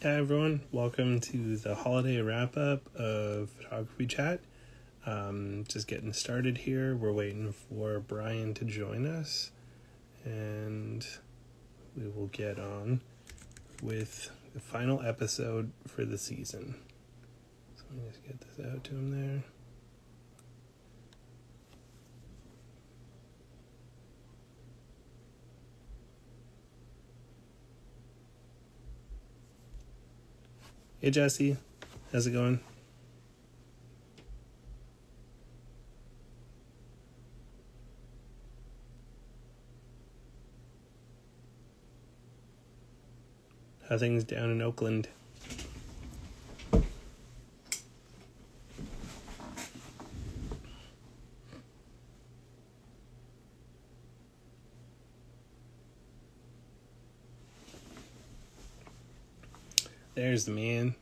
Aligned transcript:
Hi 0.00 0.10
everyone, 0.10 0.60
welcome 0.70 1.18
to 1.18 1.56
the 1.56 1.74
holiday 1.74 2.20
wrap 2.20 2.56
up 2.56 2.82
of 2.94 3.50
Photography 3.50 4.06
Chat. 4.06 4.38
Um, 5.04 5.64
just 5.66 5.88
getting 5.88 6.12
started 6.12 6.58
here. 6.58 6.94
We're 6.94 7.10
waiting 7.10 7.52
for 7.52 7.98
Brian 7.98 8.54
to 8.54 8.64
join 8.64 9.06
us, 9.06 9.50
and 10.24 11.04
we 11.96 12.06
will 12.10 12.28
get 12.28 12.60
on 12.60 13.00
with 13.82 14.30
the 14.54 14.60
final 14.60 15.02
episode 15.02 15.72
for 15.88 16.04
the 16.04 16.16
season. 16.16 16.76
So 17.74 17.82
let 17.90 18.04
me 18.04 18.08
just 18.08 18.24
get 18.24 18.40
this 18.40 18.66
out 18.66 18.84
to 18.84 18.90
him 18.92 19.10
there. 19.10 19.42
Hey 31.00 31.12
Jesse, 31.12 31.56
how's 32.12 32.26
it 32.26 32.32
going? 32.32 32.58
How 43.88 43.96
things 43.96 44.24
down 44.24 44.50
in 44.50 44.60
Oakland? 44.60 45.08
There's 60.18 60.46
the 60.46 60.50
man. 60.50 60.96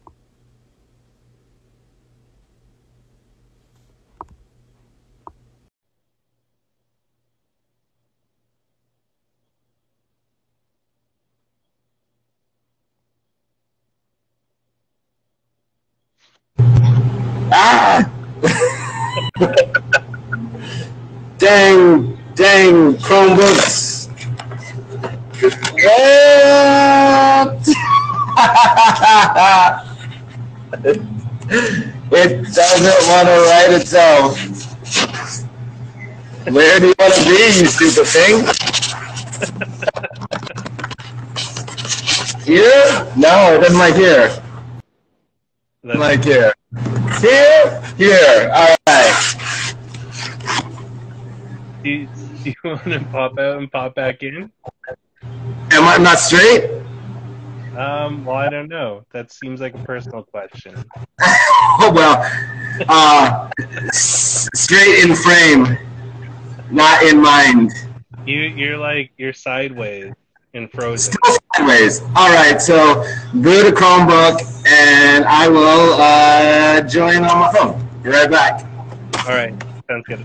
Ah! 17.51 18.13
dang, 21.39 22.19
dang, 22.35 22.95
Chromebooks. 22.97 23.86
it 32.11 32.43
doesn't 32.55 33.09
want 33.09 33.29
to 33.29 33.35
write 33.49 33.73
itself. 33.81 34.39
Where 36.49 36.79
do 36.81 36.87
you 36.89 36.95
want 36.99 37.15
to 37.15 37.25
be, 37.25 37.31
you 37.61 37.67
stupid 37.67 38.07
thing? 38.07 38.45
Here? 42.47 43.07
No, 43.17 43.55
it 43.55 43.59
doesn't 43.61 43.79
like 43.79 43.95
here. 43.97 44.29
That's- 45.83 45.99
Like 45.99 46.23
here. 46.25 46.53
Here? 47.21 47.83
Here. 47.97 48.51
All 48.55 48.77
right. 48.87 49.15
do, 51.83 51.91
you, 51.91 52.09
do 52.45 52.51
you 52.51 52.55
want 52.65 52.85
to 52.85 53.01
pop 53.11 53.37
out 53.39 53.59
and 53.59 53.69
pop 53.71 53.95
back 53.97 54.23
in? 54.23 54.51
Am 55.73 55.85
I 55.89 55.97
not 55.99 56.19
straight? 56.21 56.71
Um, 57.77 58.25
well, 58.25 58.37
I 58.37 58.49
don't 58.49 58.69
know. 58.69 59.05
That 59.13 59.31
seems 59.31 59.61
like 59.61 59.75
a 59.75 59.79
personal 59.79 60.23
question. 60.23 60.75
Oh, 61.21 61.93
well, 61.95 62.25
uh, 62.89 63.51
s- 63.89 64.49
straight 64.55 65.05
in 65.05 65.15
frame, 65.15 65.77
not 66.71 67.03
in 67.03 67.21
mind. 67.21 67.73
You, 68.25 68.41
you're 68.41 68.79
like 68.79 69.13
you're 69.19 69.33
sideways 69.35 70.13
and 70.55 70.71
frozen. 70.73 71.13
Still 71.13 71.37
sideways. 71.55 72.01
All 72.17 72.33
right, 72.33 72.61
so 72.61 73.03
go 73.43 73.63
to 73.69 73.77
Chromebook, 73.77 74.41
and 74.67 75.25
I 75.27 75.49
will 75.49 75.93
uh, 76.01 76.81
join 76.83 77.25
on 77.25 77.39
my 77.39 77.53
phone. 77.53 77.87
Be 78.03 78.09
right 78.09 78.31
back. 78.31 78.65
All 79.29 79.35
right, 79.35 79.55
sounds 79.89 80.05
good. 80.09 80.25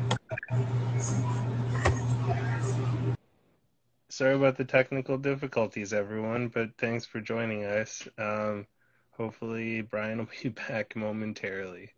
Sorry 4.22 4.36
about 4.36 4.56
the 4.56 4.66
technical 4.66 5.18
difficulties, 5.18 5.94
everyone, 5.94 6.50
but 6.50 6.78
thanks 6.78 7.08
for 7.08 7.20
joining 7.20 7.66
us. 7.66 8.08
Um, 8.20 8.68
hopefully, 9.10 9.82
Brian 9.82 10.20
will 10.20 10.28
be 10.44 10.50
back 10.50 10.96
momentarily. 10.96 11.90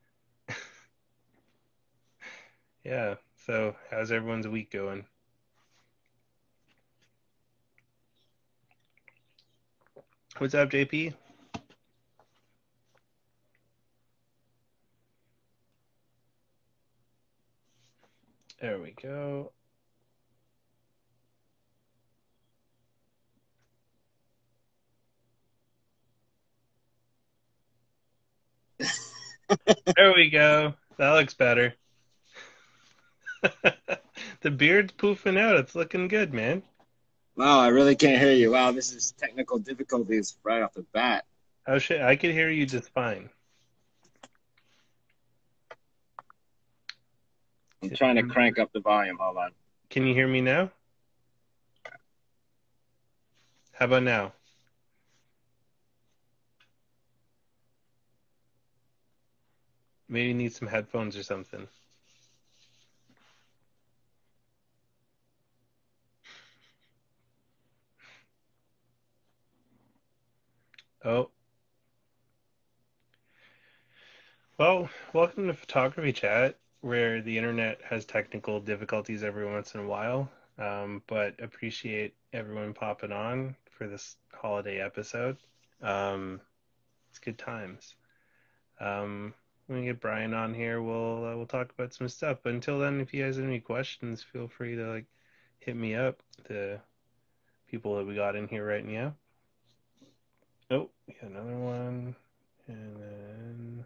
yeah. 2.86 3.16
So, 3.46 3.76
how's 3.92 4.14
everyone's 4.14 4.48
week 4.48 4.72
going? 4.72 5.06
What's 10.38 10.56
up, 10.56 10.70
JP? 10.70 11.14
There 18.62 18.80
we 18.80 18.92
go. 18.92 19.52
There 29.96 30.14
we 30.14 30.30
go. 30.30 30.74
That 30.98 31.12
looks 31.12 31.34
better. 31.34 31.74
the 34.42 34.52
beard's 34.52 34.94
poofing 34.94 35.38
out. 35.38 35.58
It's 35.58 35.76
looking 35.76 36.08
good, 36.08 36.34
man. 36.34 36.64
Wow, 37.36 37.59
I 37.59 37.70
really 37.70 37.96
can't 37.96 38.22
hear 38.22 38.31
you. 38.31 38.52
Wow, 38.52 38.72
this 38.72 38.92
is 38.92 39.12
technical 39.18 39.58
difficulties 39.58 40.38
right 40.44 40.62
off 40.62 40.74
the 40.74 40.86
bat. 40.94 41.26
Oh 41.68 41.80
shit, 41.80 42.02
I 42.02 42.16
could 42.16 42.31
hear 42.31 42.50
you 42.50 42.66
just 42.66 42.90
fine. 42.90 43.30
I'm 47.81 47.90
trying 47.96 48.16
to 48.16 48.24
crank 48.24 48.60
up 48.60 48.72
the 48.72 48.80
volume. 48.80 49.18
Hold 49.20 49.38
on. 49.38 49.52
Can 49.90 50.06
you 50.06 50.14
hear 50.14 50.28
me 50.28 50.42
now? 50.42 50.72
How 53.74 53.86
about 53.86 54.04
now? 54.04 54.34
Maybe 60.13 60.28
you 60.28 60.35
need 60.35 60.53
some 60.53 60.68
headphones 60.68 61.18
or 61.18 61.24
something. 61.24 61.68
Oh. 71.03 71.31
Well, 74.59 74.88
welcome 75.13 75.47
to 75.47 75.56
Photography 75.56 76.13
Chat, 76.13 76.59
where 76.81 77.24
the 77.24 77.35
internet 77.35 77.81
has 77.81 78.06
technical 78.06 78.59
difficulties 78.59 79.24
every 79.24 79.51
once 79.51 79.74
in 79.74 79.80
a 79.81 79.88
while. 79.88 80.30
Um, 80.59 81.01
but 81.07 81.41
appreciate 81.41 82.13
everyone 82.34 82.75
popping 82.75 83.12
on 83.12 83.56
for 83.72 83.88
this 83.88 84.18
holiday 84.31 84.80
episode. 84.80 85.38
Um, 85.81 86.40
it's 87.09 87.18
good 87.18 87.40
times. 87.40 87.95
Um, 88.80 89.34
when 89.68 89.79
we 89.79 89.85
get 89.85 90.01
Brian 90.01 90.34
on 90.34 90.53
here, 90.53 90.81
we'll 90.81 91.25
uh, 91.25 91.35
we'll 91.35 91.46
talk 91.46 91.72
about 91.72 91.94
some 91.94 92.09
stuff. 92.09 92.40
But 92.44 92.53
until 92.53 92.79
then, 92.79 93.00
if 93.00 93.13
you 93.13 93.24
guys 93.24 93.38
have 93.38 93.46
any 93.46 93.59
questions, 93.59 94.22
feel 94.22 94.47
free 94.47 94.75
to 94.75 94.88
like 94.90 95.06
hit 95.59 95.75
me 95.75 95.96
up. 95.96 96.22
The 96.47 96.79
people 97.68 97.97
that 97.97 98.06
we 98.06 98.16
got 98.16 98.35
in 98.35 98.47
here 98.47 98.66
right 98.66 98.85
now. 98.85 99.16
Oh, 100.69 100.90
we 101.07 101.13
got 101.13 101.30
another 101.30 101.56
one, 101.56 102.15
and 102.68 102.95
then 102.98 103.86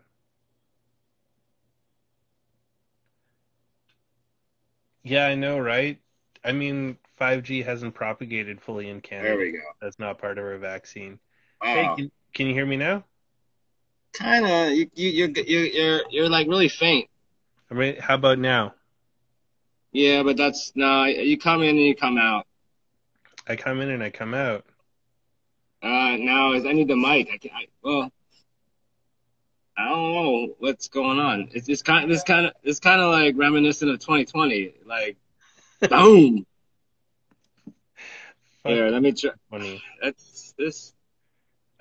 yeah, 5.04 5.28
I 5.28 5.36
know, 5.36 5.60
right? 5.60 6.00
I 6.44 6.52
mean, 6.52 6.98
5G 7.20 7.66
hasn't 7.66 7.94
propagated 7.94 8.62
fully 8.62 8.90
in 8.90 9.02
Canada. 9.02 9.30
There 9.30 9.38
we 9.38 9.52
go. 9.52 9.60
That's 9.82 10.00
not 10.00 10.20
part 10.20 10.38
of 10.38 10.46
our 10.46 10.58
vaccine. 10.58 11.20
Wow. 11.62 11.74
Hey, 11.74 11.96
can, 11.96 12.12
can 12.34 12.48
you 12.48 12.54
hear 12.54 12.66
me 12.66 12.78
now? 12.78 13.04
Kind 14.18 14.46
of. 14.46 14.74
You, 14.74 14.90
you, 14.96 15.10
you're, 15.10 15.30
you're, 15.46 16.02
you're, 16.10 16.30
like 16.30 16.48
really 16.48 16.70
faint. 16.70 17.10
I 17.70 17.74
mean, 17.74 17.98
how 18.00 18.16
about 18.16 18.40
now? 18.40 18.74
Yeah, 19.92 20.24
but 20.24 20.38
that's 20.38 20.72
no. 20.76 21.06
You 21.06 21.38
come 21.38 21.62
in 21.62 21.70
and 21.70 21.80
you 21.80 21.96
come 21.96 22.18
out. 22.18 22.46
I 23.48 23.56
come 23.56 23.82
in 23.82 23.90
and 23.90 24.04
I 24.04 24.10
come 24.10 24.34
out. 24.34 24.66
Uh, 25.82 26.18
now 26.18 26.54
is 26.54 26.66
I 26.66 26.74
need 26.74 26.88
the 26.88 26.96
mic. 26.96 27.30
I 27.34 27.38
can. 27.38 27.52
I, 27.54 27.68
well, 27.82 28.12
I 29.78 29.90
don't 29.90 30.14
know 30.14 30.56
what's 30.60 30.88
going 30.88 31.20
on. 31.20 31.50
It's 31.54 31.70
it's 31.70 31.82
kind. 31.82 32.10
This 32.10 32.24
kind 32.24 32.48
of. 32.48 32.54
It's 32.64 32.80
kind 32.80 33.02
of 33.02 33.12
like 33.12 33.36
reminiscent 33.38 33.92
of 33.92 34.00
2020. 34.00 34.74
Like, 34.86 35.18
boom. 35.90 36.46
Here, 38.66 38.90
let 38.90 39.02
me 39.02 39.14
try. 39.14 39.32
funny. 39.50 39.82
That's 40.02 40.54
this. 40.58 40.94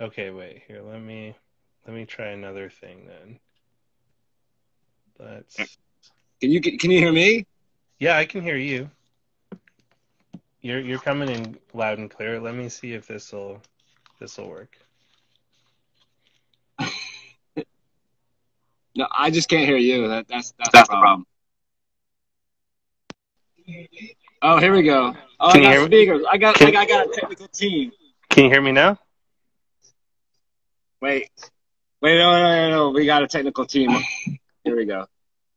Okay, 0.00 0.31
wait 0.31 0.62
here. 0.69 0.83
Let 0.83 1.00
me 1.00 1.35
let 1.87 1.94
me 1.94 2.05
try 2.05 2.27
another 2.29 2.69
thing 2.69 3.06
then. 3.06 3.38
Let's. 5.19 5.56
Can 6.41 6.50
you 6.50 6.61
can 6.61 6.91
you 6.91 6.99
hear 6.99 7.12
me? 7.12 7.47
Yeah, 7.99 8.19
I 8.19 8.27
can 8.27 8.43
hear 8.43 8.56
you. 8.56 8.91
You're 10.61 10.81
you're 10.81 10.99
coming 10.99 11.29
in 11.29 11.56
loud 11.73 11.99
and 11.99 12.11
clear. 12.11 12.41
Let 12.41 12.55
me 12.55 12.69
see 12.69 12.93
if 12.93 13.06
this 13.06 13.33
will 13.33 13.62
this 14.21 14.37
will 14.38 14.49
work. 14.49 14.77
No, 18.99 19.06
I 19.15 19.31
just 19.31 19.50
can't 19.50 19.67
hear 19.67 19.77
you. 19.77 20.09
That, 20.09 20.27
that's 20.27 20.55
that's, 20.59 20.71
that's 20.71 20.88
the 20.88 20.94
problem. 20.97 21.27
Oh, 24.41 24.56
here 24.59 24.73
we 24.73 24.83
go. 24.83 25.15
Oh, 25.38 25.53
Can 25.53 25.62
you 25.62 25.69
I 25.69 25.73
hear 25.73 25.81
got 25.83 25.91
me? 25.91 26.25
I 26.31 26.38
got 26.38 26.55
Can- 26.55 26.69
I 26.69 26.73
got, 26.73 26.81
I 26.81 26.87
got 26.87 27.06
a 27.06 27.12
technical 27.12 27.49
team. 27.49 27.93
Can 28.31 28.44
you 28.44 28.50
hear 28.50 28.62
me 28.62 28.73
now? 28.73 28.99
Wait, 31.03 31.29
wait, 32.02 32.19
no, 32.19 32.31
no, 32.32 32.54
no, 32.54 32.70
no. 32.70 32.90
We 32.90 33.06
got 33.06 33.22
a 33.22 33.28
technical 33.28 33.66
team. 33.66 33.90
Here 34.64 34.76
we 34.76 34.84
go. 34.84 35.06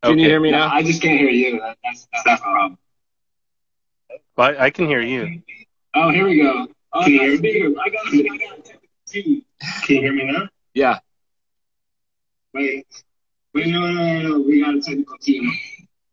Can 0.04 0.14
Okay. 0.14 0.22
you 0.22 0.28
hear 0.30 0.40
me 0.40 0.52
now? 0.52 0.70
I 0.72 0.82
just 0.84 1.02
can't 1.02 1.20
hear 1.20 1.30
you. 1.30 1.60
That, 1.60 1.78
that's 1.84 2.08
that's 2.14 2.40
the 2.40 2.44
problem. 2.44 2.78
Well, 4.38 4.56
I, 4.58 4.66
I 4.66 4.70
can 4.70 4.88
hear 4.88 5.02
you. 5.02 5.42
Oh, 5.96 6.10
here 6.12 6.26
we 6.26 6.42
go. 6.42 6.68
Oh, 6.94 7.04
can 7.04 7.14
you 7.14 7.20
hear 7.22 7.40
me? 7.40 7.76
I 7.80 7.90
got, 7.90 8.06
I 8.08 8.38
got 8.38 8.60
a 8.60 8.62
technical 8.62 8.88
team. 9.08 9.46
Can 9.84 9.96
you 9.96 10.02
hear 10.02 10.14
me 10.14 10.32
now? 10.32 10.48
Yeah. 10.74 11.00
Wait. 12.54 12.88
Wait, 13.54 13.68
no, 13.68 13.80
no, 13.80 13.94
no, 13.94 14.22
no. 14.30 14.40
We 14.42 14.64
got 14.64 14.76
a 14.76 14.82
technical 14.82 15.18
team. 15.18 15.52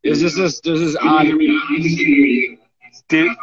Is 0.03 0.21
this 0.21 0.35
this 0.35 0.61
this 0.61 0.81
is 0.81 0.97
odd? 0.97 1.27
I 1.27 1.31
just 1.31 1.39
can't 1.39 1.81
hear 1.81 2.09
you. 2.09 2.59
Dude, 3.09 3.37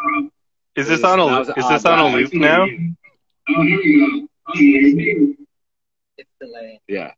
is 0.75 0.87
this 0.87 1.03
on 1.03 1.19
a 1.19 1.39
is 1.41 1.67
this 1.69 1.85
on 1.85 1.99
a 1.99 2.07
loop 2.07 2.33
now? 2.33 2.63
Oh, 2.63 3.61
here 3.61 3.77
we 3.77 3.99
go. 3.99 4.27
Oh, 4.47 4.53
can 4.53 4.63
you 4.63 4.79
hear 4.81 4.95
me? 4.95 5.35
It's 6.43 6.51
delayed. 6.51 6.79
Yeah. 6.87 7.11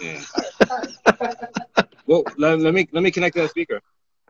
yeah. 0.00 0.22
well, 2.06 2.24
let, 2.38 2.58
let 2.60 2.74
me 2.74 2.88
let 2.92 3.02
me 3.02 3.10
connect 3.10 3.36
to 3.36 3.42
that 3.42 3.50
speaker. 3.50 3.80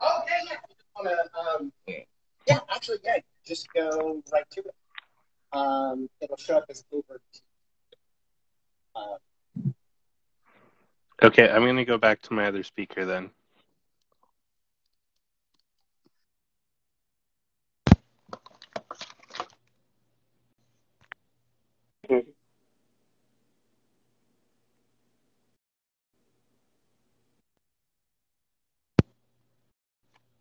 Oh, 0.01 0.21
yeah, 0.27 0.51
yeah. 0.51 0.57
Wanna, 0.97 1.17
um, 1.59 1.73
Yeah. 1.87 1.99
yeah, 2.47 2.61
actually, 2.71 2.99
yeah. 3.05 3.19
Just 3.47 3.67
go 3.75 4.23
right 4.33 4.45
to 4.51 4.61
it. 4.61 4.75
Um, 5.53 6.09
it'll 6.21 6.37
show 6.37 6.57
up 6.59 6.65
as 6.71 6.85
over. 6.93 7.21
Uh, 8.95 9.17
Okay, 11.23 11.49
I'm 11.49 11.65
gonna 11.65 11.85
go 11.85 11.99
back 11.99 12.21
to 12.23 12.35
my 12.35 12.47
other 12.47 12.63
speaker 12.63 13.05
then. 13.05 13.31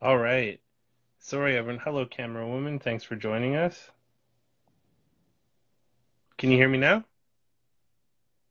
All 0.02 0.18
right. 0.18 0.60
Sorry, 1.20 1.56
Evan. 1.56 1.78
Hello, 1.78 2.06
camera 2.08 2.48
woman. 2.48 2.80
Thanks 2.80 3.04
for 3.04 3.16
joining 3.16 3.56
us. 3.56 3.92
Can 6.40 6.50
you 6.50 6.58
hear 6.58 6.68
me 6.68 6.80
now? 6.80 7.04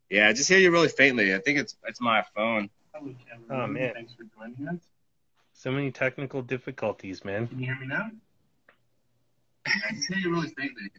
Yeah, 0.09 0.29
I 0.29 0.33
just 0.33 0.49
hear 0.49 0.61
you 0.61 0.71
really 0.71 0.89
faintly. 0.89 1.35
I 1.35 1.41
think 1.41 1.59
it's 1.59 1.77
it's 1.87 2.01
my 2.01 2.23
phone. 2.37 2.71
Hello, 2.95 3.13
camera 3.29 3.65
Oh, 3.65 3.67
man. 3.67 3.93
Thanks 3.95 4.15
for 4.15 4.23
joining 4.39 4.69
us. 4.69 4.81
So 5.53 5.73
many 5.73 5.91
technical 5.91 6.41
difficulties, 6.41 7.25
man. 7.25 7.49
Can 7.49 7.59
you 7.59 7.67
hear 7.67 7.81
me 7.81 7.87
now? 7.89 8.11
I 9.67 9.93
just 9.93 10.09
hear 10.09 10.19
you 10.19 10.31
really 10.31 10.55
faintly. 10.57 10.93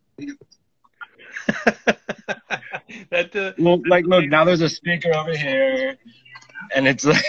that, 3.10 3.36
uh, 3.36 3.54
Well, 3.58 3.82
like, 3.88 4.06
look, 4.06 4.26
now 4.28 4.44
there's 4.46 4.60
a 4.62 4.70
speaker 4.70 5.16
over 5.16 5.36
here, 5.36 5.98
and 6.76 6.88
it's 6.90 7.06
like, 7.06 7.24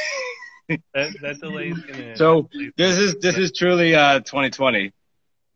that 0.95 1.13
that 1.23 1.41
delay 1.41 1.71
is 1.71 1.81
gonna. 1.81 2.17
so 2.17 2.49
this 2.77 2.99
is 2.99 3.17
this 3.17 3.37
is 3.37 3.53
truly 3.53 3.95
uh 3.95 4.21
2020. 4.21 4.93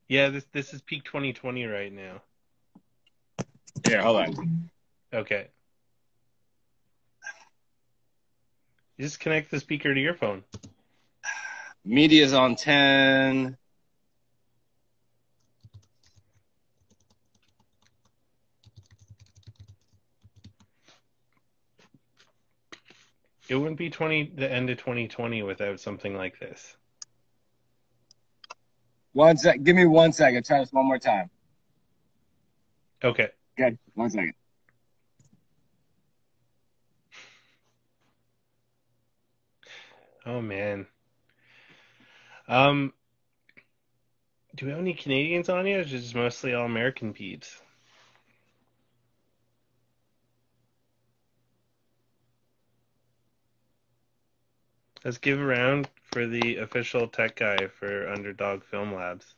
Yeah, 0.08 0.28
this 0.28 0.44
this 0.52 0.72
is 0.72 0.82
peak 0.82 1.04
2020 1.04 1.64
right 1.64 1.92
now. 1.92 2.22
Here, 3.86 4.02
hold 4.02 4.16
on. 4.16 4.70
Okay. 5.12 5.48
Just 8.98 9.20
connect 9.20 9.50
the 9.50 9.60
speaker 9.60 9.92
to 9.92 10.00
your 10.00 10.14
phone. 10.14 10.42
Media's 11.84 12.32
on 12.32 12.56
10. 12.56 13.56
It 23.48 23.54
wouldn't 23.54 23.78
be 23.78 23.90
20 23.90 24.32
the 24.36 24.50
end 24.50 24.70
of 24.70 24.78
2020 24.78 25.42
without 25.42 25.78
something 25.78 26.16
like 26.16 26.38
this. 26.40 26.76
One 29.12 29.36
sec. 29.36 29.62
Give 29.62 29.76
me 29.76 29.86
one 29.86 30.12
second. 30.12 30.44
Try 30.44 30.58
this 30.58 30.72
one 30.72 30.86
more 30.86 30.98
time. 30.98 31.30
Okay. 33.02 33.28
Good. 33.56 33.78
One 33.94 34.10
second. 34.10 34.34
Oh 40.26 40.42
man. 40.42 40.86
Um 42.48 42.92
do 44.56 44.66
we 44.66 44.72
have 44.72 44.80
any 44.80 44.94
Canadians 44.94 45.48
on 45.48 45.66
here? 45.66 45.78
Or 45.78 45.82
is 45.82 45.92
it 45.92 45.98
just 45.98 46.14
mostly 46.14 46.54
all 46.54 46.64
American 46.64 47.12
peeps? 47.12 47.60
Let's 55.06 55.18
give 55.18 55.38
a 55.40 55.44
round 55.46 55.88
for 56.02 56.26
the 56.26 56.56
official 56.56 57.06
tech 57.06 57.36
guy 57.36 57.68
for 57.68 58.08
Underdog 58.08 58.64
Film 58.64 58.92
Labs. 58.92 59.36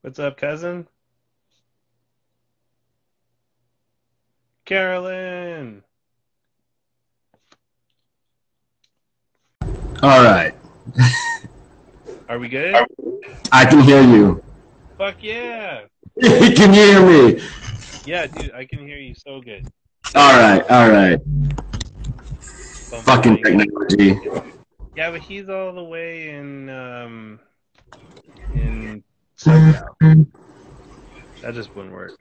What's 0.00 0.18
up, 0.18 0.38
cousin? 0.38 0.88
Carolyn! 4.64 5.82
All 10.02 10.24
right. 10.24 10.54
Are 12.30 12.38
we 12.38 12.48
good? 12.48 12.74
I 13.52 13.66
can 13.66 13.80
hear 13.80 14.00
you. 14.02 14.42
Fuck 14.96 15.16
yeah! 15.20 15.82
can 16.20 16.72
you 16.72 16.82
hear 16.82 17.06
me? 17.06 17.42
Yeah, 18.06 18.26
dude, 18.26 18.52
I 18.52 18.64
can 18.64 18.78
hear 18.78 18.96
you 18.96 19.14
so 19.14 19.42
good. 19.42 19.70
All 20.14 20.32
right. 20.32 20.62
All 20.70 20.90
right. 20.90 21.20
Fucking 23.04 23.42
technology. 23.44 24.18
Yeah, 24.96 25.10
but 25.10 25.20
he's 25.20 25.50
all 25.50 25.74
the 25.74 25.84
way 25.84 26.30
in 26.30 26.70
um 26.70 27.40
in 28.54 29.04
SoCal. 29.38 30.26
That 31.42 31.54
just 31.54 31.76
wouldn't 31.76 31.92
work. 31.94 32.18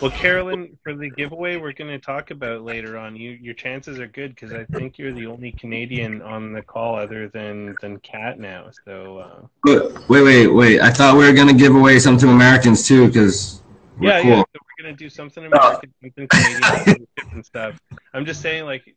Well, 0.00 0.10
Carolyn, 0.10 0.78
for 0.82 0.94
the 0.94 1.08
giveaway 1.08 1.56
we're 1.56 1.72
going 1.72 1.90
to 1.90 1.98
talk 1.98 2.30
about 2.30 2.62
later 2.62 2.98
on, 2.98 3.16
you 3.16 3.30
your 3.30 3.54
chances 3.54 3.98
are 3.98 4.06
good 4.06 4.34
because 4.34 4.52
I 4.52 4.66
think 4.76 4.98
you're 4.98 5.14
the 5.14 5.26
only 5.26 5.52
Canadian 5.52 6.20
on 6.22 6.52
the 6.52 6.62
call 6.62 6.96
other 6.96 7.28
than 7.28 7.76
than 7.80 7.98
Kat 8.00 8.38
now. 8.38 8.70
So 8.84 9.18
uh, 9.18 9.46
Wait, 9.64 10.22
wait, 10.22 10.46
wait. 10.48 10.80
I 10.82 10.90
thought 10.90 11.16
we 11.16 11.26
were 11.26 11.32
gonna 11.32 11.54
give 11.54 11.74
away 11.74 11.98
some 11.98 12.18
to 12.18 12.28
Americans 12.28 12.86
too, 12.86 13.06
because 13.06 13.62
we're 13.98 14.10
yeah, 14.10 14.20
cool. 14.20 14.30
yeah. 14.30 14.42
So 14.42 14.60
we're 14.60 14.84
gonna 14.84 14.96
do 14.96 15.08
something 15.08 15.46
American, 15.46 15.94
something 16.02 16.28
Canadian, 16.28 17.06
different 17.16 17.46
stuff. 17.46 17.80
I'm 18.12 18.26
just 18.26 18.42
saying, 18.42 18.66
like, 18.66 18.94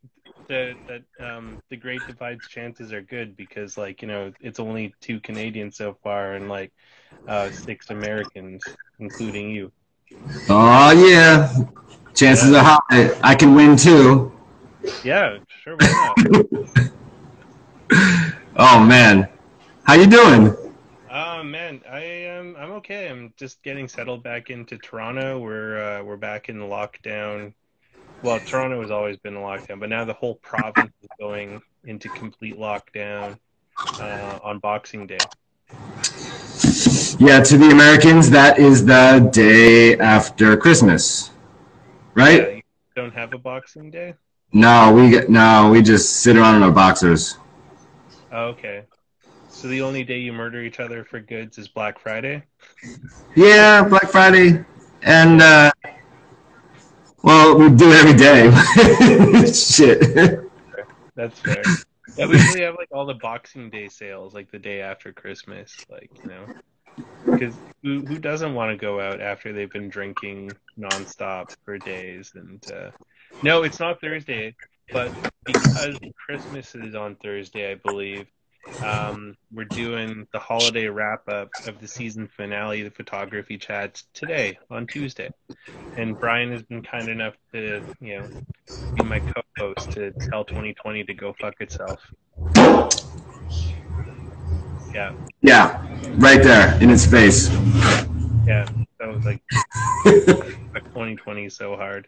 the 0.50 0.75
that 0.88 1.04
um 1.25 1.62
the 1.70 1.77
Great 1.77 2.06
Divide's 2.06 2.48
chances 2.48 2.92
are 2.92 3.01
good 3.01 3.38
because, 3.38 3.77
like, 3.77 4.01
you 4.01 4.10
know, 4.10 4.34
it's 4.42 4.60
only 4.60 4.94
two 5.00 5.22
Canadians 5.22 5.77
so 5.77 5.98
far 6.04 6.34
and 6.34 6.50
like 6.50 6.74
uh 7.27 7.50
six 7.50 7.89
Americans, 7.89 8.66
including 9.00 9.51
you. 9.51 9.72
Oh 10.50 10.92
yeah. 11.10 11.54
Chances 12.14 12.54
are 12.54 12.64
high. 12.64 13.18
I 13.24 13.36
can 13.36 13.54
win 13.56 13.76
too. 13.78 14.32
Yeah, 15.04 15.38
sure. 15.64 15.78
Oh 18.60 18.84
man. 18.84 19.28
How 19.84 19.94
you 19.94 20.08
doing? 20.08 20.56
Oh 21.12 21.44
man, 21.44 21.82
I 21.90 22.00
am 22.02 22.56
I'm 22.58 22.72
okay. 22.74 23.08
I'm 23.08 23.34
just 23.38 23.62
getting 23.64 23.88
settled 23.88 24.24
back 24.24 24.50
into 24.50 24.78
Toronto. 24.78 25.40
We're 25.40 26.00
uh, 26.00 26.04
we're 26.04 26.18
back 26.18 26.50
in 26.50 26.58
lockdown. 26.58 27.54
Well, 28.24 28.40
Toronto 28.40 28.82
has 28.82 28.90
always 28.92 29.18
been 29.18 29.36
in 29.36 29.42
lockdown, 29.42 29.80
but 29.80 29.90
now 29.90 30.06
the 30.06 30.14
whole 30.14 30.36
province 30.36 30.92
is 31.04 31.10
going 31.20 31.62
into 31.84 32.10
complete 32.10 32.58
lockdown. 32.58 33.38
uh, 34.00 34.40
on 34.44 34.60
Boxing 34.60 35.08
Day. 35.08 35.18
Yeah, 37.20 37.42
to 37.42 37.58
the 37.58 37.70
Americans, 37.72 38.30
that 38.30 38.60
is 38.60 38.86
the 38.86 39.30
day 39.32 39.98
after 39.98 40.56
Christmas, 40.58 41.32
Yeah, 42.16 42.16
right? 42.16 42.56
you 42.56 42.62
don't 42.96 43.14
have 43.14 43.34
a 43.34 43.38
Boxing 43.38 43.90
Day? 43.90 44.16
No, 44.54 44.94
we 44.94 45.10
get 45.10 45.30
no, 45.30 45.70
we 45.72 45.82
just 45.82 46.22
sit 46.22 46.38
around 46.38 46.56
in 46.56 46.64
our 46.64 46.72
boxers. 46.72 47.38
Oh, 48.32 48.46
okay. 48.48 48.84
So 49.50 49.68
the 49.68 49.82
only 49.82 50.04
day 50.04 50.20
you 50.20 50.34
murder 50.34 50.62
each 50.62 50.80
other 50.80 51.04
for 51.04 51.20
goods 51.20 51.58
is 51.58 51.68
Black 51.68 52.00
Friday? 52.00 52.44
Yeah, 53.36 53.84
Black 53.84 54.10
Friday, 54.10 54.64
and 55.02 55.42
uh, 55.42 55.72
well, 57.24 57.58
we 57.58 57.70
do 57.70 57.92
it 57.92 57.96
every 57.96 58.14
day. 58.18 59.52
Shit. 59.54 60.42
That's 61.16 61.40
fair. 61.40 61.64
Yeah, 62.18 62.26
we 62.26 62.34
usually 62.34 62.62
have 62.62 62.76
like 62.78 62.90
all 62.92 63.06
the 63.06 63.14
Boxing 63.14 63.70
Day 63.70 63.90
sales 63.90 64.34
like 64.34 64.52
the 64.52 64.60
day 64.60 64.82
after 64.82 65.14
Christmas, 65.14 65.76
like 65.90 66.10
you 66.24 66.30
know, 66.30 66.46
because 67.26 67.56
who 67.84 68.00
who 68.00 68.18
doesn't 68.18 68.56
want 68.56 68.72
to 68.72 68.78
go 68.78 69.00
out 69.00 69.22
after 69.22 69.54
they've 69.54 69.72
been 69.72 69.90
drinking 69.90 70.52
nonstop 70.80 71.48
for 71.64 71.78
days? 71.78 72.32
And 72.36 72.64
uh, 72.72 72.92
no, 73.44 73.64
it's 73.64 73.80
not 73.80 74.02
Thursday, 74.02 74.56
but 74.92 75.12
because 75.46 76.00
Christmas 76.26 76.74
is 76.76 76.96
on 76.96 77.16
Thursday, 77.16 77.72
I 77.72 77.76
believe. 77.76 78.28
Um, 78.84 79.36
we're 79.52 79.66
doing 79.66 80.28
the 80.34 80.40
holiday 80.40 80.88
wrap 80.88 81.28
up 81.30 81.50
of 81.66 81.80
the 81.80 81.88
season 81.88 82.28
finale, 82.28 82.84
the 82.84 82.92
photography 82.92 83.58
chats 83.58 84.06
today 84.14 84.60
on 84.70 84.86
Tuesday, 84.88 85.32
and 85.96 86.20
Brian 86.20 86.52
has 86.52 86.64
been 86.64 86.84
kind 86.84 87.10
enough 87.10 87.34
to, 87.54 87.82
you 88.00 88.20
know, 88.20 88.28
be 88.94 89.04
my 89.04 89.20
co-host 89.58 89.92
to 89.94 90.14
tell 90.32 90.44
2020 90.46 91.04
to 91.06 91.14
go 91.14 91.34
fuck 91.40 91.56
itself. 91.60 92.00
Yeah, 94.94 95.12
Yeah, 95.42 95.86
right 96.18 96.42
there 96.42 96.82
in 96.82 96.90
its 96.90 97.06
face. 97.06 97.50
yeah. 98.48 98.66
That 99.00 99.10
was 99.14 99.24
like 99.26 99.42
2020 100.06 101.50
so 101.50 101.76
hard. 101.76 102.08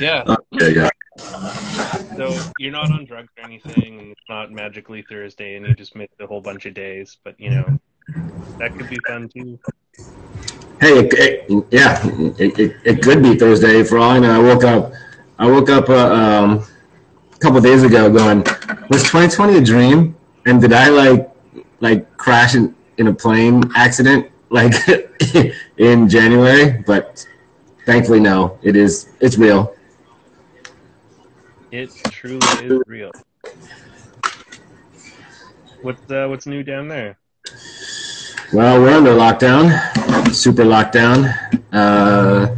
Yeah. 0.00 0.24
Okay, 0.54 0.74
yeah. 0.74 0.90
So 2.16 2.40
you're 2.58 2.72
not 2.72 2.90
on 2.90 3.04
drugs 3.04 3.28
or 3.38 3.44
anything, 3.44 4.00
and 4.00 4.08
it's 4.12 4.20
not 4.28 4.50
magically 4.50 5.04
Thursday, 5.08 5.56
and 5.56 5.66
you 5.66 5.74
just 5.74 5.94
missed 5.94 6.14
a 6.20 6.26
whole 6.26 6.40
bunch 6.40 6.66
of 6.66 6.74
days. 6.74 7.16
But 7.24 7.38
you 7.38 7.50
know, 7.50 7.78
that 8.58 8.76
could 8.76 8.88
be 8.88 8.98
fun 9.06 9.28
too. 9.28 9.58
Hey, 10.80 10.98
it, 10.98 11.12
it, 11.14 11.64
yeah, 11.70 12.00
it, 12.38 12.58
it, 12.58 12.76
it 12.84 13.02
could 13.02 13.22
be 13.22 13.36
Thursday 13.36 13.82
for 13.82 13.98
all 13.98 14.10
I 14.10 14.18
know. 14.18 14.40
I 14.40 14.42
woke 14.54 14.64
up, 14.64 14.92
I 15.38 15.50
woke 15.50 15.68
up 15.68 15.88
uh, 15.90 15.94
um, 15.94 16.66
a 17.34 17.38
couple 17.38 17.60
days 17.60 17.82
ago 17.82 18.10
going, 18.10 18.38
was 18.88 19.02
2020 19.02 19.58
a 19.58 19.60
dream? 19.60 20.16
And 20.46 20.60
did 20.60 20.72
I 20.72 20.88
like 20.88 21.30
like 21.80 22.16
crash 22.16 22.54
in, 22.54 22.74
in 22.96 23.08
a 23.08 23.14
plane 23.14 23.62
accident 23.76 24.30
like 24.50 24.72
in 25.76 26.08
January? 26.08 26.82
But 26.86 27.26
thankfully, 27.84 28.20
no. 28.20 28.58
It 28.62 28.76
is. 28.76 29.08
It's 29.20 29.36
real. 29.36 29.74
It 31.70 31.90
truly 32.10 32.46
is 32.64 32.82
real. 32.86 33.10
What's 35.82 36.10
uh, 36.10 36.26
what's 36.28 36.46
new 36.46 36.62
down 36.62 36.88
there? 36.88 37.18
Well, 38.52 38.80
we're 38.80 38.96
under 38.96 39.10
lockdown, 39.10 40.32
super 40.32 40.64
lockdown. 40.64 41.34
Uh, 41.72 42.54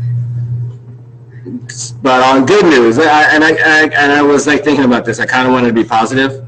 but 2.02 2.22
on 2.22 2.46
good 2.46 2.64
news, 2.66 2.98
I, 2.98 3.34
and 3.34 3.44
I, 3.44 3.50
I 3.50 3.82
and 3.84 4.12
I 4.12 4.22
was 4.22 4.46
like 4.46 4.64
thinking 4.64 4.84
about 4.84 5.04
this. 5.04 5.20
I 5.20 5.26
kind 5.26 5.46
of 5.46 5.52
wanted 5.52 5.68
to 5.68 5.74
be 5.74 5.84
positive 5.84 6.44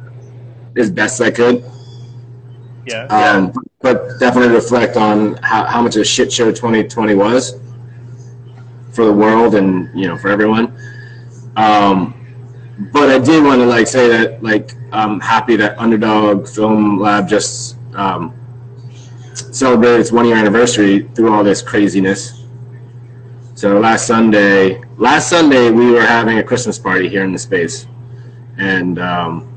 as 0.76 0.90
best 0.90 1.20
I 1.20 1.30
could, 1.30 1.64
Yeah, 2.86 3.04
um, 3.06 3.52
but 3.80 4.18
definitely 4.20 4.54
reflect 4.54 4.96
on 4.96 5.36
how, 5.42 5.64
how 5.64 5.82
much 5.82 5.96
of 5.96 6.02
a 6.02 6.04
shit 6.04 6.32
show 6.32 6.50
2020 6.50 7.14
was 7.14 7.60
for 8.92 9.04
the 9.04 9.12
world 9.12 9.54
and 9.54 9.88
you 9.98 10.06
know 10.06 10.16
for 10.16 10.28
everyone. 10.28 10.76
Um, 11.56 12.14
but 12.92 13.10
I 13.10 13.18
did 13.18 13.44
want 13.44 13.60
to 13.60 13.66
like 13.66 13.86
say 13.86 14.08
that 14.08 14.42
like 14.42 14.74
I'm 14.92 15.20
happy 15.20 15.56
that 15.56 15.78
Underdog 15.78 16.48
Film 16.48 16.98
Lab 16.98 17.28
just 17.28 17.76
um, 17.94 18.34
celebrated 19.34 20.00
its 20.00 20.12
one 20.12 20.26
year 20.26 20.36
anniversary 20.36 21.08
through 21.14 21.32
all 21.32 21.44
this 21.44 21.62
craziness. 21.62 22.39
So 23.60 23.78
last 23.78 24.06
Sunday, 24.06 24.80
last 24.96 25.28
Sunday 25.28 25.70
we 25.70 25.90
were 25.90 26.00
having 26.00 26.38
a 26.38 26.42
Christmas 26.42 26.78
party 26.78 27.10
here 27.10 27.24
in 27.24 27.32
the 27.34 27.38
space, 27.38 27.86
and 28.56 28.98
um, 28.98 29.52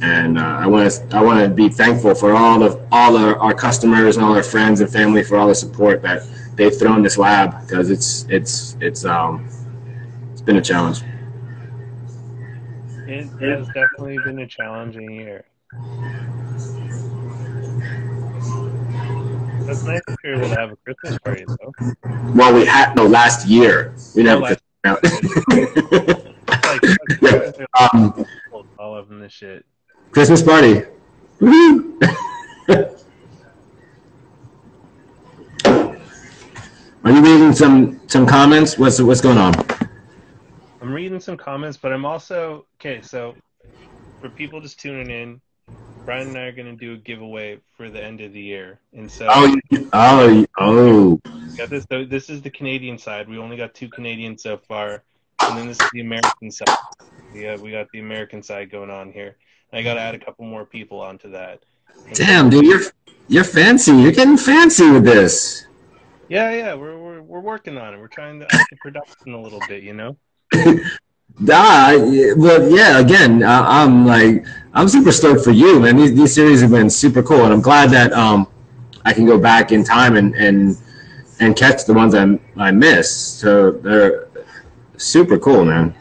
and 0.00 0.38
uh, 0.38 0.42
I 0.60 0.68
want 0.68 0.88
to 0.88 1.16
I 1.16 1.20
want 1.20 1.40
to 1.40 1.48
be 1.48 1.68
thankful 1.68 2.14
for 2.14 2.34
all 2.34 2.62
of 2.62 2.80
all 2.92 3.16
our, 3.16 3.36
our 3.38 3.52
customers 3.52 4.16
and 4.16 4.24
all 4.24 4.36
our 4.36 4.44
friends 4.44 4.80
and 4.80 4.88
family 4.88 5.24
for 5.24 5.38
all 5.38 5.48
the 5.48 5.56
support 5.56 6.02
that 6.02 6.22
they've 6.54 6.72
thrown 6.72 7.02
this 7.02 7.18
lab 7.18 7.60
because 7.62 7.90
it's 7.90 8.26
it's 8.28 8.76
it's 8.80 9.04
um 9.04 9.44
it's 10.30 10.42
been 10.42 10.58
a 10.58 10.62
challenge. 10.62 11.02
it 13.08 13.58
has 13.58 13.66
definitely 13.74 14.18
been 14.24 14.38
a 14.38 14.46
challenging 14.46 15.10
year. 15.10 15.44
That's 19.70 19.84
nice 19.84 20.04
to 20.04 20.16
hear 20.24 20.36
that 20.36 20.58
I 20.58 20.60
have 20.62 20.72
a 20.72 20.76
Christmas 20.84 21.16
party 21.20 21.44
though. 21.46 21.72
Well, 22.34 22.52
we 22.52 22.64
had 22.66 22.96
no 22.96 23.06
last 23.06 23.46
year 23.46 23.94
we 24.16 24.24
never. 24.24 24.40
last- 24.40 24.60
out. 24.84 24.98
It's 25.04 25.44
like 26.64 26.82
Yeah, 27.22 27.66
um, 27.80 28.26
all 28.80 28.96
of 28.96 29.08
them 29.08 29.20
this 29.20 29.32
shit. 29.32 29.64
Christmas 30.10 30.42
party. 30.42 30.82
Are 37.04 37.12
you 37.12 37.22
reading 37.22 37.52
some 37.52 38.00
some 38.08 38.26
comments? 38.26 38.76
What's 38.76 39.00
what's 39.00 39.20
going 39.20 39.38
on? 39.38 39.54
I'm 40.82 40.92
reading 40.92 41.20
some 41.20 41.36
comments, 41.36 41.76
but 41.76 41.92
I'm 41.92 42.04
also 42.04 42.66
okay. 42.80 43.02
So, 43.02 43.36
for 44.20 44.30
people 44.30 44.60
just 44.60 44.80
tuning 44.80 45.10
in, 45.10 45.40
Brian 46.04 46.28
and 46.28 46.38
I 46.38 46.42
are 46.42 46.52
going 46.52 46.66
to 46.66 46.76
do 46.76 46.94
a 46.94 46.96
giveaway 46.96 47.58
for 47.76 47.90
the 47.90 48.02
end 48.02 48.20
of 48.20 48.32
the 48.32 48.40
year, 48.40 48.80
and 48.92 49.10
so 49.10 49.28
Oh, 49.30 49.56
oh, 49.92 50.46
oh. 50.58 51.20
got 51.56 51.70
this. 51.70 51.86
So 51.90 52.04
this 52.04 52.30
is 52.30 52.42
the 52.42 52.50
Canadian 52.50 52.98
side. 52.98 53.28
We 53.28 53.38
only 53.38 53.56
got 53.56 53.74
two 53.74 53.88
Canadians 53.88 54.42
so 54.42 54.56
far, 54.56 55.02
and 55.42 55.58
then 55.58 55.66
this 55.68 55.80
is 55.80 55.90
the 55.92 56.00
American 56.00 56.50
side. 56.50 56.68
We 57.32 57.42
got 57.42 57.60
we 57.60 57.70
got 57.70 57.88
the 57.92 58.00
American 58.00 58.42
side 58.42 58.70
going 58.70 58.90
on 58.90 59.12
here. 59.12 59.36
I 59.72 59.82
got 59.82 59.94
to 59.94 60.00
add 60.00 60.14
a 60.14 60.18
couple 60.18 60.44
more 60.46 60.64
people 60.64 61.00
onto 61.00 61.30
that. 61.30 61.60
And 62.06 62.14
Damn, 62.14 62.50
dude, 62.50 62.64
you're 62.64 62.82
you're 63.28 63.44
fancy. 63.44 63.92
You're 63.92 64.12
getting 64.12 64.36
fancy 64.36 64.90
with 64.90 65.04
this. 65.04 65.66
Yeah, 66.28 66.52
yeah, 66.52 66.74
we're 66.74 66.98
we're 66.98 67.22
we're 67.22 67.40
working 67.40 67.76
on 67.76 67.94
it. 67.94 67.98
We're 67.98 68.08
trying 68.08 68.40
to 68.40 68.46
up 68.46 68.66
the 68.70 68.76
production 68.80 69.34
a 69.34 69.40
little 69.40 69.60
bit, 69.68 69.82
you 69.82 69.94
know. 69.94 70.16
Ah, 71.48 71.92
yeah, 71.92 72.34
but 72.36 72.70
yeah, 72.70 72.98
again, 72.98 73.42
uh, 73.42 73.64
I'm 73.66 74.04
like, 74.06 74.44
I'm 74.72 74.88
super 74.88 75.10
stoked 75.10 75.42
for 75.42 75.50
you, 75.50 75.80
man. 75.80 75.96
These, 75.96 76.14
these 76.14 76.34
series 76.34 76.60
have 76.60 76.70
been 76.70 76.90
super 76.90 77.22
cool, 77.22 77.44
and 77.44 77.52
I'm 77.52 77.60
glad 77.60 77.90
that 77.90 78.12
um, 78.12 78.46
I 79.04 79.12
can 79.12 79.26
go 79.26 79.38
back 79.38 79.72
in 79.72 79.82
time 79.82 80.16
and 80.16 80.34
and 80.34 80.76
and 81.40 81.56
catch 81.56 81.84
the 81.84 81.94
ones 81.94 82.14
I 82.14 82.38
I 82.56 82.70
missed. 82.70 83.40
So 83.40 83.72
they're 83.72 84.28
super 84.96 85.38
cool, 85.38 85.64
man. 85.64 85.94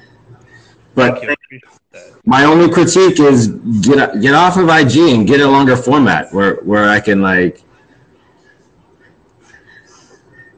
But 0.93 1.13
Thank 1.13 1.23
you. 1.23 1.29
I 1.29 1.33
appreciate 1.33 1.79
that. 1.93 2.25
my 2.25 2.43
only 2.45 2.69
critique 2.69 3.19
is 3.19 3.47
get 3.81 4.21
get 4.21 4.35
off 4.35 4.57
of 4.57 4.69
IG 4.69 4.97
and 4.97 5.27
get 5.27 5.41
a 5.41 5.47
longer 5.47 5.75
format 5.75 6.31
where 6.31 6.55
where 6.57 6.89
I 6.89 6.99
can 6.99 7.21
like. 7.21 7.63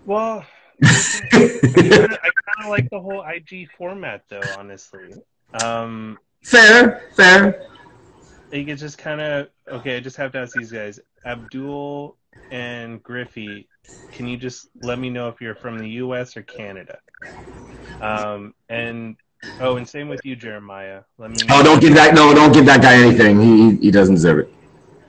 Well, 0.05 0.43
I 0.83 1.29
kind 1.31 2.63
of 2.63 2.69
like 2.69 2.89
the 2.89 2.99
whole 2.99 3.23
IG 3.23 3.69
format, 3.77 4.23
though. 4.27 4.41
Honestly, 4.57 5.13
um, 5.63 6.17
fair, 6.41 7.03
fair. 7.15 7.70
You 8.51 8.65
could 8.65 8.77
just 8.77 8.97
kind 8.97 9.21
of 9.21 9.49
okay. 9.67 9.97
I 9.97 9.99
just 9.99 10.17
have 10.17 10.31
to 10.33 10.39
ask 10.39 10.53
these 10.53 10.71
guys, 10.71 10.99
Abdul 11.25 12.17
and 12.49 13.01
Griffey. 13.01 13.67
Can 14.11 14.27
you 14.27 14.37
just 14.37 14.67
let 14.81 14.99
me 14.99 15.09
know 15.09 15.29
if 15.29 15.39
you're 15.41 15.55
from 15.55 15.77
the 15.79 15.89
U.S. 15.89 16.35
or 16.35 16.41
Canada? 16.41 16.99
Um, 18.01 18.53
and 18.69 19.15
oh, 19.59 19.77
and 19.77 19.87
same 19.87 20.09
with 20.09 20.25
you, 20.25 20.35
Jeremiah. 20.35 21.01
Let 21.17 21.31
me. 21.31 21.37
Oh, 21.49 21.63
don't 21.63 21.79
give 21.79 21.93
that 21.95 22.13
no, 22.13 22.33
don't 22.33 22.51
give 22.51 22.65
that 22.65 22.81
guy 22.81 22.95
anything. 22.95 23.39
He 23.39 23.69
he- 23.71 23.77
he 23.77 23.91
doesn't 23.91 24.15
deserve 24.15 24.39
it. 24.39 24.53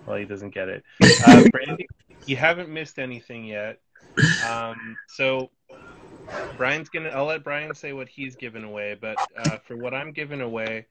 Well, 0.06 0.16
he 0.16 0.24
doesn't 0.24 0.50
get 0.54 0.68
it. 0.68 0.84
Uh, 1.26 1.44
Brandy, 1.52 1.88
you 2.26 2.36
haven't 2.36 2.68
missed 2.68 2.98
anything 2.98 3.44
yet. 3.44 3.80
Um, 4.46 4.96
so 5.08 5.50
Brian's 6.56 6.88
gonna. 6.88 7.08
I'll 7.10 7.24
let 7.24 7.44
Brian 7.44 7.74
say 7.74 7.92
what 7.92 8.08
he's 8.08 8.36
given 8.36 8.64
away, 8.64 8.96
but 9.00 9.16
uh, 9.36 9.58
for 9.58 9.76
what 9.76 9.94
I'm 9.94 10.12
giving 10.12 10.40
away, 10.40 10.86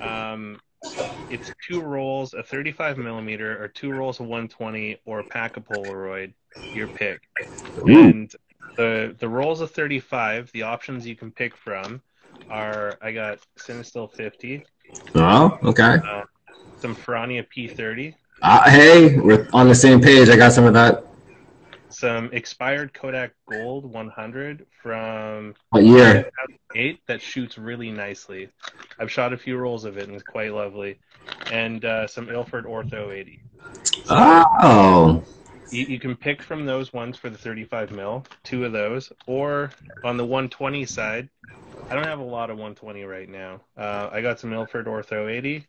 um, 0.00 0.60
it's 1.30 1.50
two 1.66 1.80
rolls, 1.80 2.34
a 2.34 2.42
35 2.42 2.98
millimeter, 2.98 3.62
or 3.62 3.68
two 3.68 3.90
rolls 3.90 4.20
of 4.20 4.26
120, 4.26 4.98
or 5.04 5.20
a 5.20 5.24
pack 5.24 5.56
of 5.56 5.64
Polaroid. 5.64 6.32
Your 6.74 6.88
pick. 6.88 7.20
Ooh. 7.88 8.08
And 8.08 8.34
the 8.76 9.14
the 9.18 9.28
rolls 9.28 9.60
of 9.60 9.70
35. 9.70 10.50
The 10.52 10.62
options 10.62 11.06
you 11.06 11.16
can 11.16 11.30
pick 11.30 11.56
from 11.56 12.02
are 12.50 12.98
I 13.00 13.12
got 13.12 13.38
Cinestill 13.58 14.12
50, 14.12 14.64
Oh, 15.14 15.58
okay. 15.62 15.98
some 16.80 16.94
Ferrania 16.94 17.46
P30, 17.48 18.14
Uh, 18.42 18.68
hey, 18.70 19.18
we're 19.18 19.48
on 19.52 19.68
the 19.68 19.74
same 19.74 20.00
page. 20.00 20.28
I 20.28 20.36
got 20.36 20.52
some 20.52 20.64
of 20.64 20.74
that. 20.74 21.04
Some 22.04 22.28
expired 22.34 22.92
Kodak 22.92 23.32
Gold 23.50 23.86
100 23.86 24.66
from 24.82 25.54
What 25.70 25.84
year? 25.84 26.24
2008 26.74 27.00
that 27.06 27.22
shoots 27.22 27.56
really 27.56 27.90
nicely. 27.90 28.50
I've 28.98 29.10
shot 29.10 29.32
a 29.32 29.38
few 29.38 29.56
rolls 29.56 29.86
of 29.86 29.96
it 29.96 30.06
and 30.06 30.14
it's 30.14 30.22
quite 30.22 30.52
lovely. 30.52 30.98
And 31.50 31.82
uh, 31.82 32.06
some 32.06 32.28
Ilford 32.28 32.66
Ortho 32.66 33.10
80. 33.10 33.40
Oh, 34.10 35.24
You, 35.70 35.84
you 35.84 35.98
can 35.98 36.16
pick 36.16 36.42
from 36.42 36.66
those 36.66 36.92
ones 36.92 37.16
for 37.16 37.30
the 37.30 37.38
35 37.38 37.90
mil, 37.92 38.24
two 38.42 38.64
of 38.64 38.72
those, 38.72 39.12
or 39.26 39.70
on 40.04 40.16
the 40.16 40.24
120 40.24 40.84
side. 40.86 41.28
I 41.90 41.94
don't 41.94 42.04
have 42.04 42.20
a 42.20 42.24
lot 42.24 42.50
of 42.50 42.56
120 42.56 43.04
right 43.04 43.28
now. 43.28 43.60
Uh, 43.76 44.08
I 44.10 44.22
got 44.22 44.40
some 44.40 44.52
Ilford 44.52 44.86
Ortho 44.86 45.30
80, 45.30 45.66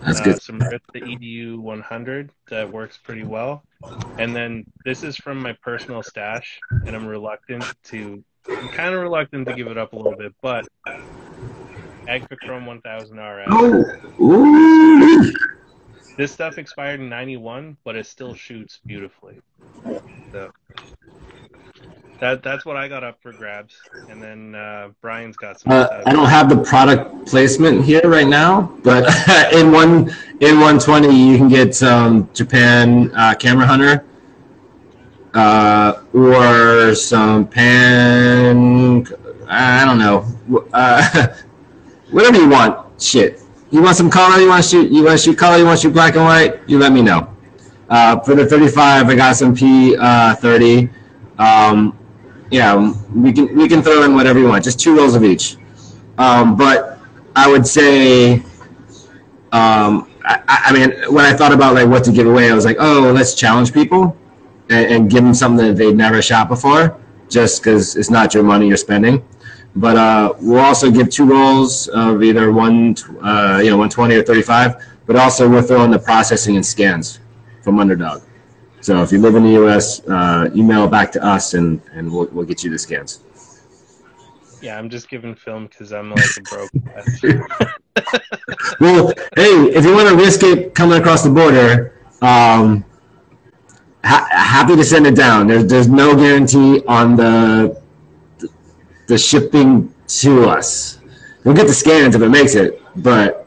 that's 0.00 0.20
uh, 0.20 0.24
good. 0.24 0.42
some 0.42 0.58
Ritz 0.58 0.84
the 0.92 1.00
EDU 1.00 1.58
100 1.58 2.30
that 2.48 2.72
works 2.72 2.98
pretty 2.98 3.24
well, 3.24 3.62
and 4.18 4.34
then 4.34 4.64
this 4.84 5.02
is 5.02 5.16
from 5.16 5.42
my 5.42 5.52
personal 5.62 6.02
stash, 6.02 6.58
and 6.86 6.96
I'm 6.96 7.06
reluctant 7.06 7.64
to, 7.84 8.22
I'm 8.48 8.68
kind 8.68 8.94
of 8.94 9.02
reluctant 9.02 9.46
to 9.48 9.54
give 9.54 9.66
it 9.66 9.76
up 9.76 9.92
a 9.92 9.96
little 9.96 10.16
bit, 10.16 10.34
but 10.40 10.66
Agfachrome 12.08 12.66
1000 12.66 13.18
RS. 13.18 13.46
Oh, 13.50 13.84
ooh. 14.20 15.32
This 16.18 16.32
stuff 16.32 16.58
expired 16.58 16.98
in 16.98 17.08
91, 17.08 17.76
but 17.84 17.94
it 17.94 18.04
still 18.04 18.34
shoots 18.34 18.80
beautifully. 18.84 19.40
So 20.32 20.50
that 22.18 22.42
that's 22.42 22.64
what 22.64 22.76
I 22.76 22.88
got 22.88 23.04
up 23.04 23.22
for 23.22 23.32
grabs. 23.32 23.76
And 24.10 24.20
then 24.20 24.56
uh, 24.56 24.88
Brian's 25.00 25.36
got 25.36 25.60
some 25.60 25.70
Uh. 25.70 26.02
I 26.04 26.12
don't 26.12 26.28
have 26.28 26.48
the 26.48 26.56
product 26.56 27.28
placement 27.28 27.84
here 27.84 28.00
right 28.04 28.26
now, 28.26 28.76
but 28.82 29.04
in 29.52 29.70
one 29.70 30.10
in 30.40 30.58
120 30.58 31.14
you 31.14 31.36
can 31.36 31.48
get 31.48 31.72
some 31.72 32.28
Japan 32.34 33.12
uh, 33.14 33.36
Camera 33.36 33.66
Hunter 33.66 34.04
uh, 35.34 36.02
or 36.12 36.96
some 36.96 37.46
Pan. 37.46 39.06
I 39.46 39.84
don't 39.84 39.98
know, 39.98 40.26
uh, 40.72 41.28
whatever 42.10 42.38
you 42.38 42.48
want. 42.48 43.00
Shit, 43.00 43.40
you 43.70 43.82
want 43.82 43.96
some 43.96 44.10
color? 44.10 44.40
You 44.40 44.48
want 44.48 44.62
to 44.62 44.68
shoot? 44.68 44.90
You 44.90 45.04
want 45.04 45.18
to 45.18 45.24
shoot 45.24 45.38
color? 45.38 45.58
You 45.58 45.64
want 45.64 45.78
to 45.80 45.88
shoot 45.88 45.92
black 45.92 46.14
and 46.14 46.24
white? 46.24 46.60
You 46.68 46.78
let 46.78 46.92
me 46.92 47.02
know. 47.02 47.34
Uh, 47.88 48.20
for 48.20 48.34
the 48.34 48.46
35, 48.46 49.08
I 49.08 49.14
got 49.14 49.36
some 49.36 49.54
P30. 49.54 50.90
Um, 51.38 51.98
yeah, 52.50 52.94
we 53.14 53.32
can 53.32 53.54
we 53.56 53.68
can 53.68 53.82
throw 53.82 54.02
in 54.04 54.14
whatever 54.14 54.38
you 54.38 54.48
want, 54.48 54.64
just 54.64 54.80
two 54.80 54.96
rolls 54.96 55.14
of 55.14 55.24
each. 55.24 55.56
Um, 56.16 56.56
but 56.56 56.98
I 57.36 57.50
would 57.50 57.66
say, 57.66 58.36
um, 59.52 60.10
I, 60.24 60.42
I 60.48 60.72
mean, 60.72 61.12
when 61.12 61.24
I 61.24 61.34
thought 61.34 61.52
about 61.52 61.74
like 61.74 61.88
what 61.88 62.04
to 62.04 62.12
give 62.12 62.26
away, 62.26 62.50
I 62.50 62.54
was 62.54 62.64
like, 62.64 62.76
oh, 62.80 63.12
let's 63.14 63.34
challenge 63.34 63.72
people 63.72 64.16
and, 64.70 64.92
and 64.92 65.10
give 65.10 65.22
them 65.22 65.34
something 65.34 65.66
that 65.66 65.76
they've 65.76 65.94
never 65.94 66.20
shot 66.22 66.48
before, 66.48 66.98
just 67.28 67.62
because 67.62 67.96
it's 67.96 68.10
not 68.10 68.34
your 68.34 68.42
money 68.42 68.66
you're 68.66 68.76
spending. 68.76 69.22
But 69.76 69.96
uh, 69.96 70.34
we'll 70.40 70.58
also 70.58 70.90
give 70.90 71.10
two 71.10 71.24
rolls 71.24 71.88
of 71.88 72.22
either 72.22 72.52
one, 72.52 72.96
uh, 73.22 73.60
you 73.62 73.70
know, 73.70 73.76
120 73.76 74.16
or 74.16 74.22
35. 74.22 74.84
But 75.06 75.16
also 75.16 75.48
we're 75.48 75.62
throwing 75.62 75.90
the 75.90 75.98
processing 75.98 76.56
and 76.56 76.66
scans 76.66 77.20
from 77.62 77.78
Underdog. 77.78 78.22
So 78.80 79.02
if 79.02 79.12
you 79.12 79.18
live 79.18 79.34
in 79.34 79.42
the 79.44 79.52
U.S., 79.52 80.06
uh, 80.08 80.50
email 80.54 80.88
back 80.88 81.12
to 81.12 81.24
us 81.24 81.54
and, 81.54 81.80
and 81.92 82.10
we'll, 82.10 82.26
we'll 82.26 82.46
get 82.46 82.64
you 82.64 82.70
the 82.70 82.78
scans. 82.78 83.24
Yeah, 84.60 84.78
I'm 84.78 84.90
just 84.90 85.08
giving 85.08 85.34
film 85.34 85.66
because 85.66 85.92
I'm 85.92 86.10
like 86.10 86.24
a 86.36 86.42
broke. 86.42 87.70
Well, 88.80 89.08
hey, 89.36 89.70
if 89.74 89.84
you 89.84 89.94
want 89.94 90.08
to 90.08 90.16
risk 90.16 90.42
it 90.42 90.74
coming 90.74 91.00
across 91.00 91.22
the 91.22 91.30
border, 91.30 91.98
um, 92.22 92.84
ha- 94.04 94.28
happy 94.30 94.76
to 94.76 94.84
send 94.84 95.06
it 95.06 95.16
down. 95.16 95.46
There's 95.46 95.66
there's 95.66 95.88
no 95.88 96.14
guarantee 96.14 96.82
on 96.86 97.16
the 97.16 97.80
the 99.08 99.18
shipping 99.18 99.92
to 100.06 100.48
us. 100.48 101.00
We'll 101.44 101.54
get 101.54 101.66
the 101.66 101.74
scans 101.74 102.14
if 102.14 102.22
it 102.22 102.28
makes 102.28 102.54
it, 102.54 102.80
but 102.96 103.46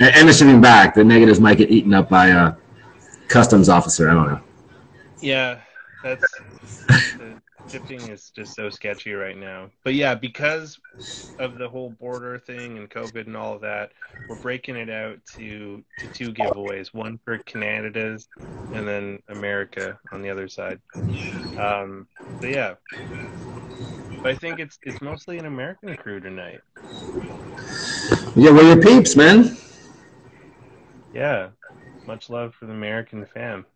and, 0.00 0.28
the 0.28 0.32
shipping 0.32 0.60
back. 0.60 0.94
The 0.94 1.04
negatives 1.04 1.40
might 1.40 1.58
get 1.58 1.70
eaten 1.70 1.94
up 1.94 2.08
by 2.08 2.28
a 2.28 2.54
customs 3.28 3.68
officer. 3.68 4.10
I 4.10 4.14
don't 4.14 4.28
know. 4.28 4.40
yeah, 5.20 5.60
that's 6.02 6.24
shipping 7.68 8.00
is 8.08 8.30
just 8.30 8.54
so 8.54 8.70
sketchy 8.70 9.12
right 9.12 9.36
now. 9.36 9.70
But 9.82 9.94
yeah, 9.94 10.14
because 10.14 10.78
of 11.38 11.58
the 11.58 11.68
whole 11.68 11.90
border 11.90 12.38
thing 12.38 12.78
and 12.78 12.88
COVID 12.88 13.26
and 13.26 13.36
all 13.36 13.54
of 13.54 13.60
that, 13.62 13.90
we're 14.28 14.36
breaking 14.36 14.76
it 14.76 14.90
out 14.90 15.18
to 15.36 15.82
to 15.98 16.08
two 16.08 16.32
giveaways. 16.32 16.94
One 16.94 17.18
for 17.24 17.38
Canada's, 17.38 18.28
and 18.72 18.86
then 18.86 19.20
America 19.28 19.98
on 20.12 20.22
the 20.22 20.30
other 20.30 20.48
side. 20.48 20.80
Um, 21.58 22.06
but 22.40 22.50
yeah, 22.50 22.74
but 24.24 24.32
I 24.32 24.36
think 24.36 24.58
it's 24.58 24.78
it's 24.82 25.02
mostly 25.02 25.38
an 25.38 25.44
American 25.44 25.94
crew 25.98 26.18
tonight. 26.18 26.60
Yeah, 28.34 28.52
well, 28.52 28.64
your 28.64 28.80
peeps, 28.80 29.16
man. 29.16 29.54
Yeah, 31.12 31.50
much 32.06 32.30
love 32.30 32.54
for 32.58 32.64
the 32.64 32.72
American 32.72 33.26
fam. 33.26 33.66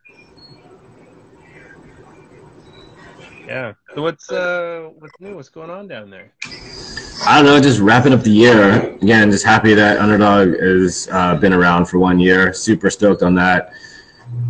Yeah. 3.46 3.74
So 3.94 4.00
what's 4.00 4.32
uh 4.32 4.88
what's 4.98 5.12
new? 5.20 5.36
What's 5.36 5.50
going 5.50 5.68
on 5.68 5.86
down 5.86 6.08
there? 6.08 6.32
I 7.26 7.42
don't 7.42 7.44
know, 7.44 7.60
just 7.60 7.80
wrapping 7.80 8.14
up 8.14 8.22
the 8.22 8.30
year. 8.30 8.94
Again, 9.02 9.30
just 9.30 9.44
happy 9.44 9.74
that 9.74 9.98
Underdog 9.98 10.58
has 10.60 11.08
uh, 11.12 11.36
been 11.36 11.52
around 11.52 11.86
for 11.86 11.98
one 11.98 12.18
year. 12.18 12.54
Super 12.54 12.88
stoked 12.88 13.22
on 13.22 13.34
that. 13.34 13.72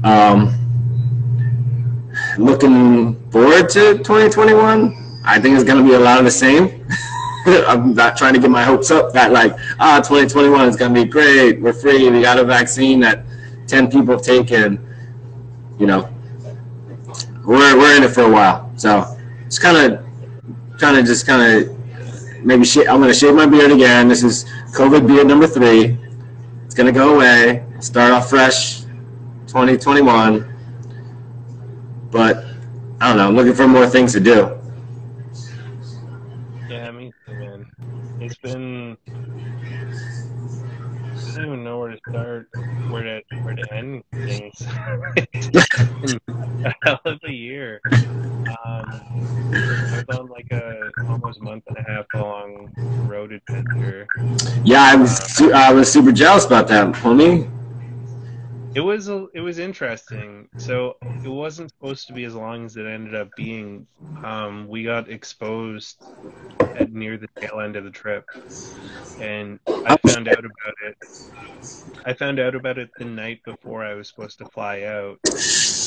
Um, 0.04 0.54
looking 2.38 3.16
forward 3.30 3.68
to 3.70 3.98
2021. 3.98 5.07
I 5.24 5.40
think 5.40 5.54
it's 5.54 5.64
going 5.64 5.82
to 5.82 5.88
be 5.88 5.94
a 5.94 6.00
lot 6.00 6.18
of 6.18 6.24
the 6.24 6.30
same. 6.30 6.86
I'm 7.46 7.94
not 7.94 8.16
trying 8.16 8.34
to 8.34 8.40
get 8.40 8.50
my 8.50 8.62
hopes 8.62 8.90
up 8.90 9.12
that 9.12 9.32
like, 9.32 9.52
ah, 9.78 9.98
2021 9.98 10.68
is 10.68 10.76
going 10.76 10.94
to 10.94 11.04
be 11.04 11.08
great. 11.08 11.60
We're 11.60 11.72
free. 11.72 12.08
We 12.10 12.22
got 12.22 12.38
a 12.38 12.44
vaccine 12.44 13.00
that 13.00 13.24
10 13.66 13.90
people 13.90 14.14
have 14.14 14.22
taken. 14.22 14.84
You 15.78 15.86
know, 15.86 16.14
we're, 17.44 17.76
we're 17.78 17.96
in 17.96 18.02
it 18.02 18.10
for 18.10 18.22
a 18.22 18.30
while. 18.30 18.70
So 18.76 19.16
it's 19.46 19.58
kind 19.58 19.92
of 19.92 20.04
trying 20.78 20.96
to 20.96 21.02
just 21.02 21.26
kind 21.26 21.42
of 21.64 22.44
maybe 22.44 22.64
sh- 22.64 22.78
I'm 22.88 22.98
going 22.98 23.08
to 23.08 23.14
shave 23.14 23.34
my 23.34 23.46
beard 23.46 23.70
again. 23.70 24.08
This 24.08 24.22
is 24.22 24.44
COVID 24.74 25.06
beard 25.06 25.26
number 25.26 25.46
three. 25.46 25.98
It's 26.64 26.74
going 26.74 26.92
to 26.92 26.92
go 26.92 27.14
away. 27.14 27.64
Start 27.80 28.12
off 28.12 28.28
fresh, 28.28 28.80
2021. 29.46 30.44
But 32.10 32.44
I 33.00 33.08
don't 33.08 33.16
know. 33.16 33.28
I'm 33.28 33.36
looking 33.36 33.54
for 33.54 33.68
more 33.68 33.86
things 33.86 34.12
to 34.12 34.20
do. 34.20 34.58
Yeah, 36.68 36.90
me 36.90 37.12
too, 37.26 37.34
man. 37.34 37.66
It's 38.28 38.38
been 38.40 38.96
I 41.16 41.34
don't 41.34 41.46
even 41.46 41.64
know 41.64 41.78
where 41.78 41.90
to 41.90 41.98
start, 42.10 42.48
where 42.90 43.02
to 43.02 43.20
where 43.42 43.54
to 43.54 43.74
end 43.74 44.02
things. 44.26 44.54
a 46.64 46.74
hell 46.82 47.00
of 47.06 47.18
a 47.26 47.32
year. 47.32 47.80
Um, 47.86 48.84
I 49.92 49.96
was 49.96 50.04
on 50.18 50.28
like 50.28 50.46
a 50.52 50.90
almost 51.08 51.40
month 51.40 51.64
and 51.68 51.78
a 51.78 51.82
half 51.82 52.04
long 52.14 52.70
road 53.06 53.32
adventure. 53.32 54.06
Yeah, 54.64 54.82
I 54.82 54.96
was 54.96 55.16
su- 55.16 55.52
I 55.52 55.72
was 55.72 55.90
super 55.90 56.12
jealous 56.12 56.44
about 56.44 56.68
that, 56.68 56.86
homie. 56.94 57.48
It 58.78 58.82
was 58.82 59.08
a, 59.08 59.26
it 59.34 59.40
was 59.40 59.58
interesting. 59.58 60.48
So 60.56 60.94
it 61.24 61.28
wasn't 61.28 61.72
supposed 61.72 62.06
to 62.06 62.12
be 62.12 62.22
as 62.22 62.34
long 62.36 62.64
as 62.64 62.76
it 62.76 62.86
ended 62.86 63.16
up 63.16 63.34
being. 63.34 63.88
Um, 64.22 64.68
we 64.68 64.84
got 64.84 65.10
exposed 65.10 65.96
at 66.76 66.92
near 66.92 67.18
the 67.18 67.26
tail 67.40 67.58
end 67.58 67.74
of 67.74 67.82
the 67.82 67.90
trip, 67.90 68.24
and 69.18 69.58
I 69.84 69.96
found 70.06 70.28
out 70.28 70.38
about 70.38 70.74
it. 70.86 70.96
I 72.04 72.12
found 72.12 72.38
out 72.38 72.54
about 72.54 72.78
it 72.78 72.90
the 73.00 73.04
night 73.04 73.40
before 73.44 73.84
I 73.84 73.94
was 73.94 74.06
supposed 74.08 74.38
to 74.38 74.46
fly 74.46 74.82
out. 74.82 75.18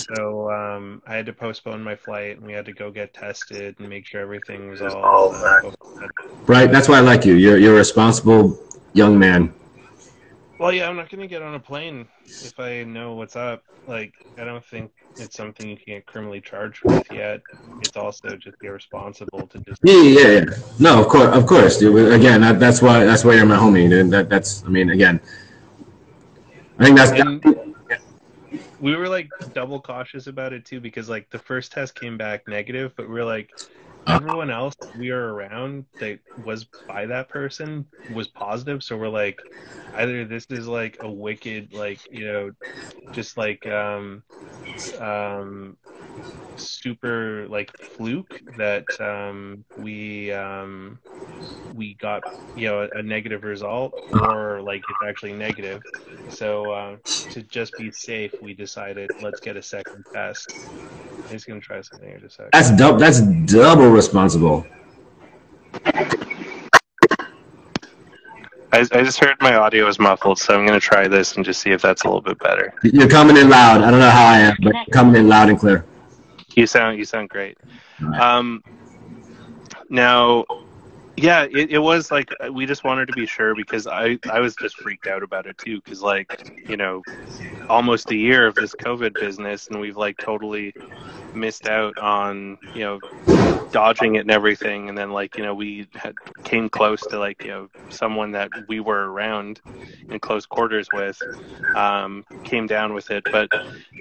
So 0.10 0.51
um, 0.51 1.01
I 1.08 1.15
had 1.15 1.27
to 1.27 1.34
postpone 1.34 1.82
my 1.82 1.95
flight, 1.95 2.36
and 2.39 2.45
we 2.45 2.51
had 2.51 2.65
to 2.65 2.73
go 2.73 2.91
get 2.91 3.13
tested 3.13 3.80
and 3.80 3.88
make 3.88 4.06
sure 4.06 4.19
everything 4.19 4.69
was 4.69 4.82
all. 4.82 5.34
Uh, 5.34 6.08
Right, 6.45 6.69
that's 6.69 6.89
why 6.89 6.97
I 6.97 7.01
like 7.01 7.23
you. 7.23 7.36
You're 7.36 7.58
you're 7.58 7.75
a 7.75 7.77
responsible 7.77 8.60
young 8.91 9.17
man. 9.17 9.54
Well, 10.62 10.71
yeah, 10.71 10.88
I'm 10.88 10.95
not 10.95 11.10
gonna 11.10 11.26
get 11.26 11.41
on 11.41 11.56
a 11.56 11.60
plane 11.60 12.08
if 12.24 12.60
I 12.60 12.84
know 12.84 13.15
what's 13.15 13.36
up. 13.36 13.63
Like, 13.88 14.13
I 14.38 14.43
don't 14.43 14.63
think 14.63 14.91
it's 15.17 15.36
something 15.36 15.67
you 15.67 15.76
can 15.76 15.95
get 15.95 16.06
criminally 16.06 16.39
charged 16.39 16.84
with 16.84 17.04
yet. 17.12 17.41
It's 17.82 17.97
also 17.97 18.36
just 18.36 18.58
irresponsible 18.62 19.47
to 19.47 19.58
just. 19.62 19.82
Yeah, 19.84 20.04
yeah, 20.04 20.28
yeah. 20.28 20.45
No, 20.78 21.02
of 21.02 21.08
course, 21.08 21.36
of 21.36 21.47
course. 21.47 21.80
Dude. 21.80 22.13
Again, 22.13 22.41
that, 22.41 22.60
that's 22.60 22.80
why 22.80 23.04
that's 23.06 23.26
why 23.26 23.34
you're 23.34 23.45
my 23.47 23.58
homie. 23.58 23.89
Dude. 23.89 24.12
That 24.12 24.30
that's. 24.30 24.63
I 24.63 24.67
mean, 24.67 24.91
again, 24.91 25.19
I 26.78 26.84
think 26.84 26.95
that's. 26.95 27.10
And 27.10 27.43
we 28.80 28.95
were 28.95 29.10
like 29.10 29.32
double 29.56 29.82
cautious 29.82 30.28
about 30.28 30.54
it 30.54 30.63
too 30.63 30.80
because 30.80 31.10
like 31.10 31.28
the 31.32 31.39
first 31.39 31.71
test 31.71 32.00
came 32.00 32.19
back 32.19 32.47
negative, 32.47 32.93
but 32.95 33.10
we 33.10 33.19
are 33.19 33.26
like, 33.26 33.50
everyone 34.08 34.50
else 34.50 34.76
we 34.98 35.12
were 35.12 35.34
around 35.34 35.86
that 36.00 36.20
was 36.44 36.66
by 36.88 37.06
that 37.06 37.30
person 37.30 37.86
was 38.14 38.28
positive. 38.28 38.84
So 38.84 38.98
we're 38.98 39.10
like, 39.10 39.40
either 39.96 40.26
this 40.26 40.46
is 40.50 40.68
like 40.68 40.98
a 41.02 41.10
wicked, 41.10 41.74
like 41.74 42.00
you 42.12 42.26
know, 42.26 42.52
just 43.14 43.38
like 43.38 43.66
um, 43.68 44.24
um, 45.00 45.78
super 46.56 47.48
like 47.48 47.72
fluke 47.78 48.42
that 48.58 48.86
um, 49.00 49.64
we 49.78 50.32
um, 50.32 51.00
we 51.76 51.96
got 51.96 52.24
you 52.56 52.68
know 52.68 52.88
a, 52.94 53.02
negative 53.02 53.44
result 53.44 53.94
or 54.14 54.62
like 54.62 54.82
it's 54.82 55.10
actually 55.10 55.34
negative. 55.34 55.82
So 56.30 56.72
uh, 56.72 56.98
to 57.30 57.42
just 57.44 57.78
be 57.78 57.92
safe, 57.92 58.34
we 58.42 58.54
decided 58.54 59.10
let's 59.22 59.40
get 59.40 59.58
a 59.58 59.62
second 59.62 60.04
test. 60.14 60.54
I'm 61.32 61.39
gonna 61.48 61.62
try 61.62 61.82
something 61.82 62.08
here 62.08 62.20
just 62.20 62.39
a 62.39 62.44
second. 62.44 62.50
That's 62.52 62.72
double. 62.72 63.00
That's 63.00 63.22
double 63.52 63.89
responsible. 63.89 64.65
I, 68.74 68.80
I 68.91 69.04
just 69.04 69.20
heard 69.20 69.36
my 69.41 69.56
audio 69.56 69.86
was 69.86 70.00
muffled, 70.00 70.39
so 70.39 70.58
I'm 70.58 70.65
gonna 70.65 70.80
try 70.80 71.08
this 71.08 71.36
and 71.36 71.46
just 71.46 71.62
see 71.62 71.72
if 71.72 71.82
that's 71.82 72.04
a 72.04 72.08
little 72.08 72.22
bit 72.22 72.39
better. 72.39 72.74
You're 72.84 73.10
coming 73.10 73.38
in 73.38 73.50
loud. 73.50 73.82
I 73.82 73.91
don't 73.91 74.00
know 74.00 74.10
how 74.10 74.28
I 74.28 74.39
am, 74.39 74.58
but 74.62 74.74
coming 74.91 75.15
in 75.15 75.28
loud 75.28 75.50
and 75.50 75.60
clear. 75.60 75.86
You 76.56 76.67
sound 76.67 76.98
you 76.98 77.06
sound 77.06 77.30
great. 77.30 77.58
Um, 78.20 78.62
now, 79.89 80.46
yeah, 81.21 81.43
it, 81.43 81.71
it 81.71 81.79
was 81.79 82.12
like 82.12 82.34
we 82.51 82.65
just 82.65 82.84
wanted 82.84 83.07
to 83.07 83.13
be 83.13 83.25
sure 83.25 83.55
because 83.55 83.88
I 83.88 84.17
I 84.29 84.39
was 84.39 84.55
just 84.55 84.77
freaked 84.77 85.07
out 85.07 85.23
about 85.23 85.45
it 85.45 85.57
too 85.57 85.79
because 85.81 86.01
like 86.01 86.51
you 86.67 86.77
know 86.77 87.03
almost 87.69 88.12
a 88.12 88.15
year 88.15 88.47
of 88.47 88.55
this 88.55 88.73
COVID 88.75 89.13
business 89.19 89.67
and 89.67 89.79
we've 89.79 89.97
like 89.97 90.17
totally 90.17 90.73
missed 91.34 91.67
out 91.67 91.97
on 91.99 92.57
you 92.73 92.81
know 92.81 92.99
dodging 93.71 94.15
it 94.15 94.19
and 94.19 94.31
everything. 94.31 94.89
And 94.89 94.97
then 94.97 95.12
like 95.12 95.38
you 95.38 95.43
know 95.43 95.53
we 95.53 95.88
had 95.95 96.15
came 96.43 96.69
close 96.69 97.01
to 97.07 97.19
like 97.19 97.43
you 97.43 97.49
know 97.49 97.69
someone 97.89 98.31
that 98.31 98.49
we 98.67 98.79
were 98.79 99.12
around 99.12 99.62
in 100.10 100.19
close 100.19 100.45
quarters 100.45 100.88
with 100.93 101.21
um, 101.75 102.25
came 102.43 102.67
down 102.67 102.93
with 102.93 103.12
it. 103.12 103.23
But 103.31 103.49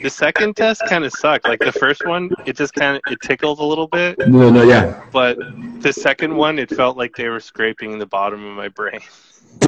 the 0.02 0.10
second 0.10 0.56
test 0.56 0.82
kind 0.88 1.04
of 1.04 1.12
sucked. 1.12 1.46
Like 1.46 1.60
the 1.60 1.72
first 1.72 2.06
one 2.06 2.30
it 2.46 2.56
just 2.56 2.74
kind 2.74 2.96
of 2.96 3.12
it 3.12 3.20
tickled 3.20 3.60
a 3.60 3.64
little 3.64 3.88
bit. 3.88 4.18
No 4.28 4.50
no 4.50 4.62
yeah. 4.62 5.02
But 5.12 5.38
the 5.80 5.92
second 5.92 6.34
one 6.34 6.58
it 6.58 6.70
felt 6.70 6.96
like 6.96 7.09
they 7.16 7.28
were 7.28 7.40
scraping 7.40 7.98
the 7.98 8.06
bottom 8.06 8.44
of 8.44 8.56
my 8.56 8.68
brain 8.68 9.00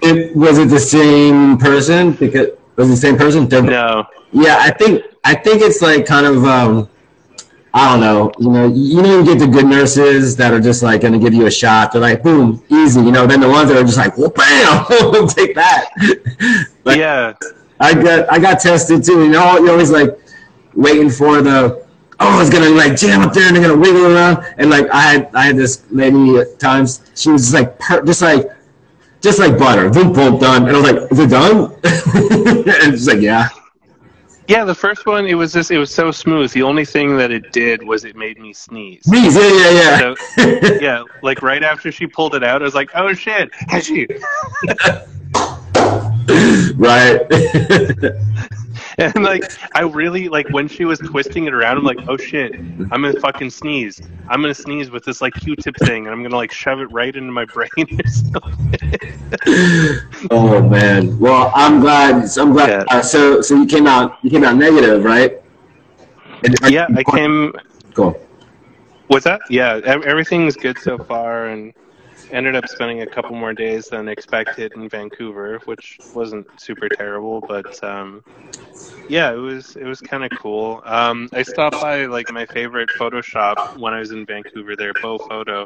it, 0.03 0.35
was 0.37 0.59
it 0.59 0.69
the 0.69 0.81
same 0.81 1.59
person 1.59 2.13
because 2.13 2.49
was 2.77 2.89
it 2.89 2.93
the 2.93 2.97
same 2.97 3.17
person 3.17 3.49
no 3.49 4.05
yeah 4.33 4.59
i 4.61 4.71
think 4.71 5.05
i 5.25 5.35
think 5.35 5.63
it's 5.63 5.83
like 5.83 6.07
kind 6.07 6.27
of 6.27 6.45
um 6.45 6.89
I 7.75 7.91
don't 7.91 8.01
know. 8.01 8.33
You 8.39 8.51
know, 8.51 8.67
you 8.67 9.03
know, 9.03 9.19
you 9.19 9.25
get 9.25 9.39
the 9.39 9.47
good 9.47 9.65
nurses 9.65 10.37
that 10.37 10.53
are 10.53 10.61
just 10.61 10.83
like 10.83 11.01
going 11.01 11.15
to 11.15 11.19
give 11.19 11.33
you 11.33 11.47
a 11.47 11.51
shot. 11.51 11.93
They're 11.93 12.03
like, 12.03 12.23
boom, 12.23 12.63
easy. 12.69 13.01
You 13.01 13.13
know, 13.13 13.27
then 13.27 13.41
the 13.41 13.49
ones 13.49 13.71
that 13.71 13.79
are 13.79 13.83
just 13.83 13.97
like, 13.97 14.17
well, 14.19 14.29
bam, 14.29 15.27
take 15.29 15.55
that. 15.55 15.89
Yeah. 16.85 17.33
I 17.81 17.95
got 17.95 18.31
I 18.31 18.39
got 18.39 18.61
tested 18.61 19.03
too. 19.03 19.25
You 19.25 19.31
know, 19.31 19.59
you're 19.59 19.71
always 19.71 19.91
like 19.91 20.19
waiting 20.75 21.09
for 21.09 21.41
the 21.41 21.87
oh, 22.23 22.41
it's 22.41 22.51
gonna 22.51 22.71
like 22.71 22.97
jam 22.97 23.23
up 23.23 23.33
there 23.33 23.47
and 23.47 23.57
they're 23.57 23.63
gonna 23.63 23.81
wiggle 23.81 24.15
around. 24.15 24.45
And 24.59 24.71
like 24.71 24.89
I 24.91 25.01
had 25.01 25.31
I 25.35 25.47
had 25.47 25.57
this 25.57 25.83
lady 25.91 26.39
at 26.39 26.59
times. 26.59 27.01
She 27.15 27.31
was 27.31 27.43
just 27.43 27.55
like 27.55 27.79
per, 27.79 28.05
just 28.05 28.23
like 28.23 28.51
just 29.21 29.39
like 29.39 29.59
butter. 29.59 29.91
Boom, 29.91 30.13
boom, 30.13 30.39
done. 30.39 30.69
And 30.69 30.77
I 30.77 30.81
was 30.81 30.91
like, 30.91 31.13
is 31.13 31.19
it 31.19 31.31
done? 31.31 31.75
and 32.85 32.93
she's 32.93 33.09
like, 33.09 33.21
yeah. 33.21 33.49
Yeah, 34.49 34.65
the 34.65 34.75
first 34.75 35.07
one 35.07 35.27
it 35.27 35.35
was 35.35 35.53
just 35.53 35.71
it 35.71 35.79
was 35.79 35.95
so 35.95 36.11
smooth. 36.11 36.51
The 36.53 36.63
only 36.63 36.85
thing 36.85 37.17
that 37.17 37.31
it 37.31 37.53
did 37.53 37.87
was 37.87 38.05
it 38.05 38.17
made 38.17 38.39
me 38.39 38.53
sneeze. 38.53 39.05
Sneeze, 39.05 39.37
yeah, 39.37 39.49
yeah, 39.49 39.71
yeah. 39.71 40.15
So, 40.37 40.37
yeah, 40.81 41.05
like 41.23 41.43
right 41.43 41.63
after 41.63 41.93
she 41.93 42.07
pulled 42.07 42.35
it 42.35 42.43
out, 42.43 42.61
I 42.61 42.65
was 42.65 42.75
like, 42.75 42.91
"Oh 42.95 43.15
shit, 43.15 43.51
has 43.69 43.87
she?" 43.87 44.07
right. 46.77 47.21
and 48.99 49.23
like 49.23 49.45
I 49.75 49.83
really 49.83 50.29
like 50.29 50.49
when 50.51 50.69
she 50.69 50.85
was 50.85 50.99
twisting 50.99 51.47
it 51.47 51.55
around, 51.55 51.79
I'm 51.79 51.85
like, 51.85 51.99
oh 52.09 52.17
shit, 52.17 52.55
I'm 52.55 53.03
gonna 53.03 53.19
fucking 53.21 53.51
sneeze. 53.51 54.01
I'm 54.29 54.41
gonna 54.41 54.55
sneeze 54.55 54.91
with 54.91 55.05
this 55.05 55.21
like 55.21 55.35
Q-tip 55.35 55.77
thing, 55.77 56.07
and 56.07 56.15
I'm 56.15 56.23
gonna 56.23 56.37
like 56.37 56.53
shove 56.53 56.81
it 56.81 56.91
right 56.93 57.15
into 57.15 57.33
my 57.33 57.45
brain 57.45 57.71
or 57.79 58.09
something. 58.09 59.01
oh 60.31 60.67
man. 60.69 61.19
Well, 61.19 61.53
I'm 61.55 61.81
glad. 61.81 62.29
I'm 62.39 62.53
glad. 62.53 62.69
Yeah. 62.69 62.85
Uh, 62.99 63.03
so, 63.03 63.41
so 63.41 63.55
you 63.55 63.67
came 63.67 63.87
out. 63.87 64.19
You 64.23 64.31
came 64.31 64.45
out 64.45 64.57
negative, 64.57 65.05
right? 65.05 65.43
yeah, 66.69 66.87
I 66.97 67.03
came. 67.05 67.53
Cool. 67.95 68.19
What's 69.09 69.25
that? 69.25 69.41
Yeah, 69.51 69.81
everything's 69.85 70.57
good 70.57 70.79
so 70.79 70.97
far, 70.97 71.49
and 71.49 71.75
ended 72.33 72.57
up 72.57 72.67
spending 72.69 73.03
a 73.03 73.07
couple 73.07 73.37
more 73.37 73.53
days 73.53 73.87
than 73.87 74.09
expected 74.09 74.73
in 74.75 74.89
Vancouver, 74.89 75.61
which 75.67 75.99
wasn't 76.15 76.47
super 76.61 76.89
terrible, 76.89 77.41
but 77.41 77.83
um, 77.85 78.25
yeah, 79.09 79.33
it 79.33 79.37
was 79.37 79.77
it 79.77 79.85
was 79.85 80.01
kind 80.01 80.25
of 80.25 80.31
cool. 80.39 80.83
Um, 80.85 81.29
I 81.33 81.43
stopped 81.43 81.81
by 81.81 82.07
like 82.07 82.31
my 82.33 82.47
favorite 82.47 82.91
photo 82.91 83.21
shop 83.21 83.77
when 83.77 83.93
I 83.93 84.01
was 84.01 84.11
in 84.11 84.25
Vancouver, 84.27 84.75
there, 84.75 84.93
Beau 85.01 85.19
Photo, 85.19 85.65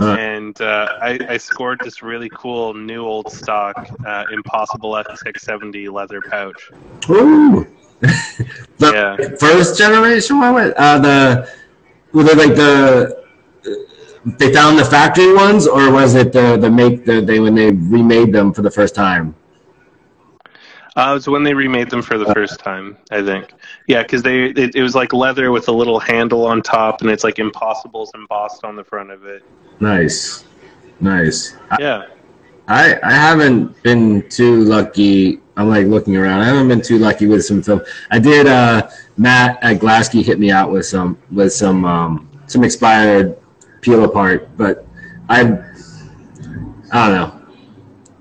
and 0.00 0.60
uh, 0.60 0.98
I, 1.00 1.18
I, 1.28 1.36
scored 1.36 1.80
this 1.84 2.02
really 2.02 2.30
cool 2.30 2.74
new 2.74 3.04
old 3.04 3.30
stock 3.30 3.88
uh, 4.06 4.24
Impossible 4.32 4.92
SX-70 4.92 5.92
leather 5.92 6.20
pouch. 6.22 6.70
Ooh. 7.10 7.66
the 8.00 8.90
yeah. 8.92 9.16
first 9.38 9.78
generation 9.78 10.40
one, 10.40 10.74
uh, 10.76 10.98
the 10.98 11.48
were 12.12 12.24
they 12.24 12.34
like 12.34 12.56
the 12.56 13.22
they 14.24 14.52
found 14.52 14.78
the 14.78 14.84
factory 14.84 15.32
ones, 15.34 15.66
or 15.66 15.90
was 15.90 16.14
it 16.14 16.32
the 16.32 16.56
the 16.56 16.70
make 16.70 17.04
the 17.04 17.20
they 17.20 17.40
when 17.40 17.54
they 17.54 17.70
remade 17.70 18.32
them 18.32 18.52
for 18.52 18.62
the 18.62 18.70
first 18.70 18.94
time? 18.94 19.34
Uh, 20.94 21.08
it 21.10 21.14
was 21.14 21.28
when 21.28 21.42
they 21.42 21.54
remade 21.54 21.88
them 21.88 22.02
for 22.02 22.18
the 22.18 22.32
first 22.34 22.60
time, 22.60 22.98
I 23.10 23.22
think. 23.22 23.50
Yeah, 23.86 24.02
because 24.02 24.22
they 24.22 24.44
it, 24.50 24.76
it, 24.76 24.82
was 24.82 24.94
like 24.94 25.14
leather 25.14 25.50
with 25.50 25.68
a 25.68 25.72
little 25.72 25.98
handle 25.98 26.44
on 26.46 26.60
top, 26.60 27.00
and 27.00 27.10
it's 27.10 27.24
like 27.24 27.38
Impossibles 27.38 28.10
embossed 28.14 28.62
on 28.64 28.76
the 28.76 28.84
front 28.84 29.10
of 29.10 29.24
it. 29.24 29.42
Nice, 29.80 30.44
nice. 31.00 31.56
Yeah. 31.80 32.06
I 32.68 32.98
I 33.02 33.12
haven't 33.12 33.82
been 33.82 34.28
too 34.28 34.64
lucky. 34.64 35.40
I'm 35.56 35.68
like 35.68 35.86
looking 35.86 36.16
around. 36.16 36.40
I 36.40 36.46
haven't 36.46 36.68
been 36.68 36.82
too 36.82 36.98
lucky 36.98 37.26
with 37.26 37.44
some 37.44 37.62
film. 37.62 37.82
I 38.10 38.18
did. 38.18 38.46
Uh, 38.46 38.88
Matt 39.16 39.58
at 39.62 39.78
Glasky 39.78 40.22
hit 40.22 40.38
me 40.38 40.50
out 40.50 40.70
with 40.70 40.86
some 40.86 41.18
with 41.30 41.52
some 41.52 41.84
um, 41.84 42.28
some 42.46 42.64
expired 42.64 43.36
peel 43.82 44.04
apart. 44.04 44.48
But 44.56 44.86
I'm, 45.28 45.62
I 46.90 47.08
don't 47.08 47.14
know. 47.14 47.42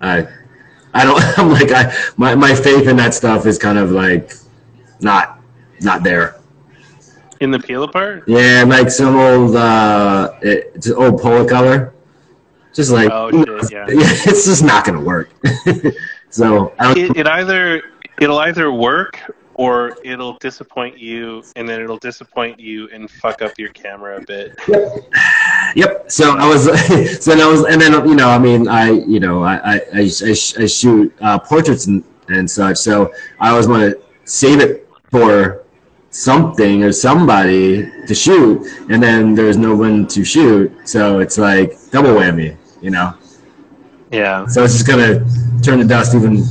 I, 0.02 0.28
I 0.93 1.06
don't. 1.06 1.21
I'm 1.38 1.50
like 1.50 1.71
I 1.71 1.95
my 2.17 2.36
my 2.36 2.54
faith 2.54 2.88
in 2.88 2.97
that 2.97 3.13
stuff 3.13 3.45
is 3.45 3.58
kind 3.58 3.78
of 3.78 3.91
like 3.91 4.34
not 5.00 5.39
not 5.82 6.04
there. 6.04 6.36
In 7.39 7.50
the 7.50 7.60
peel 7.60 7.84
apart? 7.84 8.24
Yeah, 8.28 8.63
like 8.67 8.91
some 8.91 9.15
old 9.15 9.56
uh, 9.56 10.34
it's 10.41 10.88
an 10.88 10.95
old 10.95 11.19
Polacolor. 11.19 11.93
Just 12.74 12.91
like 12.91 13.10
oh, 13.12 13.32
shit, 13.32 13.71
yeah. 13.71 13.86
it's 13.88 14.45
just 14.45 14.63
not 14.63 14.86
gonna 14.86 15.02
work. 15.02 15.30
so 16.30 16.74
it, 16.80 17.17
it 17.17 17.28
either 17.28 17.82
it'll 18.19 18.39
either 18.39 18.71
work 18.71 19.19
or 19.56 19.98
it'll 20.04 20.38
disappoint 20.40 20.98
you 20.98 21.44
and 21.56 21.68
then 21.68 21.82
it'll 21.82 21.98
disappoint 21.98 22.60
you 22.60 22.90
and 22.94 23.10
fuck 23.10 23.42
up 23.42 23.52
your 23.58 23.70
camera 23.70 24.18
a 24.18 24.26
bit. 24.26 24.58
Yep. 24.68 25.12
Yep. 25.76 26.12
So 26.12 26.38
I 26.38 26.48
was, 26.48 26.66
so 27.24 27.34
I 27.34 27.52
was, 27.52 27.66
and 27.66 27.82
then 27.82 27.94
you 28.08 28.16
know, 28.16 28.30
I 28.30 28.40
mean, 28.40 28.68
I, 28.68 28.92
you 28.92 29.20
know, 29.20 29.44
I, 29.44 29.76
I, 29.76 29.82
I, 29.94 30.02
I 30.02 30.66
shoot 30.66 31.14
uh, 31.22 31.40
portraits 31.40 31.88
and, 31.88 32.04
and 32.28 32.50
such. 32.50 32.78
So 32.78 33.14
I 33.40 33.50
always 33.50 33.68
want 33.68 33.84
to 33.84 34.02
save 34.26 34.60
it 34.60 34.90
for 35.10 35.64
something 36.12 36.84
or 36.84 36.92
somebody 36.92 37.90
to 38.06 38.14
shoot, 38.14 38.66
and 38.90 39.02
then 39.02 39.34
there's 39.34 39.58
no 39.58 39.76
one 39.76 40.08
to 40.08 40.24
shoot. 40.24 40.72
So 40.88 41.20
it's 41.20 41.38
like 41.38 41.78
double 41.92 42.10
whammy, 42.10 42.58
you 42.82 42.92
know. 42.92 43.14
Yeah. 44.12 44.46
So 44.48 44.64
it's 44.64 44.74
just 44.74 44.88
gonna 44.88 45.26
turn 45.62 45.80
the 45.80 45.86
dust 45.86 46.14
even 46.16 46.44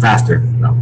faster. 0.00 0.38
No. 0.38 0.76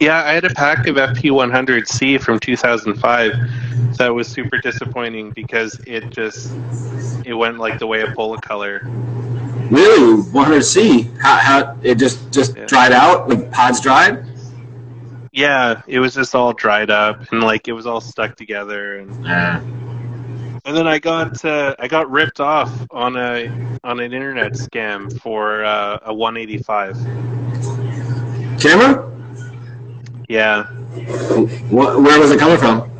Yeah, 0.00 0.22
I 0.24 0.32
had 0.32 0.44
a 0.44 0.50
pack 0.50 0.86
of 0.86 0.94
FP100C 0.94 2.20
from 2.20 2.38
2005 2.38 3.96
that 3.96 4.14
was 4.14 4.28
super 4.28 4.58
disappointing 4.58 5.30
because 5.30 5.80
it 5.86 6.10
just 6.10 6.52
it 7.24 7.34
went 7.34 7.58
like 7.58 7.80
the 7.80 7.86
way 7.86 8.02
of 8.02 8.10
Polacolor. 8.10 8.82
Really, 9.70 10.22
100C? 10.22 11.18
How, 11.18 11.36
how 11.36 11.78
it 11.82 11.96
just 11.96 12.32
just 12.32 12.56
yeah. 12.56 12.66
dried 12.66 12.92
out? 12.92 13.28
Like 13.28 13.50
pods 13.50 13.80
dried? 13.80 14.24
Yeah, 15.32 15.82
it 15.88 15.98
was 15.98 16.14
just 16.14 16.34
all 16.34 16.52
dried 16.52 16.90
up 16.90 17.32
and 17.32 17.42
like 17.42 17.66
it 17.66 17.72
was 17.72 17.86
all 17.86 18.00
stuck 18.00 18.36
together 18.36 18.98
and. 18.98 19.24
Yeah. 19.24 19.60
And 20.64 20.76
then 20.76 20.86
I 20.86 20.98
got 20.98 21.44
uh, 21.44 21.74
I 21.78 21.88
got 21.88 22.10
ripped 22.10 22.40
off 22.40 22.70
on 22.90 23.16
a 23.16 23.48
on 23.82 24.00
an 24.00 24.12
internet 24.12 24.52
scam 24.52 25.18
for 25.20 25.64
uh, 25.64 25.98
a 26.04 26.14
185. 26.14 26.94
Camera? 28.60 29.17
Yeah. 30.28 30.64
What, 31.70 32.02
where 32.02 32.20
was 32.20 32.30
it 32.30 32.38
coming 32.38 32.58
from? 32.58 32.90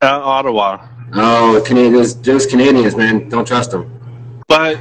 Uh, 0.00 0.20
Ottawa. 0.22 0.86
Oh, 1.14 1.62
Canadians, 1.66 2.14
those 2.14 2.46
Canadians, 2.46 2.96
man, 2.96 3.28
don't 3.28 3.46
trust 3.46 3.72
them. 3.72 3.88
But 4.46 4.78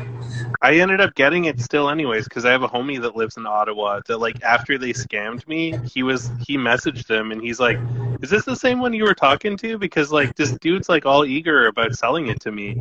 I 0.62 0.75
ended 0.75 1.01
up 1.01 1.15
getting 1.15 1.45
it 1.45 1.60
still 1.60 1.89
anyways 1.89 2.25
because 2.25 2.45
I 2.45 2.51
have 2.51 2.62
a 2.62 2.67
homie 2.67 3.01
that 3.01 3.15
lives 3.15 3.38
in 3.38 3.47
Ottawa 3.47 4.01
that 4.08 4.19
like 4.19 4.41
after 4.43 4.77
they 4.77 4.93
scammed 4.93 5.47
me, 5.47 5.77
he 5.91 6.04
was 6.04 6.30
he 6.45 6.58
messaged 6.58 7.08
them 7.08 7.32
and 7.32 7.41
he's 7.41 7.60
like, 7.60 7.80
"Is 8.21 8.30
this 8.30 8.45
the 8.45 8.56
same 8.56 8.80
one 8.80 8.93
you 8.93 9.04
were 9.04 9.15
talking 9.15 9.58
to?" 9.58 9.80
Because 9.80 10.12
like 10.12 10.36
this 10.36 10.51
dude's 10.60 10.88
like 10.88 11.08
all 11.08 11.25
eager 11.25 11.65
about 11.67 11.95
selling 11.95 12.27
it 12.27 12.39
to 12.41 12.51
me, 12.51 12.77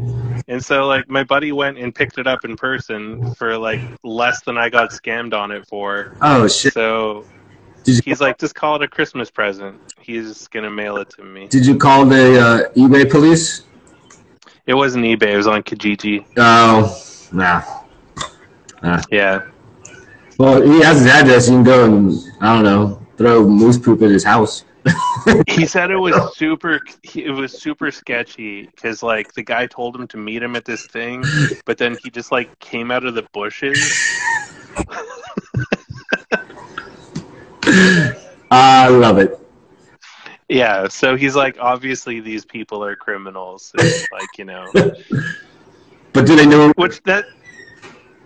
and 0.47 0.63
so 0.63 0.87
like 0.87 1.09
my 1.09 1.25
buddy 1.25 1.53
went 1.53 1.79
and 1.79 1.95
picked 1.95 2.19
it 2.19 2.27
up 2.27 2.45
in 2.45 2.57
person 2.57 3.35
for 3.35 3.57
like 3.57 3.81
less 4.03 4.43
than 4.43 4.59
I 4.59 4.69
got 4.69 4.91
scammed 4.91 5.33
on 5.33 5.51
it 5.51 5.67
for. 5.67 6.15
Oh 6.21 6.47
shit! 6.49 6.75
So 6.75 7.25
Did 7.85 8.05
he's 8.05 8.21
like, 8.21 8.39
just 8.39 8.55
call 8.55 8.77
it 8.77 8.83
a 8.83 8.89
Christmas 8.89 9.31
present. 9.31 9.81
He's 10.01 10.49
gonna 10.49 10.71
mail 10.71 10.97
it 10.99 11.11
to 11.11 11.25
me. 11.25 11.49
did 11.49 11.67
you 11.67 11.77
call 11.77 12.05
the 12.05 12.41
uh, 12.41 12.73
eBay 12.75 13.11
police? 13.11 13.63
It 14.67 14.75
wasn't 14.75 15.05
eBay. 15.05 15.33
It 15.33 15.37
was 15.37 15.47
on 15.47 15.63
Kijiji. 15.63 16.25
Oh, 16.37 17.03
nah. 17.33 17.63
Yeah. 19.11 19.47
Well, 20.39 20.63
he 20.63 20.81
has 20.83 20.99
his 20.99 21.07
address. 21.07 21.49
You 21.49 21.57
can 21.57 21.65
go 21.65 21.85
and 21.85 22.13
I 22.41 22.55
don't 22.55 22.65
know, 22.65 23.07
throw 23.17 23.47
moose 23.47 23.79
poop 23.79 24.03
at 24.03 24.11
his 24.11 24.25
house. 24.25 24.65
he 25.49 25.67
said 25.67 25.91
it 25.91 25.97
was 25.97 26.15
super 26.37 26.81
it 27.13 27.31
was 27.31 27.53
super 27.53 27.91
sketchy 27.91 28.65
because 28.67 29.03
like 29.03 29.31
the 29.35 29.43
guy 29.43 29.67
told 29.67 29.95
him 29.95 30.07
to 30.09 30.17
meet 30.17 30.43
him 30.43 30.57
at 30.57 30.65
this 30.65 30.87
thing 30.87 31.23
but 31.67 31.77
then 31.77 31.99
he 32.03 32.09
just 32.09 32.33
like 32.33 32.59
came 32.61 32.91
out 32.91 33.05
of 33.05 33.15
the 33.15 33.23
bushes 33.35 33.79
I 38.51 38.89
love 38.89 39.19
it. 39.19 39.39
yeah 40.49 40.89
so 40.89 41.17
he's 41.17 41.37
like 41.37 41.57
obviously 41.61 42.21
these 42.21 42.45
people 42.45 42.83
are 42.85 42.97
criminals 42.97 43.73
It's 43.75 44.07
like 44.11 44.39
you 44.39 44.45
know 44.45 44.75
But 46.13 46.27
do 46.27 46.35
they 46.37 46.47
know? 46.47 46.73
what's 46.75 47.01
that 47.07 47.25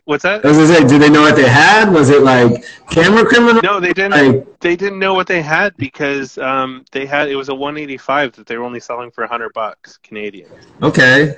what's 0.04 0.22
that 0.22 0.44
I 0.44 0.48
was 0.48 0.56
gonna 0.56 0.68
say, 0.68 0.86
do 0.86 0.98
they 0.98 1.10
know 1.10 1.22
what 1.22 1.36
they 1.36 1.48
had? 1.48 1.90
Was 1.92 2.10
it 2.10 2.22
like 2.22 2.64
camera 2.90 3.24
criminal? 3.24 3.62
no 3.62 3.80
they 3.80 3.92
didn't 3.92 4.12
Like, 4.12 4.60
they 4.60 4.76
didn't 4.76 4.98
know 4.98 5.14
what 5.14 5.26
they 5.26 5.42
had 5.42 5.76
because 5.76 6.38
um 6.38 6.84
they 6.92 7.06
had 7.06 7.28
it 7.28 7.36
was 7.36 7.48
a 7.48 7.54
185 7.54 8.32
that 8.32 8.46
they 8.46 8.56
were 8.56 8.64
only 8.64 8.80
selling 8.80 9.10
for 9.10 9.22
100 9.22 9.52
bucks 9.52 9.98
canadian 9.98 10.50
okay, 10.82 11.36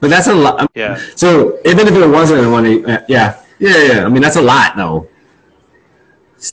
but 0.00 0.10
that's 0.10 0.28
a 0.28 0.34
lot. 0.34 0.70
yeah 0.74 0.98
So 1.16 1.58
even 1.64 1.86
if 1.88 1.94
it 1.94 2.06
wasn't 2.06 2.44
a 2.46 2.50
one, 2.50 2.64
yeah, 3.08 3.40
yeah, 3.58 3.82
yeah. 3.92 4.04
I 4.04 4.08
mean, 4.08 4.22
that's 4.22 4.36
a 4.36 4.42
lot, 4.42 4.76
though. 4.76 5.08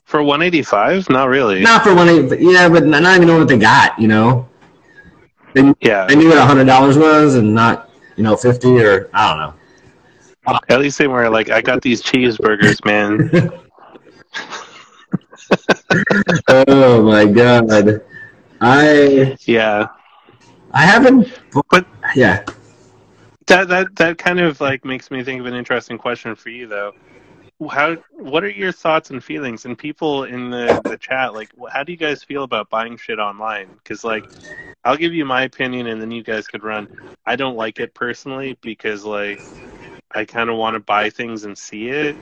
For 0.06 0.24
185 0.24 1.10
not 1.10 1.30
really 1.30 1.62
Not 1.62 1.84
for 1.84 1.94
one, 1.94 2.30
but 2.30 2.42
yeah, 2.42 2.70
but 2.70 2.86
not 2.86 3.16
even 3.16 3.28
know 3.28 3.40
what 3.40 3.48
they 3.48 3.58
got. 3.58 4.00
You 4.00 4.08
know, 4.08 4.50
they, 5.54 5.74
yeah 5.82 6.06
they 6.08 6.16
knew 6.16 6.30
what 6.30 6.38
a 6.38 6.46
hundred 6.46 6.66
dollars 6.66 6.98
was, 6.98 7.36
and 7.36 7.54
not 7.54 7.90
you 8.16 8.24
know 8.24 8.36
fifty 8.36 8.80
or 8.80 9.10
I 9.14 9.30
don't 9.30 9.40
know. 9.40 9.54
At 10.70 10.80
least 10.80 10.98
they 10.98 11.08
were 11.08 11.30
like, 11.30 11.50
I 11.50 11.62
got 11.62 11.82
these 11.82 12.02
cheeseburgers, 12.02 12.84
man. 12.84 13.30
oh 16.48 17.04
my 17.04 17.26
god, 17.26 18.02
I 18.60 19.38
yeah, 19.46 19.88
I 20.72 20.86
haven't. 20.86 21.40
But- 21.70 21.86
yeah, 22.16 22.44
that 23.48 23.68
that 23.68 23.96
that 23.96 24.18
kind 24.18 24.40
of 24.40 24.60
like 24.62 24.86
makes 24.86 25.12
me 25.12 25.24
think 25.24 25.40
of 25.40 25.46
an 25.46 25.54
interesting 25.54 25.98
question 25.98 26.36
for 26.36 26.50
you, 26.50 26.68
though. 26.68 26.94
How 27.70 27.96
what 28.14 28.44
are 28.44 28.50
your 28.50 28.72
thoughts 28.72 29.12
and 29.12 29.24
feelings? 29.24 29.66
And 29.66 29.78
people 29.78 30.24
in 30.24 30.50
the 30.50 30.82
the 30.84 30.98
chat, 30.98 31.34
like, 31.34 31.52
how 31.72 31.84
do 31.84 31.92
you 31.92 31.98
guys 31.98 32.24
feel 32.24 32.44
about 32.44 32.70
buying 32.70 32.98
shit 32.98 33.20
online? 33.20 33.70
Because 33.76 34.04
like, 34.04 34.26
I'll 34.84 34.98
give 34.98 35.14
you 35.14 35.26
my 35.26 35.44
opinion, 35.44 35.88
and 35.88 36.02
then 36.02 36.12
you 36.12 36.24
guys 36.24 36.48
could 36.48 36.64
run. 36.64 36.88
I 37.26 37.36
don't 37.36 37.56
like 37.56 37.80
it 37.80 37.94
personally 37.94 38.58
because 38.62 39.06
like, 39.06 39.42
I 40.12 40.26
kind 40.26 40.50
of 40.50 40.58
want 40.58 40.74
to 40.74 40.80
buy 40.80 41.10
things 41.10 41.44
and 41.44 41.58
see 41.58 41.90
it 41.90 42.16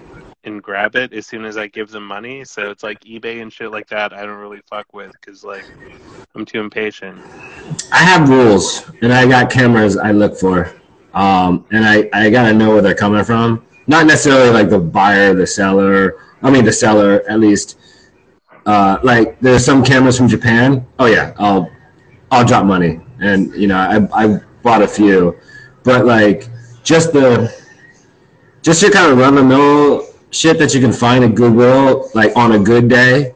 and 0.43 0.61
grab 0.63 0.95
it 0.95 1.13
as 1.13 1.27
soon 1.27 1.45
as 1.45 1.57
I 1.57 1.67
give 1.67 1.89
them 1.89 2.05
money. 2.05 2.45
So 2.45 2.69
it's 2.69 2.83
like 2.83 2.99
eBay 3.01 3.41
and 3.41 3.51
shit 3.51 3.71
like 3.71 3.87
that. 3.89 4.13
I 4.13 4.25
don't 4.25 4.39
really 4.39 4.61
fuck 4.69 4.93
with 4.93 5.11
because 5.13 5.43
like, 5.43 5.65
I'm 6.35 6.45
too 6.45 6.59
impatient. 6.59 7.19
I 7.91 7.99
have 8.03 8.29
rules, 8.29 8.89
and 9.01 9.13
I 9.13 9.27
got 9.27 9.49
cameras 9.49 9.97
I 9.97 10.11
look 10.11 10.37
for, 10.37 10.73
um, 11.13 11.65
and 11.71 11.85
I 11.85 12.09
I 12.13 12.29
gotta 12.29 12.53
know 12.53 12.71
where 12.71 12.81
they're 12.81 12.93
coming 12.95 13.23
from. 13.23 13.65
Not 13.89 14.05
necessarily 14.05 14.51
like 14.51 14.69
the 14.69 14.77
buyer, 14.77 15.33
the 15.33 15.47
seller. 15.47 16.17
I 16.43 16.51
mean, 16.51 16.63
the 16.63 16.71
seller 16.71 17.23
at 17.27 17.39
least. 17.39 17.77
Uh, 18.67 18.99
like 19.01 19.39
there's 19.39 19.65
some 19.65 19.83
cameras 19.83 20.15
from 20.15 20.27
Japan. 20.27 20.85
Oh 20.99 21.07
yeah, 21.07 21.33
I'll 21.39 21.71
I'll 22.29 22.45
drop 22.45 22.65
money, 22.65 22.99
and 23.19 23.51
you 23.55 23.67
know 23.67 23.77
I 23.77 24.23
I 24.25 24.39
bought 24.61 24.83
a 24.83 24.87
few, 24.87 25.35
but 25.83 26.05
like 26.05 26.47
just 26.83 27.13
the 27.13 27.51
just 28.61 28.79
your 28.83 28.91
kind 28.91 29.11
of 29.11 29.17
run 29.17 29.33
the 29.33 29.43
mill 29.43 30.05
shit 30.29 30.59
that 30.59 30.75
you 30.75 30.81
can 30.81 30.93
find 30.93 31.23
at 31.23 31.33
Goodwill, 31.33 32.11
like 32.13 32.31
on 32.37 32.51
a 32.51 32.59
good 32.59 32.89
day, 32.89 33.33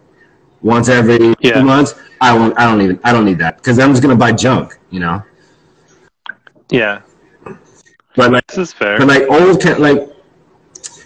once 0.62 0.88
every 0.88 1.34
Yeah. 1.40 1.54
two 1.54 1.64
months. 1.64 1.96
I 2.22 2.38
won't. 2.38 2.54
I 2.60 2.66
don't 2.70 2.80
even. 2.82 3.00
I 3.04 3.12
don't 3.12 3.26
need 3.26 3.40
that 3.40 3.58
because 3.58 3.80
I'm 3.80 3.90
just 3.90 4.04
gonna 4.04 4.16
buy 4.16 4.34
junk, 4.34 4.78
you 4.92 5.00
know. 5.00 5.24
Yeah, 6.70 7.02
But 8.16 8.32
like, 8.32 8.46
this 8.48 8.58
is 8.60 8.74
fair. 8.74 9.00
but 9.00 9.08
like 9.08 9.24
old, 9.30 9.64
like 9.80 10.10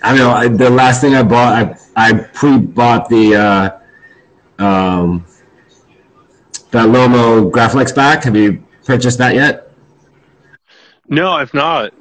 I 0.07 0.15
don't 0.15 0.19
know. 0.19 0.31
I, 0.31 0.47
the 0.47 0.69
last 0.69 1.01
thing 1.01 1.15
I 1.15 1.23
bought, 1.23 1.53
I 1.53 1.75
I 1.97 2.13
pre-bought 2.13 3.09
the 3.09 3.35
uh, 3.35 4.63
um 4.63 5.25
that 6.71 6.87
LomoGraflok 6.87 7.93
back. 7.93 8.23
Have 8.23 8.35
you 8.35 8.63
purchased 8.85 9.17
that 9.17 9.35
yet? 9.35 9.71
No, 11.09 11.31
I've 11.31 11.53
not. 11.53 11.93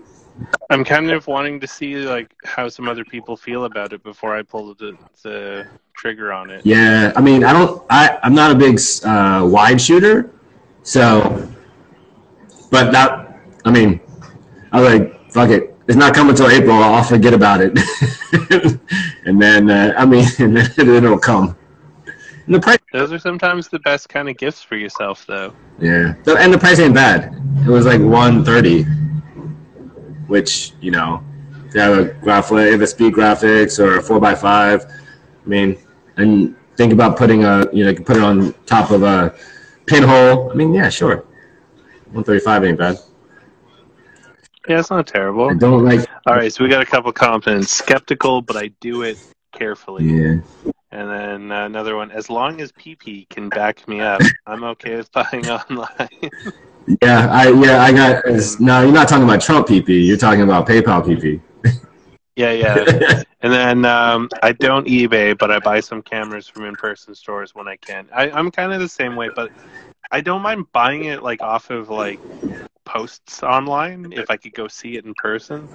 I'm 0.71 0.85
kind 0.85 1.11
of 1.11 1.27
wanting 1.27 1.59
to 1.61 1.67
see 1.67 1.97
like 1.97 2.33
how 2.45 2.69
some 2.69 2.89
other 2.89 3.05
people 3.05 3.37
feel 3.37 3.65
about 3.65 3.93
it 3.93 4.05
before 4.05 4.37
I 4.37 4.43
pull 4.43 4.73
the 4.75 4.97
the 5.25 5.67
trigger 5.95 6.33
on 6.33 6.51
it. 6.51 6.65
Yeah, 6.65 7.13
I 7.17 7.21
mean, 7.21 7.43
I 7.43 7.53
don't. 7.53 7.83
I 7.91 8.21
I'm 8.23 8.35
not 8.37 8.53
a 8.53 8.55
big 8.55 8.79
uh, 9.05 9.45
wide 9.51 9.81
shooter, 9.81 10.31
so. 10.85 11.49
But 12.71 12.93
that, 12.93 13.39
I 13.65 13.71
mean, 13.71 14.01
I 14.73 14.81
was 14.81 14.93
like, 14.93 15.33
fuck 15.33 15.51
it. 15.51 15.76
It's 15.89 15.97
not 15.97 16.15
coming 16.15 16.35
till 16.35 16.51
April. 16.51 16.77
I'll 16.77 17.05
forget 17.05 17.33
about 17.33 17.61
it, 17.63 17.79
and 19.25 19.41
then 19.41 19.71
uh, 19.71 19.95
I 19.97 20.05
mean, 20.05 20.25
and 20.39 20.57
then 20.57 21.05
it'll 21.05 21.19
come. 21.19 21.57
And 22.47 22.55
the 22.55 22.61
price, 22.61 22.79
Those 22.93 23.13
are 23.13 23.19
sometimes 23.19 23.69
the 23.69 23.79
best 23.81 24.09
kind 24.09 24.29
of 24.29 24.37
gifts 24.37 24.63
for 24.63 24.77
yourself, 24.77 25.25
though. 25.27 25.53
yeah, 25.81 26.15
and 26.27 26.53
the 26.53 26.59
price 26.59 26.79
ain't 26.79 26.95
bad. 26.95 27.35
It 27.67 27.71
was 27.71 27.87
like 27.87 28.01
one 28.01 28.45
thirty, 28.45 28.83
which 30.27 30.73
you 30.81 30.91
know, 30.91 31.23
if 31.67 31.75
you 31.75 31.81
have 31.81 31.99
a 31.99 32.05
graphic, 32.15 32.73
if 32.75 32.81
it's 32.81 32.93
speed 32.93 33.15
graphics 33.15 33.79
or 33.79 33.99
a 33.99 34.03
four 34.03 34.25
x 34.25 34.41
five, 34.41 34.85
I 34.85 35.49
mean, 35.49 35.77
and 36.17 36.57
think 36.77 36.93
about 36.93 37.17
putting 37.17 37.45
a, 37.45 37.67
you 37.73 37.85
know, 37.85 37.91
you 37.91 37.97
can 37.97 38.05
put 38.05 38.17
it 38.17 38.23
on 38.23 38.55
top 38.67 38.91
of 38.91 39.03
a 39.03 39.35
pinhole. 39.87 40.51
I 40.51 40.55
mean, 40.55 40.75
yeah, 40.75 40.89
sure. 40.89 41.25
135 42.13 42.65
ain't 42.65 42.79
bad. 42.79 42.99
Yeah, 44.69 44.81
it's 44.81 44.91
not 44.91 45.07
terrible. 45.07 45.51
I 45.51 45.55
don't 45.55 45.85
like, 45.85 46.09
All 46.27 46.35
right, 46.35 46.53
so 46.53 46.65
we 46.65 46.71
got 46.71 46.83
a 46.83 46.87
couple 46.87 47.13
comments. 47.13 47.71
Skeptical, 47.71 48.43
but 48.43 48.57
I 48.57 48.69
do 48.81 49.03
it 49.03 49.19
carefully. 49.53 50.05
yeah. 50.05 50.41
And 50.93 51.11
then 51.11 51.53
uh, 51.53 51.67
another 51.67 51.97
one. 51.97 52.11
As 52.11 52.31
long 52.31 52.61
as 52.61 52.73
PP 52.73 53.29
can 53.29 53.49
back 53.49 53.87
me 53.87 54.01
up, 54.01 54.21
I'm 54.47 54.65
okay 54.65 54.97
with 54.97 55.11
buying 55.13 55.49
online. 55.49 56.31
Yeah, 57.03 57.29
I, 57.31 57.51
yeah, 57.51 57.83
I 57.83 57.93
got, 57.93 58.25
no, 58.61 58.83
you're 58.83 58.93
not 58.93 59.09
talking 59.09 59.25
about 59.25 59.41
Trump 59.41 59.67
PP. 59.67 60.07
You're 60.07 60.17
talking 60.17 60.43
about 60.43 60.67
PayPal 60.67 61.05
PP. 61.05 61.41
yeah, 62.37 62.53
yeah. 62.53 63.23
And 63.43 63.53
then 63.53 63.85
um, 63.85 64.29
I 64.43 64.53
don't 64.53 64.87
eBay, 64.87 65.37
but 65.37 65.51
I 65.51 65.59
buy 65.59 65.81
some 65.81 66.03
cameras 66.03 66.49
from 66.49 66.65
in-person 66.65 67.15
stores 67.15 67.55
when 67.55 67.69
I 67.69 67.77
can. 67.77 68.09
I, 68.13 68.31
I'm 68.31 68.51
kind 68.51 68.73
of 68.73 68.81
the 68.81 68.89
same 68.89 69.17
way, 69.17 69.29
but 69.35 69.51
I 70.11 70.21
don't 70.21 70.43
mind 70.43 70.71
buying 70.73 71.05
it 71.05 71.23
like 71.23 71.43
off 71.43 71.71
of 71.71 71.91
like 71.91 72.21
posts 72.85 73.43
online 73.43 74.13
if 74.13 74.31
I 74.31 74.37
could 74.37 74.55
go 74.55 74.69
see 74.69 74.97
it 74.97 75.05
in 75.05 75.15
person. 75.15 75.69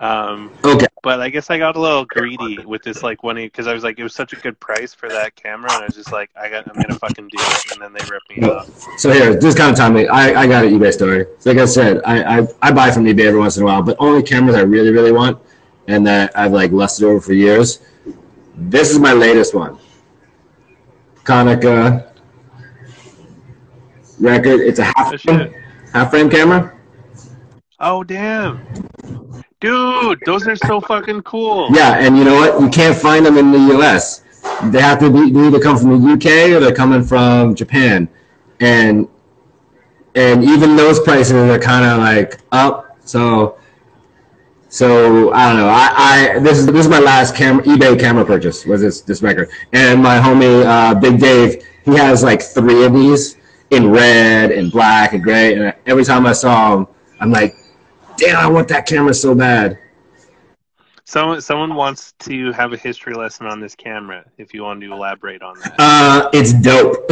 Um, 0.00 0.50
Okay. 0.64 0.86
But 1.02 1.20
I 1.20 1.28
guess 1.28 1.50
I 1.50 1.58
got 1.58 1.76
a 1.76 1.80
little 1.80 2.06
greedy 2.06 2.58
with 2.64 2.82
this 2.82 3.02
like 3.02 3.22
one 3.22 3.36
because 3.36 3.66
I 3.66 3.74
was 3.74 3.84
like 3.84 3.98
it 3.98 4.02
was 4.02 4.14
such 4.14 4.32
a 4.32 4.36
good 4.36 4.58
price 4.58 4.94
for 4.94 5.08
that 5.10 5.34
camera, 5.36 5.70
and 5.74 5.82
I 5.82 5.84
was 5.86 5.94
just 5.94 6.10
like 6.12 6.30
I 6.34 6.48
got 6.48 6.66
I'm 6.66 6.80
gonna 6.80 6.98
fucking 6.98 7.28
do 7.28 7.36
it, 7.38 7.72
and 7.72 7.82
then 7.82 7.92
they 7.92 8.00
ripped 8.10 8.30
me 8.30 8.48
off. 8.48 8.70
So 8.98 9.12
here, 9.12 9.34
this 9.34 9.54
kind 9.54 9.70
of 9.70 9.76
timing. 9.76 10.08
I, 10.08 10.34
I 10.34 10.46
got 10.46 10.64
an 10.64 10.72
eBay 10.72 10.92
story. 10.92 11.26
So 11.40 11.50
like 11.50 11.58
I 11.60 11.66
said, 11.66 12.00
I, 12.06 12.38
I 12.38 12.46
I 12.62 12.72
buy 12.72 12.90
from 12.90 13.04
eBay 13.04 13.26
every 13.26 13.38
once 13.38 13.58
in 13.58 13.64
a 13.64 13.66
while, 13.66 13.82
but 13.82 13.96
only 13.98 14.22
cameras 14.22 14.56
I 14.56 14.62
really 14.62 14.92
really 14.92 15.12
want, 15.12 15.38
and 15.88 16.06
that 16.06 16.32
I've 16.34 16.52
like 16.52 16.72
lusted 16.72 17.04
over 17.04 17.20
for 17.20 17.34
years. 17.34 17.80
This 18.56 18.90
is 18.90 18.98
my 18.98 19.12
latest 19.12 19.54
one. 19.54 19.78
Konica 21.24 22.13
record. 24.18 24.60
It's 24.60 24.78
a 24.78 24.84
half 24.84 25.18
shit. 25.18 25.52
half 25.92 26.10
frame 26.10 26.30
camera. 26.30 26.72
Oh 27.80 28.04
damn, 28.04 28.64
dude, 29.60 30.20
those 30.24 30.46
are 30.46 30.56
so 30.56 30.80
fucking 30.80 31.22
cool. 31.22 31.68
Yeah, 31.74 31.98
and 31.98 32.16
you 32.16 32.24
know 32.24 32.34
what? 32.34 32.60
You 32.60 32.68
can't 32.68 32.96
find 32.96 33.26
them 33.26 33.36
in 33.36 33.50
the 33.50 33.58
U.S. 33.74 34.22
They 34.64 34.80
have 34.80 34.98
to 35.00 35.10
be 35.10 35.30
they 35.30 35.46
either 35.46 35.60
come 35.60 35.76
from 35.76 36.00
the 36.00 36.08
U.K. 36.10 36.54
or 36.54 36.60
they're 36.60 36.74
coming 36.74 37.02
from 37.02 37.54
Japan, 37.54 38.08
and 38.60 39.08
and 40.14 40.44
even 40.44 40.76
those 40.76 41.00
prices 41.00 41.32
are 41.32 41.58
kind 41.58 41.84
of 41.84 41.98
like 41.98 42.40
up. 42.52 42.96
So, 43.06 43.58
so 44.68 45.32
I 45.32 45.48
don't 45.48 45.58
know. 45.58 45.68
I, 45.68 45.92
I 45.96 46.38
this 46.38 46.58
is 46.58 46.66
this 46.66 46.86
is 46.86 46.88
my 46.88 47.00
last 47.00 47.34
camera 47.34 47.64
eBay 47.64 47.98
camera 47.98 48.24
purchase 48.24 48.64
was 48.64 48.80
this 48.80 49.00
this 49.00 49.22
record, 49.22 49.50
and 49.72 50.02
my 50.02 50.18
homie 50.18 50.64
uh, 50.64 50.94
Big 50.94 51.18
Dave 51.18 51.64
he 51.84 51.96
has 51.96 52.22
like 52.22 52.40
three 52.42 52.84
of 52.84 52.94
these 52.94 53.36
in 53.74 53.90
red 53.90 54.50
and 54.52 54.70
black 54.70 55.12
and 55.12 55.22
gray, 55.22 55.54
and 55.54 55.74
every 55.86 56.04
time 56.04 56.26
I 56.26 56.32
saw 56.32 56.76
him, 56.76 56.86
I'm 57.20 57.30
like, 57.30 57.56
damn, 58.16 58.36
I 58.36 58.46
want 58.48 58.68
that 58.68 58.86
camera 58.86 59.14
so 59.14 59.34
bad. 59.34 59.78
Someone 61.06 61.40
someone 61.42 61.74
wants 61.74 62.12
to 62.20 62.50
have 62.52 62.72
a 62.72 62.78
history 62.78 63.14
lesson 63.14 63.46
on 63.46 63.60
this 63.60 63.74
camera. 63.74 64.24
If 64.38 64.54
you 64.54 64.62
want 64.62 64.80
to 64.80 64.90
elaborate 64.92 65.42
on 65.42 65.58
that, 65.60 65.74
Uh, 65.78 66.30
it's 66.32 66.54
dope. 66.54 66.96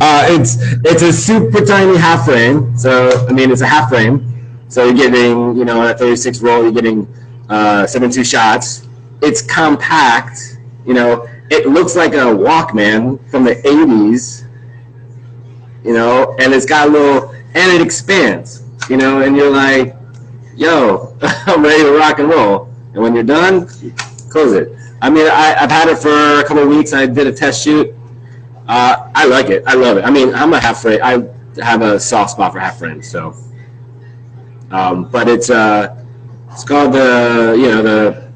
uh, 0.00 0.26
it's 0.30 0.56
it's 0.84 1.02
a 1.02 1.12
super 1.12 1.64
tiny 1.64 1.96
half 1.96 2.24
frame. 2.24 2.76
So 2.76 3.26
I 3.28 3.32
mean, 3.32 3.52
it's 3.52 3.60
a 3.60 3.66
half 3.66 3.88
frame. 3.88 4.26
So 4.68 4.84
you're 4.84 4.94
getting, 4.94 5.56
you 5.56 5.64
know, 5.64 5.82
at 5.82 5.98
36 5.98 6.40
roll, 6.42 6.62
you're 6.62 6.72
getting 6.72 7.06
uh, 7.48 7.86
72 7.86 8.24
shots. 8.24 8.86
It's 9.22 9.40
compact. 9.42 10.58
You 10.86 10.94
know, 10.94 11.28
it 11.50 11.66
looks 11.66 11.96
like 11.96 12.12
a 12.12 12.32
Walkman 12.32 13.28
from 13.30 13.44
the 13.44 13.56
80s. 13.56 14.46
You 15.84 15.94
know, 15.94 16.36
and 16.38 16.52
it's 16.52 16.66
got 16.66 16.88
a 16.88 16.90
little, 16.90 17.30
and 17.54 17.72
it 17.72 17.82
expands. 17.82 18.64
You 18.88 18.96
know, 18.96 19.22
and 19.22 19.36
you're 19.36 19.50
like, 19.50 19.96
yo, 20.56 21.16
I'm 21.22 21.62
ready 21.62 21.82
to 21.82 21.92
rock 21.92 22.18
and 22.18 22.28
roll. 22.28 22.68
And 22.94 23.02
when 23.02 23.14
you're 23.14 23.24
done, 23.24 23.66
close 24.30 24.52
it. 24.52 24.72
I 25.02 25.10
mean, 25.10 25.26
I, 25.26 25.56
I've 25.58 25.70
had 25.70 25.88
it 25.88 25.98
for 25.98 26.40
a 26.40 26.44
couple 26.44 26.62
of 26.62 26.68
weeks. 26.68 26.92
I 26.92 27.06
did 27.06 27.26
a 27.26 27.32
test 27.32 27.64
shoot. 27.64 27.94
Uh, 28.68 29.10
I 29.14 29.26
like 29.26 29.48
it. 29.48 29.64
I 29.66 29.74
love 29.74 29.96
it. 29.96 30.04
I 30.04 30.10
mean, 30.10 30.34
I'm 30.34 30.52
a 30.52 30.60
half 30.60 30.82
frame. 30.82 31.00
I 31.02 31.26
have 31.62 31.82
a 31.82 31.98
soft 31.98 32.32
spot 32.32 32.52
for 32.52 32.60
half 32.60 32.78
frames, 32.78 33.10
so. 33.10 33.34
Um, 34.70 35.10
but 35.10 35.28
it's 35.28 35.50
uh, 35.50 36.04
it's 36.50 36.62
called 36.62 36.92
the 36.92 37.56
you 37.58 37.68
know 37.68 37.82
the 37.82 38.30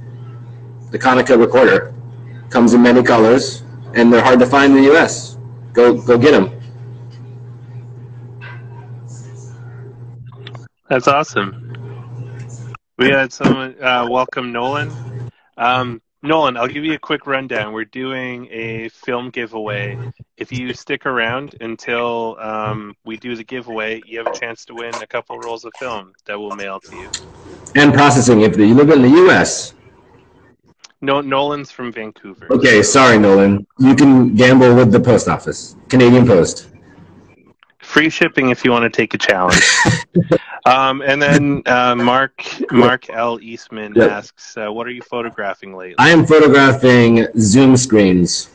the 0.91 0.99
Konica 0.99 1.39
recorder. 1.39 1.94
Comes 2.51 2.75
in 2.75 2.83
many 2.83 3.03
colors, 3.03 3.63
and 3.95 4.13
they're 4.13 4.23
hard 4.23 4.39
to 4.39 4.47
find 4.47 4.73
in 4.73 4.79
the 4.79 4.89
U.S. 4.93 5.37
Go 5.73 6.01
go 6.03 6.17
get 6.19 6.33
them. 6.33 6.51
that's 10.89 11.09
awesome. 11.09 11.57
We 12.97 13.09
had 13.09 13.33
someone 13.33 13.75
uh, 13.83 14.07
welcome 14.09 14.53
Nolan. 14.53 14.95
Um, 15.57 16.01
Nolan, 16.23 16.57
I'll 16.57 16.69
give 16.69 16.85
you 16.85 16.95
a 16.95 16.99
quick 16.99 17.27
rundown. 17.27 17.73
We're 17.73 17.85
doing 17.85 18.49
a 18.51 18.89
film 18.91 19.31
giveaway. 19.31 19.99
If 20.37 20.53
you 20.53 20.73
stick 20.73 21.05
around 21.05 21.57
until 21.61 22.37
um, 22.39 22.97
we 23.05 23.17
do 23.17 23.35
the 23.37 23.45
giveaway, 23.45 24.01
you 24.07 24.19
have 24.19 24.29
a 24.29 24.39
chance 24.39 24.65
to 24.67 24.75
win 24.75 24.95
a 24.95 25.07
couple 25.07 25.39
rolls 25.39 25.65
of 25.65 25.73
film 25.79 26.13
that 26.27 26.39
we'll 26.39 26.57
mail 26.57 26.81
to 26.81 26.97
you. 26.97 27.09
And 27.75 27.93
processing 27.93 28.43
if 28.43 28.57
you 28.57 28.75
live 28.75 28.91
in 28.91 29.03
the 29.03 29.09
U.S. 29.09 29.75
No, 31.05 31.21
Nolan's 31.21 31.71
from 31.71 31.93
Vancouver. 31.93 32.47
Okay, 32.51 32.83
sorry, 32.83 33.19
Nolan. 33.19 33.67
You 33.79 33.95
can 33.95 34.35
gamble 34.35 34.75
with 34.75 34.91
the 34.91 34.99
post 35.01 35.29
office, 35.29 35.77
Canadian 35.91 36.27
Post. 36.27 36.69
Free 37.83 38.09
shipping 38.09 38.49
if 38.49 38.65
you 38.65 38.71
want 38.71 38.85
to 38.85 38.91
take 38.91 39.13
a 39.13 39.19
challenge. 39.19 39.63
um, 40.67 41.03
and 41.03 41.21
then 41.21 41.63
uh, 41.67 41.95
Mark 41.95 42.43
Mark 42.73 43.11
L. 43.11 43.39
Eastman 43.43 43.93
Yep. 43.95 44.11
asks, 44.11 44.57
uh, 44.57 44.73
"What 44.73 44.87
are 44.87 44.91
you 44.91 45.03
photographing 45.03 45.77
lately?" 45.77 45.97
I 45.99 46.09
am 46.09 46.25
photographing 46.25 47.27
Zoom 47.39 47.77
screens. 47.77 48.49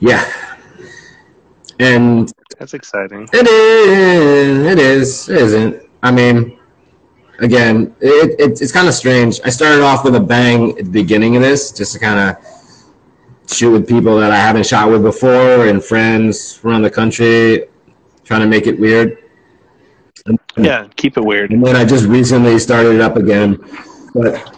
Yeah. 0.00 0.30
And 1.80 2.30
That's 2.58 2.74
exciting. 2.74 3.26
it 3.32 3.46
is, 3.48 4.66
it 4.66 4.78
is, 4.78 5.28
it 5.30 5.36
isn't. 5.38 5.82
I 6.02 6.10
mean, 6.10 6.58
again, 7.38 7.94
it, 8.00 8.38
it, 8.38 8.60
it's 8.60 8.72
kind 8.72 8.88
of 8.88 8.94
strange. 8.94 9.40
I 9.44 9.50
started 9.50 9.82
off 9.82 10.04
with 10.04 10.14
a 10.16 10.20
bang 10.20 10.70
at 10.78 10.84
the 10.84 10.90
beginning 10.90 11.36
of 11.36 11.42
this, 11.42 11.72
just 11.72 11.92
to 11.94 11.98
kind 11.98 12.30
of 12.30 13.52
shoot 13.52 13.70
with 13.70 13.88
people 13.88 14.18
that 14.18 14.30
I 14.30 14.36
haven't 14.36 14.66
shot 14.66 14.90
with 14.90 15.02
before 15.02 15.66
and 15.66 15.84
friends 15.84 16.60
around 16.64 16.82
the 16.82 16.90
country, 16.90 17.66
trying 18.24 18.40
to 18.40 18.46
make 18.46 18.66
it 18.66 18.78
weird. 18.78 19.18
Yeah, 20.56 20.88
keep 20.96 21.16
it 21.16 21.24
weird. 21.24 21.50
And 21.52 21.64
then 21.64 21.76
I 21.76 21.84
just 21.84 22.06
recently 22.06 22.58
started 22.58 22.94
it 22.94 23.00
up 23.00 23.16
again. 23.16 23.58
But 24.14 24.56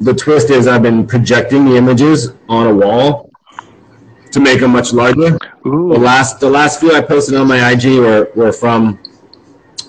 the 0.00 0.14
twist 0.14 0.50
is 0.50 0.66
I've 0.66 0.82
been 0.82 1.06
projecting 1.06 1.64
the 1.66 1.76
images 1.76 2.32
on 2.48 2.66
a 2.66 2.74
wall 2.74 3.30
to 4.32 4.40
make 4.40 4.60
them 4.60 4.72
much 4.72 4.92
larger. 4.92 5.38
The 5.62 5.70
last 5.70 6.40
the 6.40 6.50
last 6.50 6.80
few 6.80 6.92
I 6.94 7.00
posted 7.00 7.36
on 7.36 7.46
my 7.46 7.70
IG 7.70 7.98
were, 7.98 8.32
were 8.34 8.52
from 8.52 8.98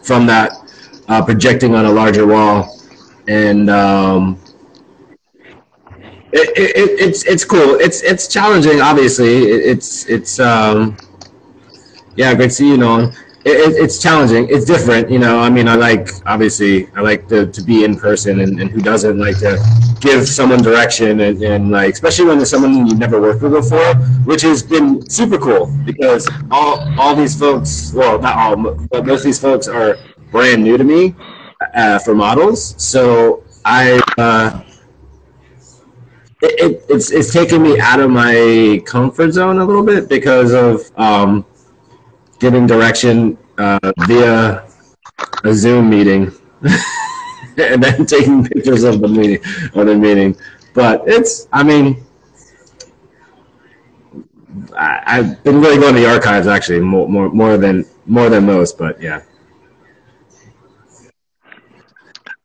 from 0.03 0.27
that 0.27 0.62
uh, 1.07 1.23
projecting 1.23 1.75
on 1.75 1.85
a 1.85 1.91
larger 1.91 2.25
wall, 2.25 2.79
and 3.27 3.69
um, 3.69 4.39
it, 6.31 6.49
it, 6.57 6.75
it, 6.75 6.99
it's 6.99 7.25
it's 7.25 7.45
cool. 7.45 7.75
It's 7.79 8.01
it's 8.03 8.27
challenging. 8.27 8.81
Obviously, 8.81 9.43
it, 9.43 9.65
it's 9.65 10.07
it's 10.09 10.39
um, 10.39 10.97
yeah. 12.15 12.33
Great 12.33 12.47
to 12.47 12.55
see 12.55 12.69
you, 12.69 12.77
Nolan. 12.77 13.13
It, 13.45 13.75
it's 13.75 14.01
challenging. 14.01 14.47
It's 14.49 14.65
different, 14.65 15.11
you 15.11 15.19
know. 15.19 15.39
I 15.39 15.49
mean, 15.49 15.67
I 15.67 15.75
like 15.75 16.09
obviously 16.25 16.87
I 16.95 17.01
like 17.01 17.27
to, 17.27 17.45
to 17.47 17.61
be 17.61 17.83
in 17.83 17.97
person, 17.97 18.39
and, 18.39 18.59
and 18.59 18.69
who 18.69 18.81
doesn't 18.81 19.19
like 19.19 19.37
to 19.39 19.59
give 20.03 20.27
someone 20.27 20.61
direction 20.61 21.21
and, 21.21 21.41
and 21.41 21.71
like 21.71 21.93
especially 21.93 22.25
when 22.25 22.37
there's 22.37 22.49
someone 22.49 22.85
you've 22.85 22.99
never 22.99 23.21
worked 23.21 23.41
with 23.41 23.53
before, 23.53 23.95
which 24.25 24.41
has 24.41 24.61
been 24.61 25.07
super 25.09 25.37
cool 25.37 25.71
because 25.85 26.29
all 26.51 26.79
all 26.99 27.15
these 27.15 27.37
folks, 27.37 27.93
well, 27.93 28.19
not 28.19 28.35
all, 28.37 28.75
but 28.91 29.05
most 29.05 29.19
of 29.19 29.25
these 29.25 29.39
folks 29.39 29.67
are 29.67 29.97
brand 30.33 30.63
new 30.63 30.77
to 30.77 30.83
me 30.83 31.15
uh, 31.73 31.99
for 31.99 32.13
models. 32.13 32.75
So 32.77 33.43
I. 33.63 34.01
Uh, 34.17 34.63
it, 36.41 36.59
it, 36.59 36.85
it's 36.89 37.09
it's 37.11 37.31
taken 37.31 37.63
me 37.63 37.79
out 37.79 38.01
of 38.01 38.11
my 38.11 38.81
comfort 38.85 39.31
zone 39.31 39.59
a 39.59 39.65
little 39.65 39.85
bit 39.85 40.09
because 40.09 40.51
of 40.51 40.91
um, 40.99 41.45
giving 42.39 42.67
direction 42.67 43.37
uh, 43.57 43.93
via 43.99 44.67
a 45.45 45.53
Zoom 45.53 45.89
meeting, 45.89 46.31
and 47.57 47.81
then 47.81 48.05
taking 48.05 48.43
pictures 48.43 48.83
of 48.83 48.99
the 48.99 49.07
meeting 49.07 49.39
of 49.73 49.87
the 49.87 49.95
meeting. 49.95 50.35
But 50.73 51.03
it's, 51.07 51.47
I 51.53 51.63
mean, 51.63 52.03
I, 54.75 55.03
I've 55.05 55.43
been 55.43 55.61
really 55.61 55.77
going 55.77 55.95
to 55.95 56.01
the 56.01 56.09
archives 56.09 56.47
actually 56.47 56.81
more 56.81 57.07
more 57.07 57.29
more 57.29 57.57
than 57.57 57.85
more 58.05 58.29
than 58.29 58.45
most. 58.45 58.77
But 58.77 59.01
yeah, 59.01 59.21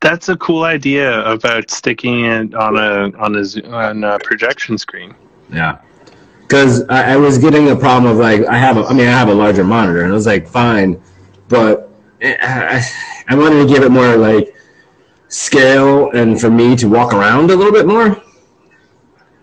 that's 0.01 0.29
a 0.29 0.37
cool 0.37 0.63
idea 0.63 1.23
about 1.25 1.69
sticking 1.69 2.25
it 2.25 2.53
on 2.53 2.77
a 2.77 3.17
on 3.17 3.35
a, 3.35 3.69
on 3.69 4.03
a 4.03 4.19
projection 4.19 4.77
screen. 4.77 5.13
Yeah. 5.51 5.79
Because 6.41 6.87
I, 6.89 7.13
I 7.13 7.17
was 7.17 7.37
getting 7.37 7.69
a 7.69 7.75
problem 7.75 8.11
of 8.11 8.17
like 8.17 8.45
I 8.45 8.57
have 8.57 8.77
a, 8.77 8.85
I 8.85 8.93
mean 8.93 9.07
I 9.07 9.11
have 9.11 9.27
a 9.27 9.33
larger 9.33 9.63
monitor 9.63 10.03
and 10.03 10.11
I 10.11 10.15
was 10.15 10.25
like 10.25 10.47
fine, 10.47 11.01
but 11.47 11.91
eh, 12.21 12.37
I, 12.41 12.77
I, 12.77 13.33
I 13.33 13.35
wanted 13.35 13.67
to 13.67 13.73
give 13.73 13.83
it 13.83 13.91
more 13.91 14.15
like 14.15 14.55
scale 15.27 16.09
and 16.11 16.39
for 16.39 16.49
me 16.49 16.75
to 16.77 16.87
walk 16.87 17.13
around 17.13 17.51
a 17.51 17.55
little 17.55 17.73
bit 17.73 17.85
more. 17.85 18.21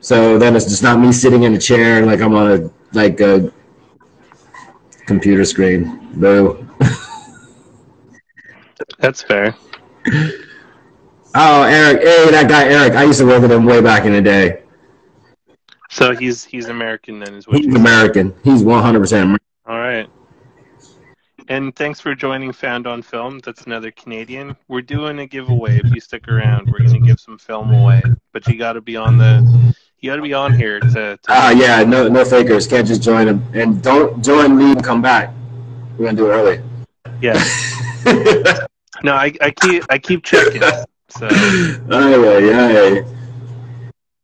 So 0.01 0.38
then 0.38 0.57
it's 0.57 0.66
just 0.66 0.83
not 0.83 0.99
me 0.99 1.12
sitting 1.12 1.42
in 1.42 1.55
a 1.55 1.59
chair 1.59 2.05
like 2.07 2.21
I'm 2.21 2.35
on 2.35 2.53
a 2.53 2.71
like 2.92 3.21
a 3.21 3.53
computer 5.07 5.45
screen. 5.45 6.09
Boo. 6.14 6.66
That's 8.99 9.23
fair. 9.23 9.55
Oh, 11.38 11.64
Eric, 11.64 12.01
hey, 12.01 12.31
that 12.31 12.49
guy 12.49 12.64
Eric. 12.64 12.94
I 12.94 13.03
used 13.05 13.18
to 13.18 13.27
work 13.27 13.42
with 13.42 13.53
him 13.53 13.66
way 13.66 13.83
back 13.83 14.07
in 14.07 14.12
the 14.12 14.22
day. 14.22 14.62
So 15.90 16.14
he's 16.14 16.44
he's 16.44 16.68
American 16.68 17.20
then, 17.20 17.35
is 17.35 17.46
what 17.46 17.59
He's 17.59 17.75
American. 17.75 18.35
He's 18.42 18.62
100% 18.62 19.22
American. 19.22 19.46
All 19.66 19.79
right. 19.79 20.09
And 21.49 21.77
thanks 21.77 22.01
for 22.01 22.14
joining 22.14 22.53
Found 22.53 22.87
on 22.87 23.03
Film. 23.03 23.40
That's 23.40 23.64
another 23.64 23.90
Canadian. 23.90 24.56
We're 24.69 24.81
doing 24.81 25.19
a 25.19 25.27
giveaway. 25.27 25.79
If 25.79 25.92
you 25.92 26.00
stick 26.00 26.27
around, 26.27 26.71
we're 26.71 26.79
gonna 26.85 27.00
give 27.00 27.21
some 27.21 27.37
film 27.37 27.71
away. 27.71 28.02
But 28.33 28.46
you 28.48 28.56
got 28.58 28.73
to 28.73 28.81
be 28.81 28.96
on 28.96 29.19
the, 29.19 29.75
you 30.00 30.10
got 30.10 30.17
to 30.17 30.23
be 30.23 30.33
on 30.33 30.54
here 30.54 30.81
to. 30.81 31.19
Ah, 31.29 31.50
yeah, 31.50 31.85
no, 31.85 32.08
no 32.08 32.25
fakers. 32.25 32.67
Can't 32.67 32.87
just 32.88 33.02
join 33.02 33.27
them. 33.27 33.44
And 33.52 33.83
don't 33.83 34.25
join, 34.25 34.58
leave, 34.58 34.77
and 34.77 34.85
come 34.85 35.02
back. 35.02 35.35
We're 35.98 36.06
gonna 36.06 36.17
do 36.17 36.31
it 36.31 36.35
early. 36.35 36.63
yeah. 37.21 38.67
No, 39.02 39.13
I, 39.13 39.31
I 39.42 39.50
keep 39.50 39.85
I 39.90 39.98
keep 39.98 40.25
checking. 40.25 40.63
So 41.19 41.29
Ay, 41.29 42.14
ay, 42.14 42.77
ay. 42.79 43.04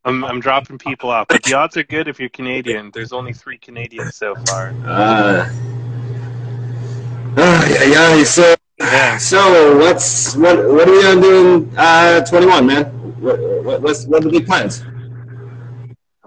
I'm 0.05 0.25
I'm 0.25 0.41
dropping 0.41 0.79
people 0.79 1.11
off. 1.11 1.29
But 1.29 1.43
the 1.45 1.55
odds 1.55 1.77
are 1.77 1.85
good 1.85 2.09
if 2.09 2.19
you're 2.19 2.29
Canadian. 2.29 2.91
There's 2.93 3.13
only 3.13 3.33
three 3.33 3.57
Canadians 3.59 4.17
so 4.17 4.35
far. 4.35 4.75
Uh, 4.85 5.49
ay, 7.37 7.77
ay, 7.81 7.95
ay. 7.97 8.25
So, 8.25 8.55
Yeah. 8.79 9.17
so 9.19 9.79
what's 9.79 10.37
what? 10.37 10.59
What 10.69 10.89
are 10.89 10.93
we 10.93 11.03
gonna 11.03 11.21
do 11.21 11.65
in 11.69 11.79
uh, 11.79 12.25
21, 12.25 12.67
man? 12.67 12.85
What, 13.21 13.39
what, 13.65 13.83
what's 13.83 14.07
what 14.07 14.25
are 14.25 14.29
the 14.29 14.31
big 14.31 14.47
plans? 14.47 14.83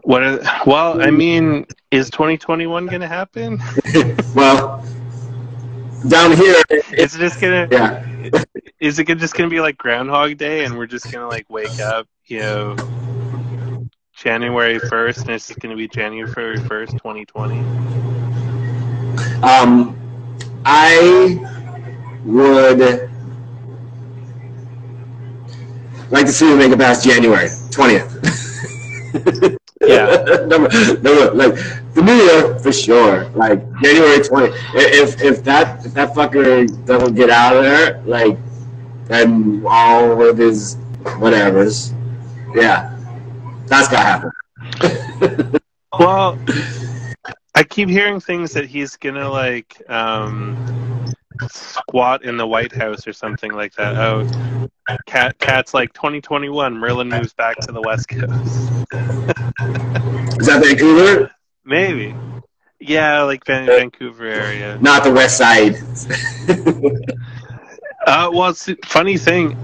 What? 0.03 0.24
Are, 0.24 0.39
well, 0.66 1.01
I 1.01 1.11
mean, 1.11 1.66
is 1.91 2.09
2021 2.11 2.88
going 2.88 3.01
to 3.01 3.07
happen? 3.07 3.59
well, 4.36 4.86
down 6.07 6.32
here, 6.38 6.55
Is 6.93 7.16
it 7.16 7.20
just 7.20 7.41
gonna? 7.41 7.68
yeah, 7.72 8.05
Is 8.80 8.99
it 8.99 9.05
just 9.17 9.36
gonna 9.36 9.49
be 9.49 9.61
like 9.61 9.78
Groundhog 9.78 10.38
Day, 10.38 10.65
and 10.65 10.78
we're 10.78 10.88
just 10.88 11.11
gonna 11.11 11.28
like 11.28 11.49
wake 11.49 11.80
up, 11.80 12.07
you 12.26 12.39
know, 12.39 12.76
January 14.13 14.80
1st, 14.80 15.21
and 15.21 15.30
it's 15.32 15.47
just 15.47 15.59
gonna 15.59 15.76
be 15.76 15.88
January 15.88 16.57
1st, 16.57 16.91
2020? 16.91 17.59
um, 19.43 19.95
I 20.65 21.39
would 22.26 23.09
like 26.09 26.26
to 26.26 26.32
see 26.32 26.45
we 26.47 26.55
make 26.55 26.71
it 26.71 26.80
past 26.80 27.05
January 27.05 27.49
twentieth. 27.71 28.11
Yeah. 29.82 30.45
number, 30.47 30.69
number, 31.01 31.32
like 31.34 31.57
year 32.04 32.60
for 32.60 32.72
sure. 32.72 33.30
Like 33.30 33.64
January 33.82 34.24
twenty. 34.24 34.56
If 34.74 35.22
if 35.22 35.43
that 35.43 35.86
if 35.86 35.93
that 35.93 36.14
fucker 36.14 36.68
doesn't 36.86 37.16
get 37.16 37.30
out 37.30 37.56
of 37.56 37.64
there, 37.64 38.02
like, 38.06 38.38
and 39.10 39.66
all 39.66 40.22
of 40.22 40.38
his 40.38 40.76
whatevers, 41.04 41.93
yeah, 42.54 42.98
that's 43.68 43.88
gotta 43.88 44.32
happen. 44.82 45.60
Well, 45.98 46.38
I 47.56 47.64
keep 47.64 47.88
hearing 47.88 48.20
things 48.20 48.52
that 48.52 48.66
he's 48.66 48.98
gonna 48.98 49.30
like 49.30 49.82
um, 49.89 51.06
squat 51.50 52.26
in 52.26 52.36
the 52.36 52.46
White 52.46 52.74
House 52.74 53.08
or 53.08 53.14
something 53.14 53.54
like 53.54 53.74
that. 53.76 53.96
Oh, 53.96 54.28
cat, 55.08 55.39
cat's 55.39 55.74
like 55.74 55.93
2021. 55.93 56.78
Merlin 56.78 57.08
moves 57.08 57.34
back 57.34 57.56
to 57.60 57.72
the 57.72 57.82
West 57.82 58.10
Coast. 58.10 58.26
Is 60.38 60.48
that 60.48 60.64
Vancouver? 60.64 61.32
Maybe. 61.66 62.16
Yeah, 62.80 63.24
like 63.24 63.45
Van- 63.45 63.66
Vancouver 63.66 64.26
area. 64.26 64.78
Not 64.80 65.03
the 65.03 65.11
West 65.11 65.38
Side. 65.38 65.76
Uh, 68.05 68.30
well, 68.32 68.51
it's 68.51 68.70
funny 68.86 69.18
thing. 69.18 69.57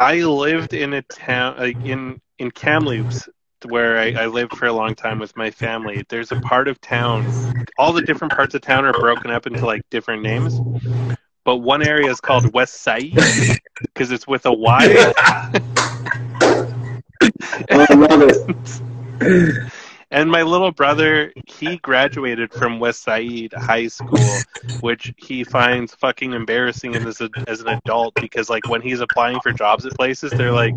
I 0.00 0.22
lived 0.22 0.72
in 0.72 0.94
a 0.94 1.02
town 1.02 1.58
like 1.58 1.76
in 1.84 2.22
in 2.38 2.50
Kamloops, 2.50 3.28
where 3.68 3.98
I, 3.98 4.12
I 4.22 4.26
lived 4.26 4.56
for 4.56 4.64
a 4.66 4.72
long 4.72 4.94
time 4.94 5.18
with 5.18 5.36
my 5.36 5.50
family. 5.50 6.02
There's 6.08 6.32
a 6.32 6.40
part 6.40 6.68
of 6.68 6.80
town. 6.80 7.26
All 7.76 7.92
the 7.92 8.00
different 8.00 8.32
parts 8.32 8.54
of 8.54 8.62
town 8.62 8.86
are 8.86 8.94
broken 8.94 9.30
up 9.30 9.46
into 9.46 9.66
like 9.66 9.82
different 9.90 10.22
names, 10.22 10.58
but 11.44 11.58
one 11.58 11.86
area 11.86 12.10
is 12.10 12.20
called 12.20 12.44
Westsyde 12.44 13.58
because 13.82 14.10
it's 14.10 14.26
with 14.26 14.46
a 14.46 14.52
Y. 14.52 15.12
I 17.70 17.94
love 17.94 18.22
it. 19.20 19.72
And 20.12 20.30
my 20.30 20.42
little 20.42 20.70
brother, 20.70 21.32
he 21.46 21.78
graduated 21.78 22.52
from 22.52 22.78
Westsyde 22.78 23.52
High 23.54 23.88
School, 23.88 24.20
which 24.80 25.12
he 25.16 25.42
finds 25.42 25.94
fucking 25.94 26.34
embarrassing 26.34 26.94
as, 26.94 27.22
a, 27.22 27.30
as 27.48 27.62
an 27.62 27.68
adult 27.68 28.14
because, 28.16 28.50
like, 28.50 28.68
when 28.68 28.82
he's 28.82 29.00
applying 29.00 29.40
for 29.40 29.52
jobs 29.52 29.86
at 29.86 29.94
places, 29.94 30.30
they're 30.32 30.52
like, 30.52 30.74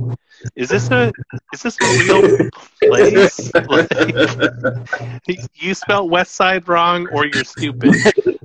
"Is 0.55 0.69
this 0.69 0.89
a 0.89 1.11
is 1.53 1.63
this 1.63 1.77
a 1.81 1.85
real 1.99 2.49
place? 2.81 3.51
Like, 3.67 3.91
you 5.55 5.73
spelled 5.73 6.09
West 6.09 6.35
Side 6.35 6.69
wrong, 6.69 7.09
or 7.09 7.25
you're 7.25 7.43
stupid." 7.43 7.93
you 7.93 8.37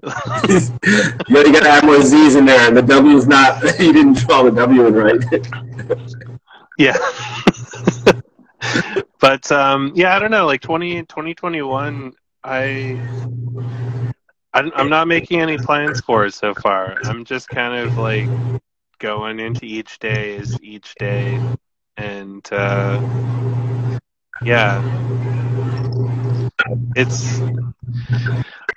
gotta 1.53 1.69
add 1.69 1.85
more 1.85 2.03
Z's 2.03 2.35
in 2.35 2.47
there. 2.47 2.67
And 2.67 2.77
the 2.77 2.83
W's 2.83 3.29
not. 3.29 3.63
You 3.79 3.93
didn't 3.93 4.17
spell 4.17 4.43
the 4.45 4.51
W 4.51 4.87
in 4.87 4.95
right. 4.95 5.23
Yeah. 6.79 6.97
But 9.21 9.51
um, 9.53 9.93
yeah, 9.95 10.15
I 10.15 10.19
don't 10.19 10.31
know. 10.31 10.47
Like 10.47 10.61
20, 10.61 11.03
2021, 11.05 12.13
I, 12.45 13.01
I'm 14.53 14.89
not 14.89 15.09
making 15.09 15.41
any 15.41 15.59
plans 15.59 16.01
for 16.01 16.27
it 16.27 16.35
so 16.35 16.55
far. 16.55 16.99
I'm 17.05 17.25
just 17.25 17.49
kind 17.49 17.75
of 17.75 17.97
like 17.97 18.31
going 18.99 19.41
into 19.41 19.65
each 19.65 19.99
day 19.99 20.37
as 20.39 20.59
each 20.63 20.95
day, 20.97 21.43
and 21.97 22.47
uh, 22.53 23.01
yeah, 24.45 24.83
it's 26.95 27.43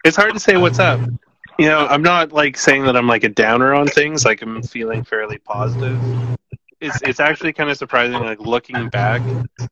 it's 0.06 0.16
hard 0.18 0.34
to 0.34 0.40
say 0.40 0.58
what's 0.58 0.80
up. 0.80 1.02
You 1.60 1.68
know, 1.68 1.88
I'm 1.88 2.02
not 2.04 2.32
like 2.32 2.58
saying 2.58 2.86
that 2.86 2.96
I'm 2.96 3.08
like 3.08 3.24
a 3.24 3.30
downer 3.30 3.74
on 3.74 3.88
things. 3.88 4.26
Like 4.26 4.42
I'm 4.42 4.62
feeling 4.64 5.04
fairly 5.04 5.38
positive 5.40 6.00
it's 6.84 7.02
it's 7.02 7.20
actually 7.20 7.54
kind 7.54 7.70
of 7.70 7.78
surprising 7.78 8.20
like 8.20 8.40
looking 8.40 8.90
back 8.90 9.22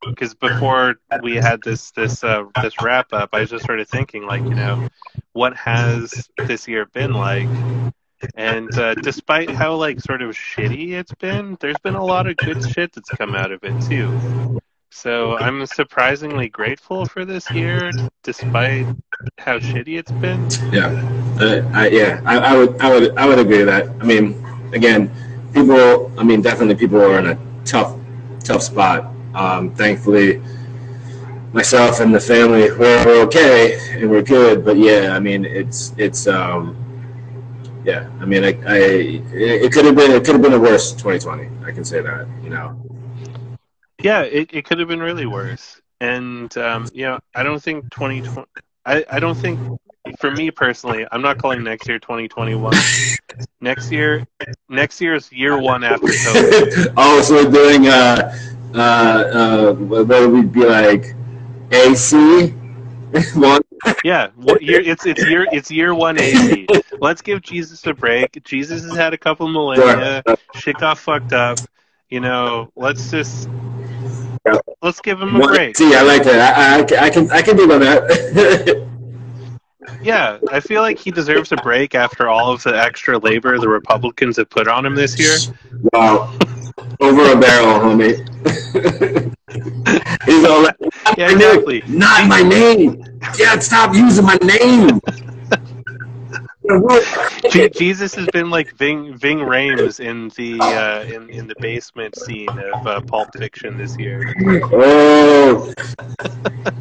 because 0.06 0.34
before 0.34 0.96
we 1.22 1.36
had 1.36 1.62
this 1.62 1.92
this 1.92 2.24
uh, 2.24 2.44
this 2.62 2.82
wrap 2.82 3.12
up 3.14 3.30
i 3.34 3.42
was 3.42 3.50
just 3.50 3.64
started 3.64 3.88
thinking 3.88 4.26
like 4.26 4.42
you 4.44 4.56
know 4.56 4.88
what 5.34 5.56
has 5.56 6.30
this 6.38 6.68
year 6.68 6.86
been 6.88 7.14
like? 7.14 7.48
And 8.36 8.78
uh, 8.78 8.94
despite 8.96 9.50
how 9.50 9.76
like 9.76 10.00
sort 10.00 10.22
of 10.22 10.36
shitty 10.36 10.92
it's 10.92 11.14
been 11.16 11.58
there's 11.60 11.80
been 11.84 11.96
a 11.96 12.04
lot 12.04 12.28
of 12.28 12.38
good 12.38 12.70
shit 12.70 12.94
that's 12.94 13.10
come 13.10 13.34
out 13.34 13.52
of 13.52 13.64
it 13.64 13.80
too. 13.90 14.60
So 14.94 15.38
i'm 15.38 15.66
surprisingly 15.66 16.50
grateful 16.50 17.06
for 17.06 17.24
this 17.26 17.50
year 17.50 17.92
despite 18.24 18.86
how 19.40 19.58
shitty 19.58 19.98
it's 19.98 20.12
been. 20.12 20.48
Yeah, 20.72 20.90
uh, 21.40 21.68
I, 21.74 21.88
yeah, 21.88 22.22
I, 22.26 22.38
I 22.38 22.58
would, 22.58 22.80
I 22.82 22.92
would, 22.92 23.18
I 23.18 23.26
would 23.26 23.40
agree 23.40 23.64
with 23.64 23.68
that. 23.68 23.90
I 24.00 24.04
mean, 24.04 24.36
again, 24.74 25.10
people. 25.54 26.12
I 26.20 26.24
mean, 26.24 26.42
definitely 26.42 26.76
people 26.76 27.02
are 27.02 27.20
in 27.20 27.28
a 27.28 27.40
tough, 27.66 27.98
tough 28.44 28.64
spot. 28.64 29.12
Um, 29.34 29.74
thankfully, 29.76 30.42
myself 31.54 32.00
and 32.00 32.14
the 32.14 32.20
family 32.20 32.70
we're, 32.72 33.06
we're 33.06 33.22
okay 33.26 33.78
and 34.00 34.10
we're 34.10 34.24
good. 34.24 34.66
But 34.66 34.78
yeah, 34.78 35.14
I 35.16 35.20
mean, 35.20 35.46
it's 35.46 35.94
it's 35.98 36.28
um, 36.28 36.76
yeah. 37.86 38.10
I 38.20 38.26
mean, 38.26 38.44
I, 38.44 38.58
I 38.68 38.78
it, 39.34 39.72
could 39.72 39.86
have 39.86 39.96
been 39.96 40.12
it 40.12 40.26
could 40.26 40.36
have 40.36 40.42
been 40.42 40.54
a 40.54 40.60
worse 40.60 40.92
2020. 40.92 41.50
I 41.66 41.72
can 41.72 41.86
say 41.86 42.02
that. 42.02 42.28
You 42.44 42.50
know. 42.50 42.78
Yeah, 44.02 44.22
it, 44.22 44.50
it 44.52 44.66
could 44.66 44.80
have 44.80 44.88
been 44.88 45.02
really 45.02 45.28
worse. 45.28 45.80
And 46.00 46.56
um, 46.58 46.90
you 46.94 47.06
know, 47.06 47.20
I 47.36 47.44
don't 47.44 47.62
think 47.62 47.84
2020 47.92 48.48
I, 48.86 49.06
I 49.10 49.20
don't 49.20 49.38
think 49.38 49.60
for 50.20 50.32
me 50.32 50.52
personally, 50.52 51.06
I'm 51.12 51.22
not 51.22 51.38
calling 51.38 51.64
next 51.64 51.88
year 51.88 52.00
2021. 52.00 52.74
next 53.62 53.92
year 53.92 54.26
next 54.70 55.02
year 55.02 55.16
is 55.16 55.32
year 55.32 55.58
1 55.58 55.84
after 55.84 56.08
COVID. 56.08 56.94
oh, 56.98 57.22
so 57.22 57.36
we're 57.36 57.52
doing 57.52 57.88
uh, 57.88 58.38
uh, 58.74 58.78
uh, 58.78 59.74
what 59.74 60.32
would 60.32 60.52
be 60.52 60.66
like? 60.66 61.16
AC 61.72 62.54
one. 63.36 63.62
Yeah, 64.04 64.30
what 64.36 64.62
year 64.62 64.82
it's 64.82 65.06
it's 65.06 65.26
year 65.28 65.48
it's 65.52 65.72
year 65.72 65.94
1 65.94 66.20
AC. 66.20 66.68
Let's 67.00 67.22
give 67.22 67.42
Jesus 67.42 67.86
a 67.88 67.94
break. 67.94 68.44
Jesus 68.44 68.84
has 68.84 68.96
had 68.96 69.14
a 69.14 69.18
couple 69.18 69.48
millennia. 69.48 70.24
Shit 70.56 70.78
got 70.78 70.98
fucked 70.98 71.34
up. 71.34 71.60
You 72.10 72.20
know, 72.20 72.72
let's 72.76 73.10
just 73.10 73.50
let's 74.82 75.00
give 75.02 75.22
him 75.22 75.36
a 75.36 75.40
One 75.40 75.54
break. 75.54 75.78
See, 75.78 75.96
I 75.96 76.02
like 76.02 76.24
that. 76.24 76.58
I, 76.58 76.80
I, 76.80 77.06
I 77.06 77.10
can 77.10 77.32
I 77.32 77.42
can 77.42 77.56
do 77.56 77.68
that. 77.68 78.88
Yeah, 80.02 80.38
I 80.50 80.60
feel 80.60 80.82
like 80.82 81.00
he 81.00 81.12
deserves 81.12 81.52
a 81.52 81.58
break 81.58 81.96
after 81.96 82.28
all 82.28 82.52
of 82.52 82.62
the 82.64 82.76
extra 82.80 83.18
labor 83.18 83.58
the 83.60 83.68
Republicans 83.68 84.38
have 84.38 84.50
put 84.50 84.68
on 84.68 84.86
him 84.86 84.96
this 84.96 85.18
year. 85.20 85.38
wow, 85.94 86.38
over 87.00 87.32
a 87.32 87.40
barrel, 87.40 87.80
homie. 87.80 88.18
He's 90.26 90.46
all 90.46 90.64
like, 90.64 90.76
Yeah, 91.18 91.32
exactly. 91.32 91.84
not 91.88 92.28
my 92.28 92.42
name. 92.42 93.04
Dad, 93.38 93.64
stop 93.64 93.94
using 93.96 94.26
my 94.26 94.38
name. 94.44 95.00
Je- 97.50 97.70
Jesus 97.76 98.14
has 98.16 98.28
been 98.28 98.50
like 98.50 98.72
Ving 98.76 99.18
Ving 99.18 99.40
Rhames 99.40 100.00
in 100.00 100.30
the 100.30 100.60
uh, 100.60 101.04
in 101.04 101.30
in 101.30 101.48
the 101.48 101.56
basement 101.60 102.16
scene 102.16 102.50
of 102.50 102.88
uh, 102.88 103.02
Pulp 103.02 103.36
Fiction 103.36 103.78
this 103.78 103.98
year. 103.98 104.34
oh. 104.72 105.74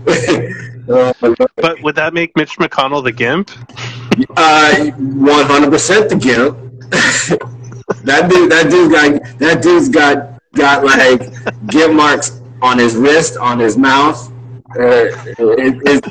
oh 0.88 1.12
my 1.22 1.34
God. 1.34 1.50
But 1.56 1.82
would 1.82 1.94
that 1.94 2.12
make 2.12 2.36
Mitch 2.36 2.56
McConnell 2.58 3.02
the 3.02 3.12
Gimp? 3.12 3.50
Uh, 4.36 4.90
one 4.96 5.46
hundred 5.46 5.70
percent 5.70 6.10
the 6.10 6.16
gimp. 6.16 6.58
that 8.04 8.28
dude, 8.28 8.50
that 8.50 8.70
dude 8.70 8.92
got 8.92 9.38
that 9.38 9.62
dude's 9.62 9.88
got 9.88 10.42
got 10.54 10.84
like 10.84 11.32
gimp 11.68 11.94
marks 11.94 12.40
on 12.60 12.78
his 12.78 12.96
wrist, 12.96 13.38
on 13.38 13.58
his 13.58 13.78
mouth. 13.78 14.30
Uh, 14.78 15.08
it, 15.38 15.80
it, 15.86 16.04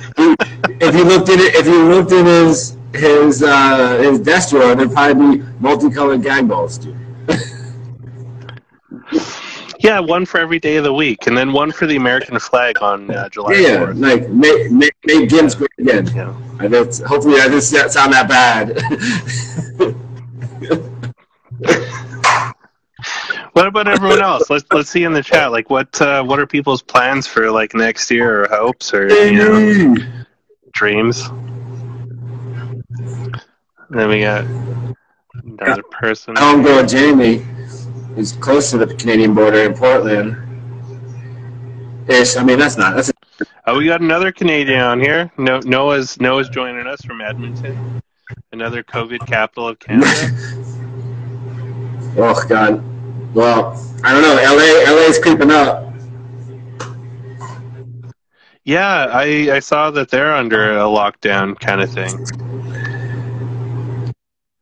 if 0.82 0.96
you 0.96 1.04
looked 1.04 1.30
in 1.30 1.40
it, 1.40 1.56
if 1.56 1.68
you 1.68 1.84
looked 1.88 2.12
in 2.12 2.26
his 2.26 2.79
his 2.94 3.44
uh, 3.44 3.98
his 4.00 4.20
desk 4.20 4.50
drawer, 4.50 4.76
there'd 4.76 4.92
probably 4.92 5.38
be 5.38 5.44
multicolored 5.60 6.24
gag 6.24 6.48
balls, 6.48 6.78
dude. 6.78 6.96
Yeah, 9.82 10.02
one 10.02 10.26
for 10.26 10.40
every 10.42 10.60
day 10.60 10.76
of 10.76 10.84
the 10.84 10.94
week, 10.94 11.28
and 11.28 11.38
then 11.38 11.54
one 11.54 11.72
for 11.72 11.88
the 11.88 11.96
American 11.96 12.38
flag 12.38 12.82
on 12.82 13.10
uh, 13.12 13.30
July 13.30 13.54
Yeah, 13.54 13.86
Fourth. 13.86 13.98
like 13.98 14.28
make 14.30 14.70
make, 14.72 14.94
make 15.06 15.30
great 15.30 15.70
again. 15.78 16.06
Yeah. 16.14 16.34
I 16.60 16.68
hopefully, 16.68 17.40
I 17.40 17.48
didn't 17.48 17.62
sound 17.62 18.12
that 18.12 18.28
bad. 18.28 18.76
what 23.54 23.68
about 23.68 23.88
everyone 23.88 24.22
else? 24.22 24.50
Let's 24.50 24.66
let's 24.74 24.90
see 24.90 25.06
in 25.06 25.14
the 25.14 25.24
chat. 25.24 25.52
Like, 25.52 25.70
what 25.70 26.02
uh, 26.02 26.24
what 26.26 26.40
are 26.40 26.46
people's 26.48 26.82
plans 26.82 27.26
for 27.26 27.50
like 27.50 27.74
next 27.74 28.12
year, 28.12 28.44
or 28.44 28.48
hopes, 28.50 28.94
or 28.94 29.08
you 29.08 29.38
know, 29.38 29.96
dreams? 30.74 31.30
Then 33.90 34.10
we 34.10 34.22
got 34.22 34.46
another 35.44 35.84
person. 35.84 36.36
Homegirl 36.36 36.90
Jamie, 36.90 37.38
who's 38.16 38.34
close 38.34 38.70
to 38.72 38.78
the 38.78 38.94
Canadian 38.96 39.34
border 39.34 39.64
in 39.64 39.74
Portland. 39.74 40.38
Ish. 42.08 42.38
I 42.38 42.44
mean, 42.44 42.60
that's 42.60 42.78
not. 42.78 42.96
That's 42.96 43.12
Oh, 43.66 43.78
we 43.78 43.86
got 43.86 44.02
another 44.02 44.32
Canadian 44.32 44.80
on 44.80 45.00
here. 45.00 45.32
No, 45.38 45.60
Noah's 45.60 46.20
Noah's 46.20 46.50
joining 46.50 46.88
us 46.88 47.02
from 47.04 47.22
Edmonton, 47.22 48.02
another 48.52 48.84
COVID 48.84 49.26
capital 49.28 49.68
of 49.68 49.80
Canada. 49.80 50.10
oh 52.18 52.44
God. 52.48 52.84
Well, 53.36 53.80
I 54.04 54.12
don't 54.12 54.24
know. 54.24 54.36
LA, 54.36 54.92
LA 54.92 55.08
is 55.08 55.20
creeping 55.20 55.52
up. 55.52 55.94
Yeah, 58.64 59.08
I 59.12 59.52
I 59.52 59.60
saw 59.60 59.92
that 59.92 60.10
they're 60.10 60.34
under 60.34 60.74
a 60.74 60.84
lockdown 60.84 61.60
kind 61.60 61.82
of 61.82 61.92
thing. 61.92 62.18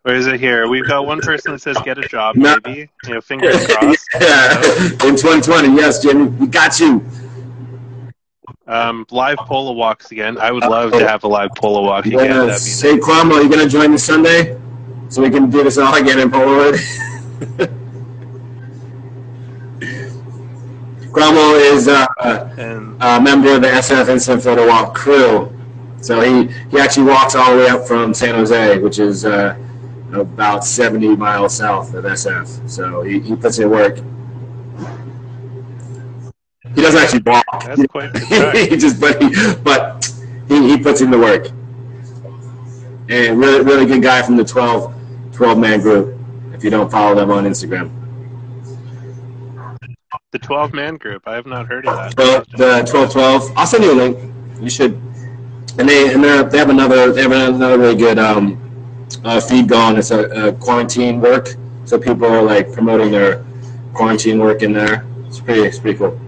Where 0.08 0.16
is 0.16 0.26
it 0.26 0.40
here? 0.40 0.70
We've 0.70 0.88
got 0.88 1.06
one 1.06 1.20
person 1.20 1.52
that 1.52 1.60
says 1.60 1.76
get 1.84 1.98
a 1.98 2.08
job, 2.08 2.38
No. 2.38 2.58
maybe. 2.64 2.90
You 3.06 3.16
know, 3.16 3.20
fingers 3.20 3.68
crossed. 3.68 4.08
yeah. 4.22 4.56
In 5.04 5.18
2020, 5.18 5.76
yes, 5.76 6.02
Jimmy, 6.02 6.28
we 6.28 6.48
got 6.48 6.80
you. 6.80 7.06
Um, 8.68 9.06
live 9.12 9.36
polo 9.36 9.74
walks 9.74 10.14
again. 10.14 10.38
I 10.38 10.54
would 10.54 10.64
love 10.64 10.94
to 10.94 11.06
have 11.06 11.26
a 11.26 11.28
live 11.28 11.54
polo 11.56 11.84
walk 11.84 12.06
again. 12.06 12.30
That'd 12.30 12.48
Yes. 12.48 12.82
be 12.82 12.88
Hey, 12.88 12.98
Cromwell, 12.98 13.44
you 13.44 13.50
gonna 13.50 13.68
join 13.68 13.92
this 13.92 14.06
Sunday 14.06 14.58
so 15.10 15.22
we 15.22 15.30
can 15.30 15.50
do 15.50 15.62
this 15.62 15.78
all 15.78 15.94
again 15.94 16.20
in 16.20 16.32
Polaroid? 16.32 16.80
Cromwell 21.12 21.56
is 21.56 21.90
uh, 21.90 22.08
a 23.02 23.20
member 23.20 23.56
of 23.56 23.62
the 23.62 23.68
SF 23.68 24.08
Instant 24.08 24.42
Photo 24.42 24.66
Walk 24.70 24.96
crew. 24.96 25.52
So 26.00 26.22
he, 26.22 26.48
he 26.72 26.80
actually 26.80 27.08
walks 27.08 27.36
all 27.36 27.52
the 27.52 27.58
way 27.58 27.68
up 27.68 27.86
from 27.86 28.14
San 28.14 28.36
Jose, 28.36 28.78
which 28.78 29.00
is 29.00 29.26
uh, 29.26 29.58
about 30.14 30.66
70 30.66 31.16
miles 31.16 31.56
south 31.56 31.94
of 31.94 32.06
SF. 32.06 32.70
So 32.70 33.02
he, 33.02 33.20
he 33.20 33.36
puts 33.36 33.60
in 33.60 33.70
work. 33.70 33.98
He 36.76 36.82
doesn't 36.82 37.02
actually 37.02 37.24
walk. 37.24 37.46
that's 37.66 37.86
quite 37.88 38.16
he 38.70 38.78
just, 38.78 39.00
but 39.02 39.22
he, 39.22 39.30
but 39.64 40.14
he, 40.48 40.70
he 40.70 40.78
puts 40.78 41.02
in 41.02 41.10
the 41.12 41.18
work. 41.18 41.48
And 43.10 43.40
really, 43.40 43.64
really 43.64 43.86
good 43.86 44.02
guy 44.02 44.22
from 44.22 44.36
the 44.38 44.44
12, 44.44 44.94
12 45.32 45.58
man 45.58 45.82
group. 45.82 46.20
If 46.54 46.64
you 46.64 46.70
don't 46.70 46.92
follow 46.92 47.16
them 47.16 47.30
on 47.32 47.46
Instagram, 47.46 47.92
The 50.32 50.40
twelve 50.40 50.74
man 50.74 50.98
group. 50.98 51.24
I 51.28 51.36
have 51.36 51.46
not 51.46 51.68
heard 51.68 51.86
of 51.88 51.96
that. 51.96 52.18
well, 52.18 52.44
the 52.58 52.86
12, 52.90 53.12
12. 53.12 53.52
I'll 53.56 53.66
send 53.68 53.84
you 53.84 53.94
a 53.94 53.94
link. 53.94 54.34
You 54.62 54.70
should. 54.70 54.94
And 55.80 55.88
they 55.88 56.12
and 56.14 56.24
they 56.24 56.58
have 56.58 56.70
another 56.70 57.14
they 57.14 57.22
have 57.22 57.32
another 57.32 57.78
really 57.78 57.96
good 57.96 58.18
um, 58.18 58.58
uh, 59.24 59.40
feed 59.40 59.68
Gone 59.68 59.98
It's 59.98 60.12
a, 60.12 60.48
a 60.48 60.54
quarantine 60.54 61.20
work, 61.22 61.56
so 61.86 61.98
people 62.00 62.26
are 62.26 62.42
like 62.42 62.72
promoting 62.72 63.12
their 63.12 63.44
quarantine 63.94 64.40
work 64.40 64.62
in 64.62 64.74
there. 64.74 65.06
It's 65.26 65.40
pretty 65.40 65.62
it's 65.62 65.80
pretty 65.80 65.98
cool. 65.98 66.20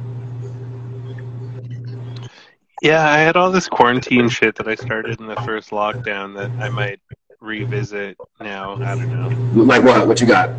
Yeah, 2.81 3.09
I 3.09 3.17
had 3.17 3.35
all 3.35 3.51
this 3.51 3.67
quarantine 3.67 4.29
shit 4.29 4.55
that 4.55 4.67
I 4.67 4.75
started 4.75 5.19
in 5.19 5.27
the 5.27 5.35
first 5.37 5.71
lockdown 5.71 6.35
that 6.37 6.49
I 6.63 6.69
might 6.69 6.99
revisit 7.41 8.17
now. 8.39 8.75
I 8.75 8.95
don't 8.95 9.55
know. 9.55 9.63
Like 9.63 9.83
what? 9.83 10.07
What 10.07 10.21
you 10.21 10.27
got? 10.27 10.49